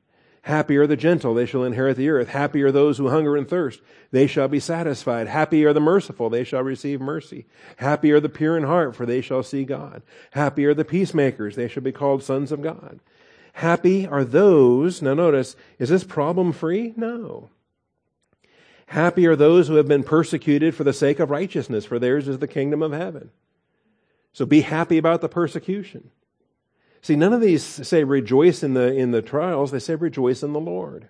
Happy 0.43 0.77
are 0.77 0.85
the 0.85 0.95
gentle, 0.95 1.33
they 1.33 1.47
shall 1.47 1.63
inherit 1.63 1.97
the 1.97 2.07
earth. 2.07 2.29
Happy 2.29 2.61
are 2.61 2.71
those 2.71 2.99
who 2.99 3.09
hunger 3.09 3.35
and 3.35 3.49
thirst, 3.49 3.81
they 4.11 4.27
shall 4.27 4.47
be 4.47 4.59
satisfied. 4.59 5.27
Happy 5.27 5.65
are 5.65 5.73
the 5.73 5.79
merciful, 5.79 6.29
they 6.29 6.43
shall 6.43 6.61
receive 6.61 7.01
mercy. 7.01 7.47
Happy 7.77 8.11
are 8.11 8.19
the 8.19 8.29
pure 8.29 8.55
in 8.55 8.63
heart, 8.63 8.95
for 8.95 9.07
they 9.07 9.21
shall 9.21 9.41
see 9.41 9.65
God. 9.65 10.03
Happy 10.31 10.65
are 10.65 10.75
the 10.75 10.85
peacemakers, 10.85 11.55
they 11.55 11.67
shall 11.67 11.81
be 11.81 11.91
called 11.91 12.21
sons 12.21 12.51
of 12.51 12.61
God. 12.61 12.99
Happy 13.53 14.05
are 14.05 14.23
those, 14.23 15.01
now 15.01 15.15
notice, 15.15 15.55
is 15.79 15.89
this 15.89 16.03
problem 16.03 16.51
free? 16.51 16.93
No. 16.95 17.49
Happy 18.87 19.25
are 19.25 19.35
those 19.35 19.67
who 19.67 19.75
have 19.75 19.87
been 19.87 20.03
persecuted 20.03 20.75
for 20.75 20.83
the 20.83 20.93
sake 20.93 21.19
of 21.19 21.29
righteousness, 21.29 21.85
for 21.85 21.99
theirs 21.99 22.27
is 22.27 22.39
the 22.39 22.47
kingdom 22.47 22.81
of 22.83 22.91
heaven. 22.91 23.31
So 24.33 24.45
be 24.45 24.61
happy 24.61 24.97
about 24.97 25.21
the 25.21 25.29
persecution. 25.29 26.11
See, 27.01 27.15
none 27.15 27.33
of 27.33 27.41
these 27.41 27.63
say 27.63 28.03
rejoice 28.03 28.63
in 28.63 28.73
the, 28.73 28.93
in 28.93 29.11
the 29.11 29.21
trials, 29.21 29.71
they 29.71 29.79
say 29.79 29.95
rejoice 29.95 30.43
in 30.43 30.53
the 30.53 30.59
Lord. 30.59 31.07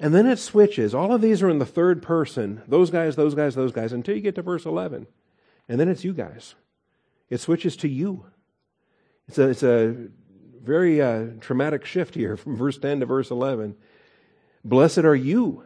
And 0.00 0.14
then 0.14 0.26
it 0.26 0.38
switches. 0.38 0.94
All 0.94 1.12
of 1.12 1.20
these 1.20 1.42
are 1.42 1.48
in 1.48 1.58
the 1.58 1.66
third 1.66 2.02
person 2.02 2.62
those 2.68 2.90
guys, 2.90 3.16
those 3.16 3.34
guys, 3.34 3.54
those 3.54 3.72
guys, 3.72 3.92
until 3.92 4.14
you 4.14 4.20
get 4.20 4.36
to 4.36 4.42
verse 4.42 4.64
11. 4.64 5.06
And 5.68 5.80
then 5.80 5.88
it's 5.88 6.04
you 6.04 6.12
guys. 6.12 6.54
It 7.28 7.40
switches 7.40 7.76
to 7.78 7.88
you. 7.88 8.24
It's 9.26 9.38
a, 9.38 9.48
it's 9.48 9.62
a 9.62 9.94
very 10.62 11.02
uh, 11.02 11.26
traumatic 11.40 11.84
shift 11.84 12.14
here 12.14 12.36
from 12.36 12.56
verse 12.56 12.78
10 12.78 13.00
to 13.00 13.06
verse 13.06 13.30
11. 13.30 13.76
Blessed 14.64 14.98
are 14.98 15.16
you 15.16 15.64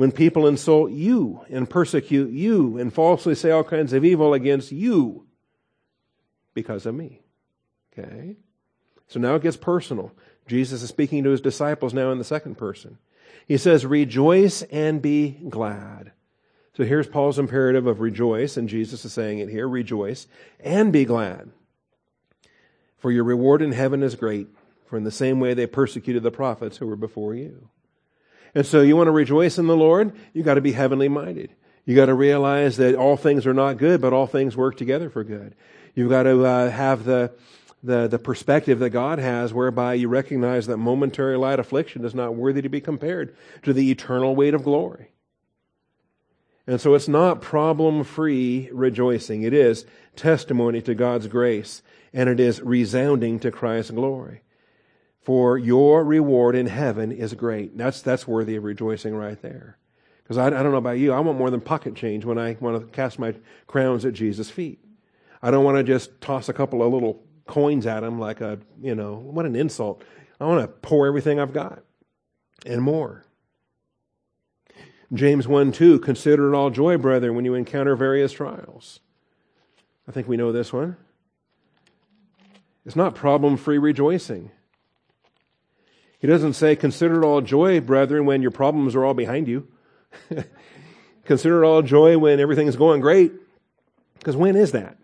when 0.00 0.12
people 0.12 0.46
insult 0.46 0.90
you 0.92 1.44
and 1.50 1.68
persecute 1.68 2.30
you 2.30 2.78
and 2.78 2.90
falsely 2.90 3.34
say 3.34 3.50
all 3.50 3.62
kinds 3.62 3.92
of 3.92 4.02
evil 4.02 4.32
against 4.32 4.72
you 4.72 5.26
because 6.54 6.86
of 6.86 6.94
me. 6.94 7.20
Okay? 7.92 8.36
So 9.08 9.20
now 9.20 9.34
it 9.34 9.42
gets 9.42 9.58
personal. 9.58 10.10
Jesus 10.46 10.82
is 10.82 10.88
speaking 10.88 11.22
to 11.24 11.30
his 11.30 11.42
disciples 11.42 11.92
now 11.92 12.12
in 12.12 12.16
the 12.16 12.24
second 12.24 12.54
person. 12.54 12.96
He 13.46 13.58
says, 13.58 13.84
Rejoice 13.84 14.62
and 14.62 15.02
be 15.02 15.32
glad. 15.50 16.12
So 16.72 16.84
here's 16.84 17.06
Paul's 17.06 17.38
imperative 17.38 17.86
of 17.86 18.00
rejoice, 18.00 18.56
and 18.56 18.70
Jesus 18.70 19.04
is 19.04 19.12
saying 19.12 19.40
it 19.40 19.50
here 19.50 19.68
rejoice 19.68 20.26
and 20.60 20.94
be 20.94 21.04
glad. 21.04 21.50
For 22.96 23.12
your 23.12 23.24
reward 23.24 23.60
in 23.60 23.72
heaven 23.72 24.02
is 24.02 24.14
great, 24.14 24.48
for 24.86 24.96
in 24.96 25.04
the 25.04 25.10
same 25.10 25.40
way 25.40 25.52
they 25.52 25.66
persecuted 25.66 26.22
the 26.22 26.30
prophets 26.30 26.78
who 26.78 26.86
were 26.86 26.96
before 26.96 27.34
you. 27.34 27.68
And 28.54 28.66
so 28.66 28.80
you 28.80 28.96
want 28.96 29.08
to 29.08 29.12
rejoice 29.12 29.58
in 29.58 29.66
the 29.66 29.76
Lord, 29.76 30.12
you 30.32 30.42
got 30.42 30.54
to 30.54 30.60
be 30.60 30.72
heavenly 30.72 31.08
minded. 31.08 31.54
You 31.84 31.96
got 31.96 32.06
to 32.06 32.14
realize 32.14 32.76
that 32.76 32.94
all 32.94 33.16
things 33.16 33.46
are 33.46 33.54
not 33.54 33.78
good, 33.78 34.00
but 34.00 34.12
all 34.12 34.26
things 34.26 34.56
work 34.56 34.76
together 34.76 35.10
for 35.10 35.24
good. 35.24 35.54
You've 35.94 36.10
got 36.10 36.24
to 36.24 36.44
uh, 36.44 36.70
have 36.70 37.04
the, 37.04 37.32
the, 37.82 38.06
the 38.06 38.18
perspective 38.18 38.78
that 38.80 38.90
God 38.90 39.18
has 39.18 39.52
whereby 39.54 39.94
you 39.94 40.08
recognize 40.08 40.66
that 40.66 40.76
momentary 40.76 41.36
light 41.36 41.58
affliction 41.58 42.04
is 42.04 42.14
not 42.14 42.34
worthy 42.34 42.62
to 42.62 42.68
be 42.68 42.80
compared 42.80 43.34
to 43.62 43.72
the 43.72 43.90
eternal 43.90 44.36
weight 44.36 44.54
of 44.54 44.64
glory. 44.64 45.10
And 46.66 46.80
so 46.80 46.94
it's 46.94 47.08
not 47.08 47.40
problem 47.40 48.04
free 48.04 48.68
rejoicing. 48.72 49.42
It 49.42 49.52
is 49.52 49.86
testimony 50.14 50.82
to 50.82 50.94
God's 50.94 51.26
grace 51.26 51.82
and 52.12 52.28
it 52.28 52.38
is 52.38 52.60
resounding 52.60 53.40
to 53.40 53.50
Christ's 53.50 53.92
glory. 53.92 54.42
For 55.20 55.58
your 55.58 56.02
reward 56.04 56.54
in 56.54 56.66
heaven 56.66 57.12
is 57.12 57.34
great. 57.34 57.76
That's, 57.76 58.00
that's 58.00 58.26
worthy 58.26 58.56
of 58.56 58.64
rejoicing 58.64 59.14
right 59.14 59.40
there. 59.42 59.76
Because 60.22 60.38
I, 60.38 60.46
I 60.46 60.62
don't 60.62 60.72
know 60.72 60.78
about 60.78 60.98
you, 60.98 61.12
I 61.12 61.20
want 61.20 61.38
more 61.38 61.50
than 61.50 61.60
pocket 61.60 61.94
change 61.94 62.24
when 62.24 62.38
I 62.38 62.56
want 62.60 62.80
to 62.80 62.86
cast 62.92 63.18
my 63.18 63.34
crowns 63.66 64.04
at 64.04 64.14
Jesus' 64.14 64.48
feet. 64.48 64.82
I 65.42 65.50
don't 65.50 65.64
want 65.64 65.76
to 65.76 65.82
just 65.82 66.20
toss 66.20 66.48
a 66.48 66.52
couple 66.52 66.82
of 66.82 66.92
little 66.92 67.22
coins 67.46 67.86
at 67.86 68.02
him 68.02 68.18
like 68.18 68.40
a, 68.40 68.58
you 68.80 68.94
know, 68.94 69.14
what 69.14 69.44
an 69.44 69.56
insult. 69.56 70.02
I 70.40 70.44
want 70.44 70.62
to 70.62 70.68
pour 70.68 71.06
everything 71.06 71.38
I've 71.38 71.52
got 71.52 71.82
and 72.64 72.82
more. 72.82 73.24
James 75.12 75.48
1 75.48 75.72
2, 75.72 75.98
consider 75.98 76.52
it 76.52 76.56
all 76.56 76.70
joy, 76.70 76.96
brethren, 76.96 77.34
when 77.34 77.44
you 77.44 77.54
encounter 77.54 77.96
various 77.96 78.32
trials. 78.32 79.00
I 80.06 80.12
think 80.12 80.28
we 80.28 80.36
know 80.36 80.52
this 80.52 80.72
one. 80.72 80.96
It's 82.86 82.96
not 82.96 83.14
problem 83.14 83.56
free 83.56 83.78
rejoicing. 83.78 84.50
He 86.20 86.26
doesn't 86.26 86.52
say, 86.52 86.76
Consider 86.76 87.22
it 87.22 87.26
all 87.26 87.40
joy, 87.40 87.80
brethren, 87.80 88.26
when 88.26 88.42
your 88.42 88.50
problems 88.50 88.94
are 88.94 89.04
all 89.04 89.14
behind 89.14 89.48
you. 89.48 89.66
Consider 91.24 91.62
it 91.62 91.66
all 91.66 91.82
joy 91.82 92.18
when 92.18 92.40
everything's 92.40 92.76
going 92.76 93.00
great. 93.00 93.32
Because 94.18 94.36
when 94.36 94.54
is 94.54 94.72
that? 94.72 94.98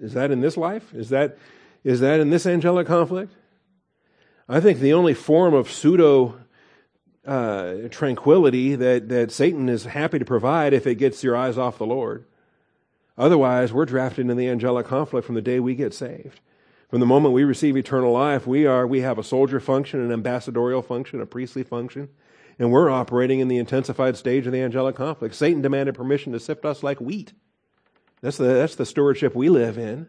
Is 0.00 0.14
that 0.14 0.30
in 0.30 0.40
this 0.40 0.56
life? 0.56 0.94
Is 0.94 1.08
that, 1.10 1.38
is 1.84 2.00
that 2.00 2.20
in 2.20 2.30
this 2.30 2.46
angelic 2.46 2.86
conflict? 2.86 3.32
I 4.48 4.60
think 4.60 4.78
the 4.78 4.92
only 4.92 5.14
form 5.14 5.54
of 5.54 5.70
pseudo 5.70 6.38
uh, 7.26 7.88
tranquility 7.90 8.74
that, 8.76 9.08
that 9.08 9.32
Satan 9.32 9.68
is 9.68 9.84
happy 9.84 10.18
to 10.18 10.24
provide 10.24 10.72
if 10.72 10.86
it 10.86 10.96
gets 10.96 11.22
your 11.22 11.36
eyes 11.36 11.58
off 11.58 11.78
the 11.78 11.86
Lord. 11.86 12.24
Otherwise, 13.18 13.72
we're 13.72 13.84
drafted 13.84 14.22
into 14.22 14.34
the 14.34 14.48
angelic 14.48 14.86
conflict 14.86 15.26
from 15.26 15.34
the 15.34 15.42
day 15.42 15.60
we 15.60 15.74
get 15.74 15.92
saved. 15.92 16.40
From 16.90 16.98
the 16.98 17.06
moment 17.06 17.34
we 17.34 17.44
receive 17.44 17.76
eternal 17.76 18.12
life, 18.12 18.48
we 18.48 18.66
are 18.66 18.84
we 18.84 19.00
have 19.02 19.16
a 19.16 19.22
soldier 19.22 19.60
function, 19.60 20.00
an 20.00 20.10
ambassadorial 20.10 20.82
function, 20.82 21.20
a 21.20 21.26
priestly 21.26 21.62
function, 21.62 22.08
and 22.58 22.72
we're 22.72 22.90
operating 22.90 23.38
in 23.38 23.46
the 23.46 23.58
intensified 23.58 24.16
stage 24.16 24.44
of 24.46 24.52
the 24.52 24.60
angelic 24.60 24.96
conflict. 24.96 25.36
Satan 25.36 25.62
demanded 25.62 25.94
permission 25.94 26.32
to 26.32 26.40
sift 26.40 26.64
us 26.64 26.82
like 26.82 27.00
wheat. 27.00 27.32
That's 28.22 28.38
the 28.38 28.44
that's 28.44 28.74
the 28.74 28.84
stewardship 28.84 29.36
we 29.36 29.48
live 29.48 29.78
in. 29.78 30.08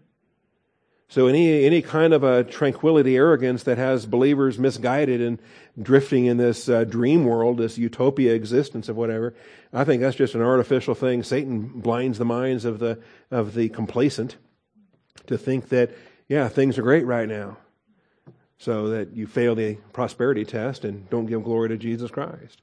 So 1.07 1.27
any 1.27 1.65
any 1.65 1.83
kind 1.83 2.13
of 2.13 2.23
a 2.23 2.43
tranquility, 2.43 3.15
arrogance 3.15 3.61
that 3.63 3.77
has 3.77 4.07
believers 4.07 4.57
misguided 4.57 5.21
and 5.21 5.39
drifting 5.79 6.25
in 6.25 6.37
this 6.37 6.67
uh, 6.67 6.83
dream 6.83 7.25
world, 7.25 7.59
this 7.59 7.77
utopia 7.77 8.33
existence 8.33 8.89
of 8.89 8.95
whatever, 8.95 9.35
I 9.71 9.83
think 9.83 10.01
that's 10.01 10.17
just 10.17 10.33
an 10.33 10.41
artificial 10.41 10.95
thing. 10.95 11.21
Satan 11.21 11.67
blinds 11.67 12.17
the 12.17 12.25
minds 12.25 12.65
of 12.65 12.79
the 12.79 12.99
of 13.29 13.53
the 13.53 13.69
complacent 13.69 14.37
to 15.27 15.37
think 15.37 15.69
that 15.69 15.91
yeah 16.31 16.47
things 16.47 16.77
are 16.77 16.81
great 16.81 17.05
right 17.05 17.27
now, 17.27 17.57
so 18.57 18.87
that 18.87 19.13
you 19.13 19.27
fail 19.27 19.53
the 19.53 19.75
prosperity 19.91 20.45
test 20.45 20.85
and 20.85 21.09
don't 21.09 21.25
give 21.25 21.43
glory 21.43 21.67
to 21.67 21.77
Jesus 21.77 22.09
Christ. 22.09 22.61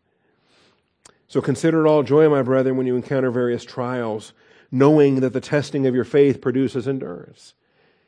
So 1.26 1.42
consider 1.42 1.84
it 1.84 1.88
all 1.88 2.02
joy, 2.02 2.30
my 2.30 2.40
brethren, 2.40 2.78
when 2.78 2.86
you 2.86 2.96
encounter 2.96 3.30
various 3.30 3.66
trials, 3.66 4.32
knowing 4.70 5.20
that 5.20 5.34
the 5.34 5.42
testing 5.42 5.86
of 5.86 5.94
your 5.94 6.04
faith 6.04 6.40
produces 6.40 6.88
endurance. 6.88 7.52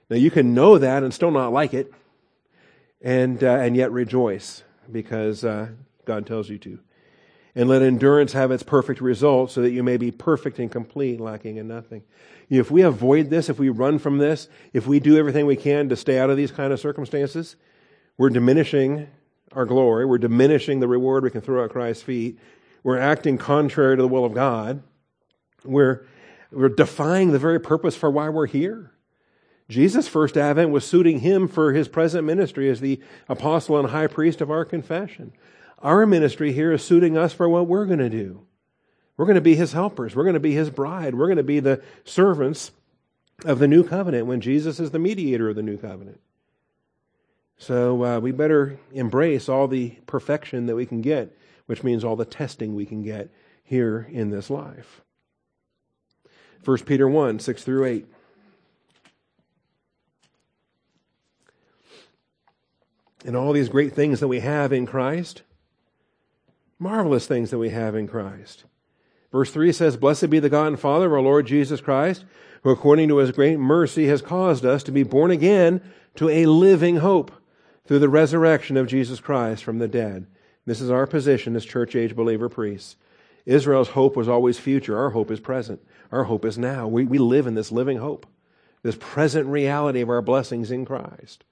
Now 0.09 0.17
you 0.17 0.31
can 0.31 0.55
know 0.55 0.79
that 0.79 1.03
and 1.03 1.13
still 1.13 1.31
not 1.31 1.53
like 1.53 1.75
it, 1.75 1.93
and 3.03 3.45
uh, 3.45 3.57
and 3.57 3.77
yet 3.77 3.93
rejoice 3.93 4.63
because 4.91 5.45
uh, 5.45 5.69
God 6.07 6.27
tells 6.27 6.49
you 6.49 6.57
to. 6.57 6.79
And 7.55 7.69
let 7.69 7.83
endurance 7.83 8.33
have 8.33 8.53
its 8.53 8.63
perfect 8.63 9.01
result, 9.01 9.51
so 9.51 9.63
that 9.63 9.73
you 9.73 9.83
may 9.83 9.97
be 9.97 10.13
perfect 10.13 10.61
and 10.61 10.71
complete, 10.71 11.21
lacking 11.21 11.57
in 11.57 11.67
nothing. 11.67 12.03
If 12.49 12.71
we 12.71 12.83
avoid 12.83 13.29
this, 13.29 13.49
if 13.49 13.59
we 13.59 13.69
run 13.69 13.99
from 13.99 14.19
this, 14.19 14.49
if 14.73 14.87
we 14.87 15.01
do 15.01 15.17
everything 15.17 15.47
we 15.47 15.57
can 15.57 15.89
to 15.89 15.97
stay 15.97 16.19
out 16.19 16.31
of 16.31 16.37
these 16.37 16.53
kind 16.53 16.73
of 16.73 16.79
circumstances, 16.79 17.57
we're 18.17 18.31
diminishing 18.31 19.09
our 19.53 19.67
glory. 19.67 20.05
We're 20.05 20.19
diminishing 20.19 20.81
the 20.81 20.89
reward 20.89 21.25
we 21.25 21.31
can 21.31 21.41
throw 21.41 21.65
at 21.65 21.71
Christ's 21.71 22.03
feet. 22.03 22.39
We're 22.83 22.99
acting 22.99 23.37
contrary 23.37 23.97
to 23.97 24.03
the 24.03 24.09
will 24.09 24.25
of 24.25 24.33
God. 24.33 24.83
We're, 25.65 26.07
we're 26.53 26.69
defying 26.69 27.33
the 27.33 27.39
very 27.39 27.61
purpose 27.61 27.97
for 27.97 28.11
why 28.11 28.29
we're 28.29 28.47
here. 28.47 28.93
Jesus' 29.69 30.09
first 30.09 30.37
advent 30.37 30.71
was 30.71 30.85
suiting 30.85 31.21
him 31.21 31.47
for 31.47 31.73
his 31.73 31.89
present 31.89 32.25
ministry 32.25 32.69
as 32.69 32.81
the 32.81 33.01
apostle 33.29 33.79
and 33.79 33.91
high 33.91 34.09
priest 34.09 34.41
of 34.41 34.51
our 34.51 34.65
confession. 34.65 35.33
Our 35.83 36.07
ministry 36.07 36.53
here 36.53 36.73
is 36.73 36.83
suiting 36.85 37.17
us 37.17 37.33
for 37.33 37.49
what 37.49 37.67
we're 37.67 37.87
going 37.87 38.01
to 38.01 38.11
do. 38.11 38.47
We're 39.17 39.27
going 39.27 39.37
to 39.37 39.41
be 39.41 39.55
his 39.55 39.73
helpers. 39.73 40.15
We're 40.15 40.25
going 40.25 40.35
to 40.35 40.41
be 40.41 40.55
his 40.55 40.71
bride. 40.71 41.15
We're 41.15 41.27
going 41.27 41.37
to 41.37 41.43
be 41.43 41.61
the 41.61 41.83
servants 42.05 42.73
of 43.45 43.59
the 43.59 43.69
new 43.69 43.83
covenant 43.83 44.27
when 44.27 44.41
Jesus 44.41 44.81
is 44.81 44.91
the 44.91 44.99
mediator 44.99 45.49
of 45.49 45.57
the 45.57 45.63
new 45.63 45.77
covenant. 45.77 46.21
So 47.59 48.05
uh, 48.05 48.21
we 48.21 48.33
better 48.33 48.79
embrace 48.93 49.49
all 49.49 49.69
the 49.69 49.91
perfection 50.07 50.67
that 50.67 50.77
we 50.77 50.87
can 50.87 51.03
get, 51.03 51.37
which 51.67 51.83
means 51.83 52.05
all 52.05 52.17
the 52.17 52.25
testing 52.25 52.75
we 52.75 52.87
can 52.87 53.03
get 53.03 53.31
here 53.63 54.09
in 54.11 54.31
this 54.31 54.49
life. 54.49 55.03
1 56.65 56.79
Peter 56.79 57.09
1 57.09 57.39
6 57.39 57.63
through 57.63 57.85
8. 57.85 58.07
And 63.27 63.37
all 63.37 63.53
these 63.53 63.69
great 63.69 63.93
things 63.95 64.21
that 64.21 64.29
we 64.29 64.41
have 64.41 64.73
in 64.73 64.87
Christ, 64.87 65.43
marvelous 66.81 67.27
things 67.27 67.51
that 67.51 67.59
we 67.59 67.69
have 67.69 67.95
in 67.95 68.09
Christ. 68.09 68.65
Verse 69.31 69.53
3 69.53 69.71
says, 69.71 69.97
Blessed 69.97 70.31
be 70.31 70.41
the 70.41 70.49
God 70.49 70.69
and 70.69 70.81
Father 70.81 71.07
of 71.07 71.13
our 71.13 71.21
Lord 71.21 71.47
Jesus 71.47 71.81
Christ, 71.81 72.25
who 72.63 72.71
according 72.71 73.09
to 73.09 73.19
his 73.19 73.31
great 73.31 73.59
mercy 73.59 74.07
has 74.07 74.23
caused 74.23 74.65
us 74.65 74.83
to 74.85 74.93
be 74.93 75.05
born 75.05 75.31
again 75.31 75.81
to 76.17 76.29
a 76.29 76.47
living 76.47 76.97
hope 76.97 77.31
through 77.85 78.01
the 78.01 78.09
resurrection 78.09 78.77
of 78.77 78.89
Jesus 78.89 79.21
Christ 79.21 79.63
from 79.63 79.79
the 79.79 79.89
dead. 79.89 80.27
This 80.67 80.81
is 80.81 80.91
our 80.91 81.07
position 81.07 81.55
as 81.55 81.65
church 81.65 81.95
age 81.95 82.17
believer 82.17 82.49
priests. 82.49 82.97
Israel's 83.47 83.91
hope 83.91 84.17
was 84.17 84.29
always 84.29 84.59
future. 84.59 84.99
Our 84.99 85.11
hope 85.11 85.31
is 85.31 85.41
present. 85.41 85.81
Our 86.13 86.25
hope 86.25 86.45
is 86.45 86.59
now. 86.59 86.89
We, 86.89 87.05
we 87.05 87.19
live 87.19 87.47
in 87.47 87.55
this 87.55 87.73
living 87.73 87.99
hope, 87.99 88.27
this 88.83 88.97
present 88.99 89.47
reality 89.49 90.01
of 90.01 90.11
our 90.11 90.23
blessings 90.23 90.71
in 90.71 90.85
Christ. 90.85 91.45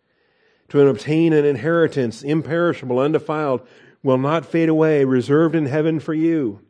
To 0.70 0.86
obtain 0.86 1.32
an 1.32 1.46
inheritance 1.46 2.22
imperishable, 2.22 2.98
undefiled, 2.98 3.66
will 4.02 4.18
not 4.18 4.46
fade 4.46 4.68
away, 4.68 5.04
reserved 5.04 5.54
in 5.54 5.66
heaven 5.66 6.00
for 6.00 6.14
you, 6.14 6.60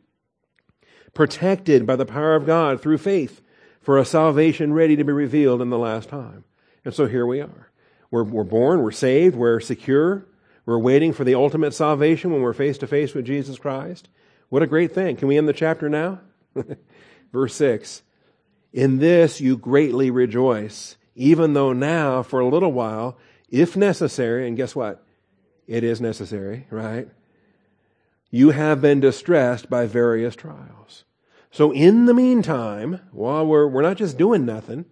protected 1.13 1.85
by 1.85 1.95
the 1.95 2.05
power 2.05 2.35
of 2.35 2.45
God 2.45 2.81
through 2.81 2.97
faith 2.97 3.41
for 3.81 3.97
a 3.97 4.05
salvation 4.05 4.73
ready 4.73 4.95
to 4.95 5.03
be 5.03 5.11
revealed 5.11 5.61
in 5.61 5.69
the 5.69 5.77
last 5.77 6.09
time. 6.09 6.43
And 6.85 6.93
so 6.93 7.07
here 7.07 7.25
we 7.25 7.41
are. 7.41 7.69
We're, 8.11 8.23
we're 8.23 8.43
born, 8.43 8.81
we're 8.81 8.91
saved, 8.91 9.35
we're 9.35 9.59
secure, 9.59 10.25
we're 10.65 10.79
waiting 10.79 11.13
for 11.13 11.23
the 11.23 11.35
ultimate 11.35 11.73
salvation 11.73 12.31
when 12.31 12.41
we're 12.41 12.53
face 12.53 12.77
to 12.79 12.87
face 12.87 13.13
with 13.13 13.25
Jesus 13.25 13.57
Christ. 13.57 14.09
What 14.49 14.63
a 14.63 14.67
great 14.67 14.93
thing. 14.93 15.15
Can 15.15 15.27
we 15.27 15.37
end 15.37 15.47
the 15.47 15.53
chapter 15.53 15.89
now? 15.89 16.19
Verse 17.31 17.55
6 17.55 18.01
In 18.73 18.97
this 18.97 19.39
you 19.39 19.57
greatly 19.57 20.09
rejoice, 20.09 20.97
even 21.15 21.53
though 21.53 21.73
now, 21.73 22.23
for 22.23 22.39
a 22.39 22.47
little 22.47 22.71
while, 22.71 23.17
if 23.49 23.75
necessary, 23.77 24.47
and 24.47 24.57
guess 24.57 24.75
what? 24.75 25.03
It 25.67 25.83
is 25.83 26.01
necessary, 26.01 26.65
right? 26.71 27.07
You 28.31 28.51
have 28.51 28.81
been 28.81 28.99
distressed 28.99 29.69
by 29.69 29.85
various 29.85 30.35
trials. 30.35 31.03
So 31.51 31.71
in 31.71 32.05
the 32.05 32.13
meantime, 32.13 33.01
while 33.11 33.45
we're, 33.45 33.67
we're 33.67 33.81
not 33.81 33.97
just 33.97 34.17
doing 34.17 34.45
nothing, 34.45 34.85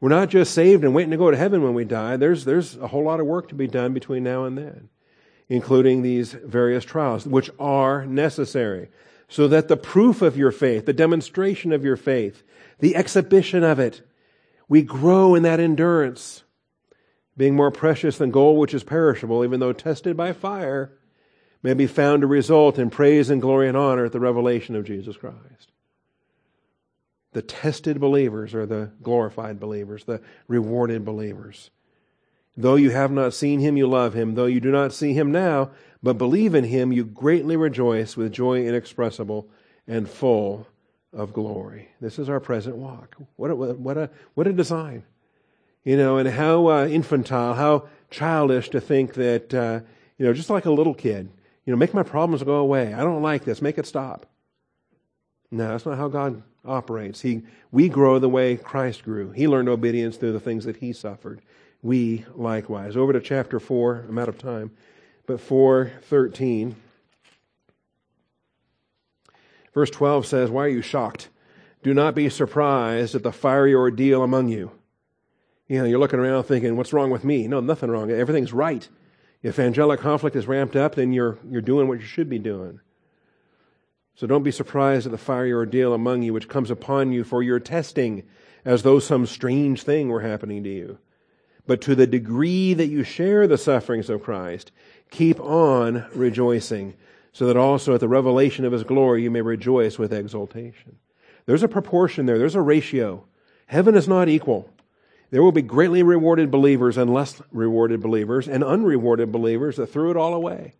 we're 0.00 0.08
not 0.08 0.28
just 0.28 0.54
saved 0.54 0.84
and 0.84 0.94
waiting 0.94 1.10
to 1.10 1.16
go 1.16 1.30
to 1.30 1.36
heaven 1.36 1.62
when 1.62 1.74
we 1.74 1.84
die. 1.84 2.16
There's, 2.16 2.44
there's 2.44 2.76
a 2.76 2.88
whole 2.88 3.04
lot 3.04 3.18
of 3.18 3.26
work 3.26 3.48
to 3.48 3.54
be 3.54 3.66
done 3.66 3.92
between 3.92 4.22
now 4.22 4.44
and 4.44 4.56
then, 4.56 4.88
including 5.48 6.02
these 6.02 6.32
various 6.32 6.84
trials, 6.84 7.26
which 7.26 7.50
are 7.58 8.06
necessary, 8.06 8.88
so 9.28 9.48
that 9.48 9.68
the 9.68 9.76
proof 9.76 10.22
of 10.22 10.36
your 10.36 10.52
faith, 10.52 10.86
the 10.86 10.92
demonstration 10.92 11.72
of 11.72 11.84
your 11.84 11.96
faith, 11.96 12.44
the 12.78 12.94
exhibition 12.94 13.64
of 13.64 13.80
it, 13.80 14.02
we 14.68 14.82
grow 14.82 15.34
in 15.34 15.42
that 15.42 15.60
endurance, 15.60 16.44
being 17.36 17.56
more 17.56 17.70
precious 17.70 18.18
than 18.18 18.30
gold 18.30 18.58
which 18.58 18.74
is 18.74 18.84
perishable, 18.84 19.44
even 19.44 19.60
though 19.60 19.72
tested 19.72 20.16
by 20.16 20.32
fire, 20.32 20.92
may 21.66 21.74
be 21.74 21.88
found 21.88 22.20
to 22.20 22.28
result 22.28 22.78
in 22.78 22.90
praise 22.90 23.28
and 23.28 23.42
glory 23.42 23.66
and 23.66 23.76
honor 23.76 24.04
at 24.04 24.12
the 24.12 24.20
revelation 24.20 24.76
of 24.76 24.84
Jesus 24.84 25.16
Christ. 25.16 25.72
The 27.32 27.42
tested 27.42 27.98
believers 27.98 28.54
are 28.54 28.66
the 28.66 28.92
glorified 29.02 29.58
believers, 29.58 30.04
the 30.04 30.20
rewarded 30.46 31.04
believers. 31.04 31.70
Though 32.56 32.76
you 32.76 32.90
have 32.90 33.10
not 33.10 33.34
seen 33.34 33.58
him, 33.58 33.76
you 33.76 33.88
love 33.88 34.14
him. 34.14 34.36
Though 34.36 34.46
you 34.46 34.60
do 34.60 34.70
not 34.70 34.92
see 34.92 35.12
him 35.12 35.32
now, 35.32 35.72
but 36.04 36.18
believe 36.18 36.54
in 36.54 36.62
him, 36.62 36.92
you 36.92 37.04
greatly 37.04 37.56
rejoice 37.56 38.16
with 38.16 38.32
joy 38.32 38.64
inexpressible 38.64 39.48
and 39.88 40.08
full 40.08 40.68
of 41.12 41.32
glory. 41.32 41.88
This 42.00 42.20
is 42.20 42.28
our 42.28 42.38
present 42.38 42.76
walk. 42.76 43.16
What 43.34 43.50
a, 43.50 43.56
what 43.56 43.98
a, 43.98 44.08
what 44.34 44.46
a 44.46 44.52
design. 44.52 45.02
You 45.82 45.96
know, 45.96 46.18
and 46.18 46.28
how 46.28 46.68
uh, 46.68 46.86
infantile, 46.86 47.54
how 47.54 47.88
childish 48.08 48.70
to 48.70 48.80
think 48.80 49.14
that, 49.14 49.52
uh, 49.52 49.80
you 50.16 50.26
know, 50.26 50.32
just 50.32 50.48
like 50.48 50.66
a 50.66 50.70
little 50.70 50.94
kid, 50.94 51.28
you 51.66 51.72
know, 51.72 51.76
make 51.76 51.92
my 51.92 52.04
problems 52.04 52.42
go 52.44 52.54
away. 52.54 52.94
I 52.94 53.02
don't 53.02 53.22
like 53.22 53.44
this. 53.44 53.60
Make 53.60 53.76
it 53.76 53.86
stop. 53.86 54.24
No, 55.50 55.68
that's 55.68 55.84
not 55.84 55.98
how 55.98 56.08
God 56.08 56.42
operates. 56.64 57.20
He, 57.20 57.42
we 57.72 57.88
grow 57.88 58.18
the 58.18 58.28
way 58.28 58.56
Christ 58.56 59.04
grew. 59.04 59.32
He 59.32 59.48
learned 59.48 59.68
obedience 59.68 60.16
through 60.16 60.32
the 60.32 60.40
things 60.40 60.64
that 60.64 60.76
he 60.76 60.92
suffered. 60.92 61.42
We 61.82 62.24
likewise. 62.34 62.96
Over 62.96 63.12
to 63.12 63.20
chapter 63.20 63.60
4. 63.60 64.06
I'm 64.08 64.18
out 64.18 64.28
of 64.28 64.38
time. 64.38 64.70
But 65.26 65.40
413. 65.40 66.76
Verse 69.74 69.90
12 69.90 70.26
says, 70.26 70.50
Why 70.50 70.64
are 70.64 70.68
you 70.68 70.82
shocked? 70.82 71.28
Do 71.82 71.92
not 71.92 72.14
be 72.14 72.28
surprised 72.28 73.14
at 73.14 73.22
the 73.22 73.32
fiery 73.32 73.74
ordeal 73.74 74.22
among 74.22 74.48
you. 74.48 74.72
You 75.68 75.80
know, 75.80 75.84
you're 75.84 75.98
looking 75.98 76.20
around 76.20 76.44
thinking, 76.44 76.76
what's 76.76 76.92
wrong 76.92 77.10
with 77.10 77.24
me? 77.24 77.48
No, 77.48 77.60
nothing 77.60 77.90
wrong. 77.90 78.10
Everything's 78.10 78.52
right. 78.52 78.88
If 79.42 79.58
angelic 79.58 80.00
conflict 80.00 80.36
is 80.36 80.46
ramped 80.46 80.76
up, 80.76 80.94
then 80.94 81.12
you're, 81.12 81.38
you're 81.48 81.60
doing 81.60 81.88
what 81.88 82.00
you 82.00 82.06
should 82.06 82.28
be 82.28 82.38
doing. 82.38 82.80
So 84.14 84.26
don't 84.26 84.42
be 84.42 84.50
surprised 84.50 85.06
at 85.06 85.12
the 85.12 85.18
fiery 85.18 85.52
ordeal 85.52 85.92
among 85.92 86.22
you 86.22 86.32
which 86.32 86.48
comes 86.48 86.70
upon 86.70 87.12
you 87.12 87.22
for 87.22 87.42
your 87.42 87.60
testing, 87.60 88.22
as 88.64 88.82
though 88.82 88.98
some 88.98 89.26
strange 89.26 89.82
thing 89.82 90.08
were 90.08 90.22
happening 90.22 90.64
to 90.64 90.70
you. 90.70 90.98
But 91.66 91.82
to 91.82 91.94
the 91.94 92.06
degree 92.06 92.74
that 92.74 92.86
you 92.86 93.02
share 93.02 93.46
the 93.46 93.58
sufferings 93.58 94.08
of 94.08 94.22
Christ, 94.22 94.72
keep 95.10 95.38
on 95.40 96.06
rejoicing, 96.14 96.94
so 97.32 97.46
that 97.46 97.56
also 97.56 97.94
at 97.94 98.00
the 98.00 98.08
revelation 98.08 98.64
of 98.64 98.72
his 98.72 98.84
glory 98.84 99.22
you 99.22 99.30
may 99.30 99.42
rejoice 99.42 99.98
with 99.98 100.12
exultation. 100.12 100.96
There's 101.44 101.62
a 101.62 101.68
proportion 101.68 102.26
there, 102.26 102.38
there's 102.38 102.54
a 102.54 102.62
ratio. 102.62 103.24
Heaven 103.66 103.96
is 103.96 104.08
not 104.08 104.28
equal. 104.28 104.70
There 105.30 105.42
will 105.42 105.52
be 105.52 105.62
greatly 105.62 106.02
rewarded 106.02 106.50
believers 106.50 106.96
and 106.96 107.12
less 107.12 107.40
rewarded 107.50 108.00
believers, 108.00 108.48
and 108.48 108.62
unrewarded 108.62 109.32
believers 109.32 109.76
that 109.76 109.88
threw 109.88 110.10
it 110.10 110.16
all 110.16 110.34
away 110.34 110.74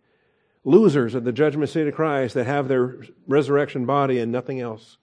losers 0.67 1.15
at 1.15 1.23
the 1.23 1.31
judgment 1.31 1.69
seat 1.69 1.87
of 1.87 1.95
Christ 1.95 2.33
that 2.33 2.45
have 2.45 2.67
their 2.67 2.97
resurrection 3.25 3.85
body 3.85 4.19
and 4.19 4.33
nothing 4.33 4.59
else. 4.59 4.97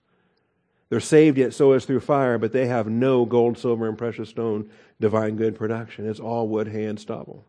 They're 0.90 1.00
saved 1.00 1.38
yet 1.38 1.54
so 1.54 1.72
as 1.72 1.86
through 1.86 2.00
fire, 2.00 2.36
but 2.36 2.52
they 2.52 2.66
have 2.66 2.86
no 2.86 3.24
gold, 3.24 3.56
silver, 3.56 3.88
and 3.88 3.96
precious 3.96 4.28
stone 4.28 4.70
divine 5.00 5.36
good 5.36 5.56
production. 5.56 6.06
It's 6.06 6.20
all 6.20 6.46
wood, 6.48 6.68
hay, 6.68 6.84
and 6.84 7.00
stubble. 7.00 7.46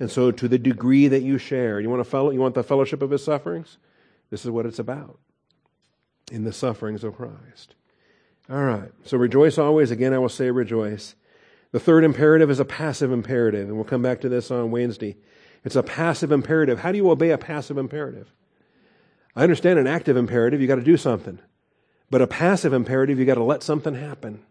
And 0.00 0.10
so, 0.10 0.32
to 0.32 0.48
the 0.48 0.58
degree 0.58 1.06
that 1.06 1.22
you 1.22 1.38
share, 1.38 1.78
you 1.78 1.88
want, 1.88 2.00
a 2.00 2.04
fellow, 2.04 2.32
you 2.32 2.40
want 2.40 2.56
the 2.56 2.64
fellowship 2.64 3.02
of 3.02 3.10
his 3.10 3.22
sufferings? 3.22 3.78
This 4.30 4.44
is 4.44 4.50
what 4.50 4.66
it's 4.66 4.80
about 4.80 5.20
in 6.32 6.42
the 6.42 6.52
sufferings 6.52 7.04
of 7.04 7.14
Christ. 7.14 7.76
All 8.52 8.62
right. 8.62 8.90
So, 9.06 9.16
rejoice 9.16 9.56
always. 9.56 9.90
Again, 9.90 10.12
I 10.12 10.18
will 10.18 10.28
say 10.28 10.50
rejoice. 10.50 11.14
The 11.70 11.80
third 11.80 12.04
imperative 12.04 12.50
is 12.50 12.60
a 12.60 12.66
passive 12.66 13.10
imperative, 13.10 13.66
and 13.66 13.76
we'll 13.76 13.86
come 13.86 14.02
back 14.02 14.20
to 14.20 14.28
this 14.28 14.50
on 14.50 14.70
Wednesday. 14.70 15.16
It's 15.64 15.74
a 15.74 15.82
passive 15.82 16.30
imperative. 16.30 16.80
How 16.80 16.92
do 16.92 16.98
you 16.98 17.10
obey 17.10 17.30
a 17.30 17.38
passive 17.38 17.78
imperative? 17.78 18.30
I 19.34 19.42
understand 19.42 19.78
an 19.78 19.86
active 19.86 20.18
imperative, 20.18 20.60
you 20.60 20.66
got 20.66 20.74
to 20.74 20.82
do 20.82 20.98
something. 20.98 21.38
But 22.10 22.20
a 22.20 22.26
passive 22.26 22.74
imperative, 22.74 23.18
you 23.18 23.24
got 23.24 23.36
to 23.36 23.42
let 23.42 23.62
something 23.62 23.94
happen. 23.94 24.42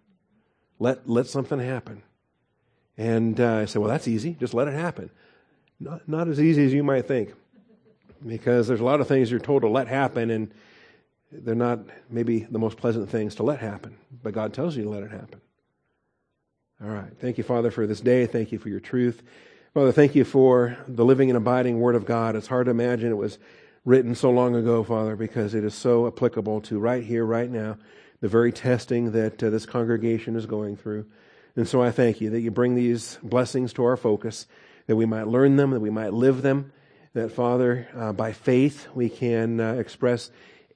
Let, 0.80 1.08
let 1.08 1.28
something 1.28 1.60
happen. 1.60 2.02
And 2.98 3.40
uh, 3.40 3.58
I 3.58 3.66
say, 3.66 3.78
well, 3.78 3.90
that's 3.90 4.08
easy. 4.08 4.36
Just 4.40 4.56
let 4.56 4.68
it 4.68 4.74
happen. 4.74 5.12
Not, 5.80 6.10
not 6.10 6.28
as 6.28 6.42
easy 6.42 6.66
as 6.66 6.74
you 6.74 6.84
might 6.84 7.08
think. 7.08 7.34
Because 8.26 8.68
there's 8.68 8.80
a 8.80 8.84
lot 8.84 9.00
of 9.00 9.08
things 9.08 9.30
you're 9.30 9.40
told 9.40 9.62
to 9.62 9.70
let 9.70 9.88
happen, 9.88 10.32
and 10.32 10.52
they're 11.32 11.56
not 11.56 11.80
maybe 12.10 12.42
the 12.42 12.60
most 12.60 12.78
pleasant 12.78 13.10
things 13.10 13.36
to 13.36 13.44
let 13.44 13.60
happen. 13.60 13.98
But 14.24 14.34
God 14.34 14.54
tells 14.54 14.76
you 14.76 14.84
to 14.84 14.90
let 14.90 15.04
it 15.04 15.12
happen. 15.12 15.42
All 16.84 16.90
right. 16.90 17.12
Thank 17.20 17.38
you, 17.38 17.44
Father, 17.44 17.72
for 17.72 17.86
this 17.86 18.02
day. 18.02 18.26
Thank 18.26 18.52
you 18.52 18.58
for 18.58 18.70
your 18.70 18.80
truth. 18.80 19.22
Father, 19.74 19.92
thank 19.92 20.16
you 20.16 20.26
for 20.26 20.78
the 20.88 21.06
living 21.06 21.30
and 21.30 21.38
abiding 21.38 21.80
Word 21.80 21.96
of 21.96 22.06
God. 22.06 22.36
It's 22.36 22.48
hard 22.48 22.66
to 22.66 22.72
imagine 22.72 23.12
it 23.12 23.18
was 23.18 23.38
written 23.86 24.16
so 24.16 24.30
long 24.30 24.56
ago, 24.56 24.84
Father, 24.84 25.16
because 25.16 25.54
it 25.54 25.64
is 25.64 25.74
so 25.74 26.08
applicable 26.08 26.62
to 26.62 26.80
right 26.80 27.04
here, 27.04 27.24
right 27.24 27.50
now, 27.50 27.78
the 28.20 28.28
very 28.28 28.52
testing 28.52 29.12
that 29.12 29.42
uh, 29.42 29.50
this 29.50 29.66
congregation 29.66 30.36
is 30.36 30.46
going 30.46 30.76
through. 30.76 31.06
And 31.56 31.68
so 31.68 31.82
I 31.82 31.92
thank 31.92 32.22
you 32.22 32.32
that 32.32 32.42
you 32.42 32.52
bring 32.52 32.76
these 32.76 33.18
blessings 33.24 33.74
to 33.74 33.84
our 33.84 33.98
focus, 33.98 34.48
that 34.88 34.96
we 34.96 35.06
might 35.06 35.28
learn 35.28 35.56
them, 35.56 35.72
that 35.72 35.80
we 35.80 35.90
might 35.90 36.14
live 36.14 36.42
them, 36.42 36.72
that, 37.14 37.32
Father, 37.32 37.88
uh, 37.96 38.14
by 38.14 38.34
faith 38.34 38.88
we 38.94 39.10
can 39.10 39.60
uh, 39.60 39.74
express 39.74 40.32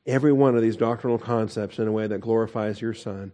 every 0.06 0.34
one 0.34 0.56
of 0.56 0.62
these 0.62 0.78
doctrinal 0.78 1.18
concepts 1.18 1.80
in 1.80 1.88
a 1.88 1.91
way 1.91 2.08
that 2.08 2.22
glorifies 2.22 2.82
your 2.82 2.93
Son. 2.93 3.32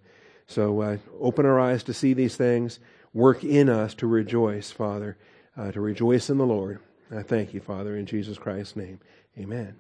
So 0.48 0.82
uh, 0.82 0.98
open 1.20 1.46
our 1.46 1.60
eyes 1.60 1.84
to 1.84 1.94
see 1.94 2.14
these 2.14 2.36
things, 2.36 2.80
work 3.14 3.44
in 3.44 3.70
us 3.70 3.94
to 3.96 4.08
rejoice, 4.08 4.72
Father 4.72 5.18
uh, 5.58 5.72
to 5.72 5.82
rejoice 5.82 6.30
in 6.30 6.38
the 6.38 6.46
Lord. 6.46 6.80
I 7.12 7.24
thank 7.24 7.54
you, 7.54 7.60
Father, 7.60 7.96
in 7.98 8.06
Jesus 8.06 8.38
Christ's 8.38 8.76
name. 8.76 9.00
Amen. 9.38 9.76